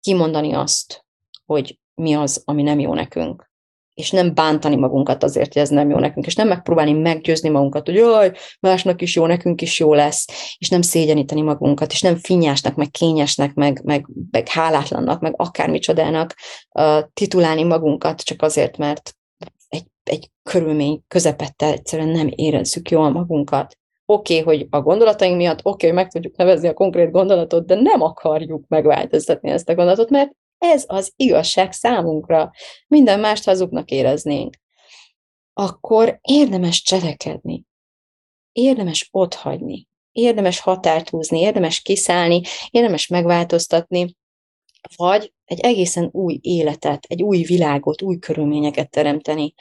kimondani 0.00 0.52
azt, 0.52 1.04
hogy 1.46 1.78
mi 1.94 2.14
az, 2.14 2.42
ami 2.44 2.62
nem 2.62 2.78
jó 2.78 2.94
nekünk. 2.94 3.50
És 3.94 4.10
nem 4.10 4.34
bántani 4.34 4.76
magunkat 4.76 5.22
azért, 5.22 5.52
hogy 5.52 5.62
ez 5.62 5.68
nem 5.68 5.90
jó 5.90 5.98
nekünk, 5.98 6.26
és 6.26 6.34
nem 6.34 6.48
megpróbálni 6.48 6.92
meggyőzni 6.92 7.48
magunkat, 7.48 7.86
hogy 7.86 7.94
jaj, 7.94 8.32
másnak 8.60 9.02
is 9.02 9.16
jó, 9.16 9.26
nekünk 9.26 9.62
is 9.62 9.78
jó 9.78 9.94
lesz, 9.94 10.26
és 10.58 10.68
nem 10.68 10.82
szégyeníteni 10.82 11.40
magunkat, 11.40 11.92
és 11.92 12.00
nem 12.00 12.16
finnyásnak, 12.16 12.74
meg 12.74 12.90
kényesnek, 12.90 13.54
meg, 13.54 13.80
meg, 13.84 14.06
meg 14.30 14.48
hálátlannak, 14.48 15.20
meg 15.20 15.34
akármicsodának 15.36 16.34
uh, 16.72 17.02
titulálni 17.12 17.62
magunkat, 17.62 18.20
csak 18.20 18.42
azért, 18.42 18.76
mert 18.76 19.16
egy, 19.68 19.86
egy 20.02 20.30
körülmény 20.42 21.02
közepette 21.08 21.66
egyszerűen 21.66 22.08
nem 22.08 22.28
érezzük 22.34 22.90
jól 22.90 23.10
magunkat 23.10 23.76
oké, 24.06 24.40
okay, 24.40 24.56
hogy 24.56 24.66
a 24.70 24.80
gondolataink 24.80 25.36
miatt, 25.36 25.58
oké, 25.58 25.68
okay, 25.68 25.88
hogy 25.88 25.98
meg 25.98 26.10
tudjuk 26.10 26.36
nevezni 26.36 26.68
a 26.68 26.74
konkrét 26.74 27.10
gondolatot, 27.10 27.66
de 27.66 27.74
nem 27.74 28.02
akarjuk 28.02 28.64
megváltoztatni 28.68 29.50
ezt 29.50 29.68
a 29.68 29.74
gondolatot, 29.74 30.10
mert 30.10 30.30
ez 30.58 30.84
az 30.86 31.12
igazság 31.16 31.72
számunkra. 31.72 32.50
Minden 32.86 33.20
mást 33.20 33.44
hazugnak 33.44 33.90
éreznénk. 33.90 34.56
Akkor 35.52 36.18
érdemes 36.22 36.82
cselekedni. 36.82 37.64
Érdemes 38.52 39.08
otthagyni. 39.10 39.88
Érdemes 40.12 40.60
határt 40.60 41.08
húzni, 41.08 41.40
érdemes 41.40 41.80
kiszállni, 41.80 42.40
érdemes 42.70 43.06
megváltoztatni, 43.06 44.16
vagy 44.96 45.32
egy 45.44 45.60
egészen 45.60 46.08
új 46.12 46.38
életet, 46.42 47.04
egy 47.08 47.22
új 47.22 47.42
világot, 47.42 48.02
új 48.02 48.18
körülményeket 48.18 48.90
teremteni 48.90 49.54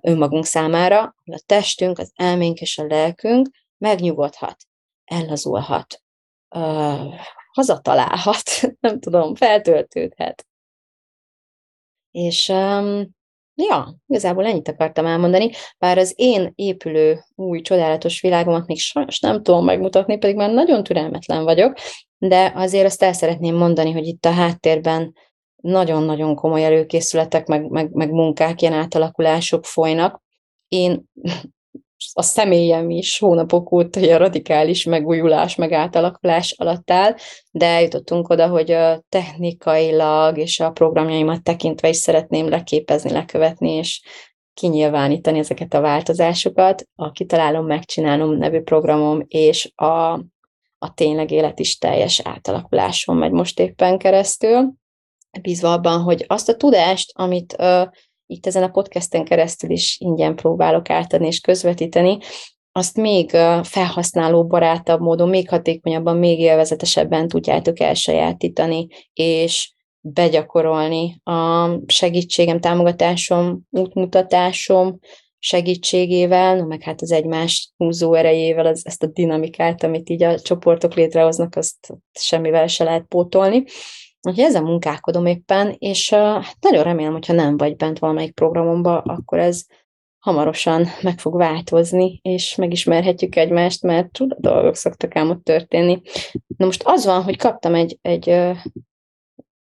önmagunk 0.00 0.44
számára, 0.44 1.14
a 1.24 1.42
testünk, 1.46 1.98
az 1.98 2.12
elménk 2.14 2.60
és 2.60 2.78
a 2.78 2.86
lelkünk 2.86 3.48
megnyugodhat, 3.78 4.56
ellazulhat, 5.04 6.02
uh, 6.48 7.14
hazatalálhat, 7.52 8.42
nem 8.80 9.00
tudom, 9.00 9.34
feltöltődhet. 9.34 10.46
És 12.10 12.48
um, 12.48 13.14
ja, 13.54 13.94
igazából 14.06 14.46
ennyit 14.46 14.68
akartam 14.68 15.06
elmondani, 15.06 15.50
bár 15.78 15.98
az 15.98 16.12
én 16.16 16.52
épülő 16.54 17.24
új 17.34 17.60
csodálatos 17.60 18.20
világomat 18.20 18.66
még 18.66 18.78
sajnos 18.78 19.20
nem 19.20 19.42
tudom 19.42 19.64
megmutatni, 19.64 20.18
pedig 20.18 20.36
már 20.36 20.50
nagyon 20.50 20.82
türelmetlen 20.82 21.44
vagyok, 21.44 21.76
de 22.18 22.52
azért 22.54 22.84
azt 22.86 23.02
el 23.02 23.12
szeretném 23.12 23.56
mondani, 23.56 23.92
hogy 23.92 24.06
itt 24.06 24.24
a 24.24 24.30
háttérben 24.30 25.14
nagyon-nagyon 25.56 26.34
komoly 26.34 26.64
előkészületek, 26.64 27.46
meg, 27.46 27.70
meg, 27.70 27.92
meg 27.92 28.10
munkák, 28.10 28.62
ilyen 28.62 28.72
átalakulások 28.72 29.64
folynak. 29.64 30.22
Én 30.68 31.04
a 32.12 32.22
személyem 32.22 32.90
is 32.90 33.18
hónapok 33.18 33.72
óta 33.72 34.14
a 34.14 34.16
radikális 34.16 34.84
megújulás, 34.84 35.54
meg 35.54 35.72
átalakulás 35.72 36.54
alatt 36.58 36.90
áll, 36.90 37.14
de 37.50 37.66
eljutottunk 37.66 38.28
oda, 38.28 38.48
hogy 38.48 38.76
technikailag 39.08 40.38
és 40.38 40.60
a 40.60 40.70
programjaimat 40.70 41.42
tekintve 41.42 41.88
is 41.88 41.96
szeretném 41.96 42.48
leképezni, 42.48 43.10
lekövetni, 43.10 43.70
és 43.70 44.02
kinyilvánítani 44.54 45.38
ezeket 45.38 45.74
a 45.74 45.80
változásokat. 45.80 46.84
A 46.94 47.10
Kitalálom, 47.10 47.66
Megcsinálom 47.66 48.36
nevű 48.36 48.60
programom 48.60 49.22
és 49.26 49.72
a, 49.74 50.12
a 50.78 50.94
tényleg 50.94 51.30
élet 51.30 51.58
is 51.58 51.78
teljes 51.78 52.20
átalakuláson 52.20 53.16
megy 53.16 53.32
most 53.32 53.60
éppen 53.60 53.98
keresztül, 53.98 54.72
bízva 55.42 55.72
abban, 55.72 56.02
hogy 56.02 56.24
azt 56.28 56.48
a 56.48 56.56
tudást, 56.56 57.12
amit 57.14 57.56
uh, 57.58 57.86
itt 58.26 58.46
ezen 58.46 58.62
a 58.62 58.68
podcasten 58.68 59.24
keresztül 59.24 59.70
is 59.70 59.96
ingyen 60.00 60.36
próbálok 60.36 60.90
átadni 60.90 61.26
és 61.26 61.40
közvetíteni, 61.40 62.18
azt 62.76 62.96
még 62.96 63.30
felhasználó 63.62 64.46
barátabb 64.46 65.00
módon, 65.00 65.28
még 65.28 65.48
hatékonyabban, 65.48 66.16
még 66.16 66.38
élvezetesebben 66.38 67.28
tudjátok 67.28 67.80
elsajátítani, 67.80 68.86
és 69.12 69.74
begyakorolni 70.00 71.20
a 71.24 71.68
segítségem, 71.86 72.60
támogatásom, 72.60 73.60
útmutatásom 73.70 74.98
segítségével, 75.38 76.66
meg 76.66 76.82
hát 76.82 77.00
az 77.00 77.12
egymás 77.12 77.72
húzó 77.76 78.14
erejével, 78.14 78.66
az, 78.66 78.86
ezt 78.86 79.02
a 79.02 79.06
dinamikát, 79.06 79.82
amit 79.82 80.10
így 80.10 80.22
a 80.22 80.40
csoportok 80.40 80.94
létrehoznak, 80.94 81.56
azt 81.56 81.92
semmivel 82.12 82.66
se 82.66 82.84
lehet 82.84 83.04
pótolni. 83.08 83.64
Úgyhogy 84.26 84.44
ezzel 84.44 84.62
munkálkodom 84.62 85.26
éppen, 85.26 85.74
és 85.78 86.10
uh, 86.10 86.44
nagyon 86.60 86.82
remélem, 86.82 87.12
hogyha 87.12 87.32
nem 87.32 87.56
vagy 87.56 87.76
bent 87.76 87.98
valamelyik 87.98 88.34
programomba, 88.34 88.98
akkor 89.00 89.38
ez 89.38 89.64
hamarosan 90.18 90.86
meg 91.02 91.18
fog 91.18 91.36
változni, 91.36 92.18
és 92.22 92.54
megismerhetjük 92.54 93.36
egymást, 93.36 93.82
mert 93.82 94.12
csuda 94.12 94.36
dolgok 94.38 94.74
szoktak 94.74 95.16
ám 95.16 95.30
ott 95.30 95.44
történni. 95.44 96.00
Na 96.56 96.64
most 96.64 96.82
az 96.84 97.04
van, 97.04 97.22
hogy 97.22 97.36
kaptam 97.36 97.74
egy, 97.74 97.98
egy 98.02 98.54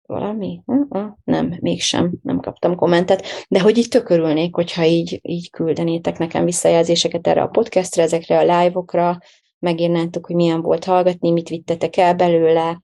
valami? 0.05 0.61
Uh-uh, 0.65 1.11
nem, 1.23 1.57
mégsem, 1.59 2.13
nem 2.21 2.39
kaptam 2.39 2.75
kommentet, 2.75 3.25
de 3.49 3.61
hogy 3.61 3.77
így 3.77 3.87
tökörülnék, 3.87 4.55
hogyha 4.55 4.85
így, 4.85 5.19
így 5.21 5.49
küldenétek 5.49 6.17
nekem 6.17 6.45
visszajelzéseket 6.45 7.27
erre 7.27 7.41
a 7.41 7.47
podcastre, 7.47 8.03
ezekre 8.03 8.37
a 8.37 8.61
live-okra, 8.61 9.17
megírnátok, 9.59 10.25
hogy 10.25 10.35
milyen 10.35 10.61
volt 10.61 10.85
hallgatni, 10.85 11.31
mit 11.31 11.49
vittetek 11.49 11.97
el 11.97 12.15
belőle, 12.15 12.81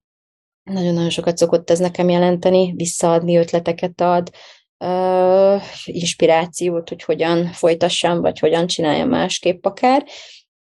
nagyon-nagyon 0.69 1.09
sokat 1.09 1.37
szokott 1.37 1.69
ez 1.69 1.79
nekem 1.79 2.09
jelenteni, 2.09 2.73
visszaadni 2.75 3.37
ötleteket 3.37 4.01
ad, 4.01 4.29
uh, 4.77 5.61
inspirációt, 5.85 6.89
hogy 6.89 7.03
hogyan 7.03 7.51
folytassam, 7.51 8.21
vagy 8.21 8.39
hogyan 8.39 8.67
csináljam 8.67 9.09
másképp 9.09 9.65
akár. 9.65 10.07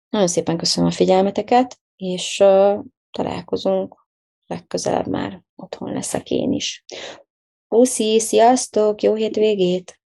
Nagyon 0.08 0.28
szépen 0.28 0.56
köszönöm 0.56 0.88
a 0.88 0.92
figyelmeteket, 0.92 1.78
és 1.96 2.40
uh, 2.40 2.84
találkozunk 3.10 4.06
legközelebb 4.46 5.06
már 5.06 5.42
otthon 5.56 5.92
leszek 5.92 6.30
én 6.30 6.52
is. 6.52 6.84
Puszi, 7.68 8.18
sziasztok, 8.18 9.02
jó 9.02 9.14
hétvégét! 9.14 9.99